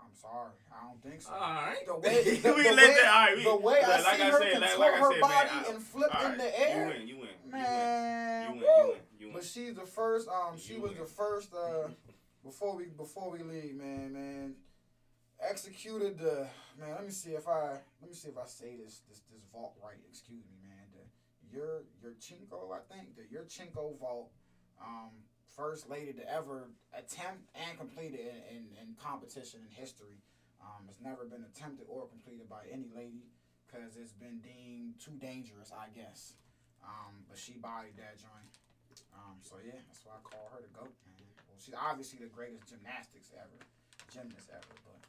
I'm 0.00 0.14
sorry, 0.14 0.50
I 0.72 0.86
don't 0.86 1.02
think 1.02 1.20
so. 1.22 1.32
All 1.32 1.40
right. 1.40 1.76
The 1.86 1.94
way, 1.98 2.22
the, 2.38 2.52
we 2.54 2.62
the 2.62 2.72
let 2.72 2.76
way, 2.88 2.94
that. 2.94 3.02
Right, 3.04 3.36
we, 3.36 3.44
the 3.44 3.56
way 3.56 3.80
I 3.82 3.88
like, 3.88 4.16
see 4.16 4.22
I 4.22 4.30
her 4.30 4.38
said, 4.38 4.60
like, 4.60 4.70
contort 4.70 4.78
like 4.80 4.92
I 4.94 4.98
her 4.98 5.12
said, 5.12 5.20
body 5.20 5.34
man, 5.54 5.64
I- 5.66 5.70
and 5.72 5.82
flip 5.82 6.10
all 6.14 6.26
in 6.32 6.38
the 6.38 6.60
air, 6.60 6.86
You 6.86 6.98
win. 6.98 7.08
You 7.08 7.16
win. 7.18 7.28
man. 7.50 8.42
You 8.54 8.60
win. 8.60 8.60
You 8.60 8.66
win. 8.88 8.96
You 9.18 9.26
win. 9.28 9.34
But 9.34 9.44
she's 9.44 9.74
the 9.74 9.86
first. 9.86 10.28
Um, 10.28 10.56
she 10.58 10.76
was 10.78 10.92
the 10.92 11.04
first. 11.06 11.52
Uh, 11.54 11.88
before 12.44 12.76
we 12.76 12.84
before 12.84 13.30
we 13.30 13.38
leave, 13.42 13.74
man, 13.74 14.12
man, 14.12 14.54
executed 15.40 16.18
the 16.18 16.46
man. 16.78 16.90
Let 16.94 17.04
me 17.04 17.10
see 17.10 17.30
if 17.30 17.48
I 17.48 17.78
let 18.00 18.08
me 18.10 18.14
see 18.14 18.28
if 18.28 18.38
I 18.38 18.46
say 18.46 18.76
this 18.76 19.02
this 19.08 19.20
this 19.32 19.42
vault 19.52 19.74
right. 19.82 19.96
Excuse 20.08 20.44
me, 20.50 20.56
man. 20.62 20.86
The 20.92 21.56
your 21.56 21.82
Yurchenko, 22.04 22.72
I 22.72 22.80
think 22.92 23.16
the 23.16 23.22
Yurchenko 23.34 23.98
vault. 23.98 24.30
Um, 24.80 25.10
first 25.56 25.88
lady 25.88 26.12
to 26.12 26.24
ever 26.28 26.68
attempt 26.92 27.48
and 27.56 27.78
complete 27.80 28.12
it 28.12 28.28
in, 28.52 28.56
in, 28.56 28.62
in 28.76 28.94
competition 29.00 29.64
in 29.64 29.72
history. 29.72 30.20
Um, 30.60 30.84
it's 30.88 31.00
never 31.00 31.24
been 31.24 31.44
attempted 31.48 31.88
or 31.88 32.06
completed 32.06 32.48
by 32.48 32.68
any 32.68 32.92
lady 32.92 33.24
because 33.64 33.96
it's 33.96 34.12
been 34.12 34.44
deemed 34.44 35.00
too 35.00 35.16
dangerous, 35.16 35.72
I 35.72 35.88
guess. 35.96 36.36
Um, 36.84 37.24
but 37.28 37.40
she 37.40 37.56
bodied 37.56 37.96
that 37.96 38.20
joint. 38.20 38.52
Um, 39.16 39.40
so 39.40 39.56
yeah, 39.64 39.80
that's 39.88 40.04
why 40.04 40.16
I 40.16 40.22
call 40.22 40.52
her 40.52 40.60
the 40.60 40.72
goat, 40.72 40.92
man. 41.08 41.24
Well, 41.48 41.60
she's 41.60 41.76
obviously 41.76 42.20
the 42.20 42.32
greatest 42.32 42.68
gymnastics 42.68 43.32
ever, 43.32 43.60
gymnast 44.12 44.52
ever. 44.52 44.72
But 44.84 45.00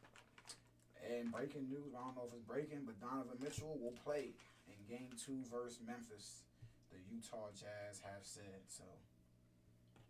and 1.07 1.31
breaking 1.31 1.67
news, 1.71 1.95
I 1.95 2.03
don't 2.03 2.15
know 2.15 2.27
if 2.27 2.35
it's 2.35 2.43
breaking, 2.43 2.83
but 2.83 2.99
Donovan 2.99 3.39
Mitchell 3.39 3.79
will 3.79 3.95
play 4.03 4.35
in 4.67 4.75
Game 4.87 5.11
Two 5.15 5.43
versus 5.47 5.79
Memphis. 5.83 6.43
The 6.91 6.99
Utah 7.03 7.51
Jazz 7.51 7.99
have 8.03 8.23
said 8.23 8.63
so. 8.67 8.87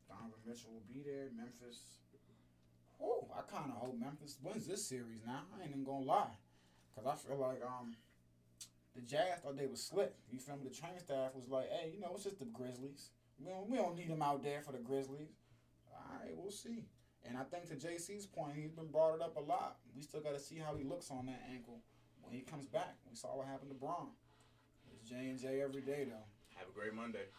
Donovan 0.07 0.41
Mitchell 0.45 0.71
will 0.71 0.87
be 0.87 1.03
there. 1.03 1.29
Memphis. 1.35 1.99
Whoa, 2.97 3.27
I 3.37 3.41
kind 3.45 3.71
of 3.71 3.77
hope 3.77 3.99
Memphis 3.99 4.37
wins 4.41 4.65
this 4.65 4.83
series 4.87 5.21
now. 5.25 5.43
I 5.53 5.61
ain't 5.63 5.71
even 5.71 5.83
gonna 5.83 6.05
lie, 6.05 6.33
cause 6.95 7.05
I 7.05 7.15
feel 7.15 7.37
like 7.37 7.61
um 7.61 7.95
the 8.97 9.01
Jazz 9.03 9.39
thought 9.43 9.57
they 9.57 9.67
was 9.67 9.83
slick. 9.83 10.13
You 10.31 10.39
feel 10.39 10.57
me? 10.57 10.67
The 10.67 10.73
training 10.73 10.99
staff 10.99 11.35
was 11.35 11.47
like, 11.47 11.69
hey, 11.69 11.91
you 11.93 12.01
know, 12.01 12.11
it's 12.15 12.23
just 12.23 12.39
the 12.39 12.45
Grizzlies. 12.45 13.11
We 13.37 13.51
don't, 13.51 13.69
we 13.69 13.77
don't 13.77 13.95
need 13.95 14.09
them 14.09 14.23
out 14.23 14.41
there 14.41 14.61
for 14.61 14.71
the 14.71 14.79
Grizzlies. 14.79 15.37
All 15.93 16.01
right, 16.17 16.33
we'll 16.35 16.51
see. 16.51 16.85
And 17.23 17.37
I 17.37 17.43
think 17.43 17.69
to 17.69 17.75
JC's 17.75 18.25
point, 18.25 18.53
he's 18.55 18.71
been 18.71 18.87
brought 18.87 19.13
it 19.13 19.21
up 19.21 19.37
a 19.37 19.39
lot. 19.39 19.77
We 19.95 20.01
still 20.01 20.21
got 20.21 20.33
to 20.33 20.39
see 20.39 20.57
how 20.57 20.75
he 20.75 20.83
looks 20.83 21.11
on 21.11 21.27
that 21.27 21.43
ankle 21.53 21.81
when 22.21 22.33
he 22.33 22.41
comes 22.41 22.65
back. 22.65 22.95
We 23.07 23.15
saw 23.15 23.37
what 23.37 23.45
happened 23.45 23.69
to 23.69 23.77
Bron. 23.77 24.09
It's 24.91 25.07
J 25.07 25.29
and 25.29 25.39
J 25.39 25.61
every 25.61 25.81
day 25.81 26.05
though. 26.09 26.25
Have 26.55 26.69
a 26.69 26.73
great 26.73 26.93
Monday. 26.93 27.29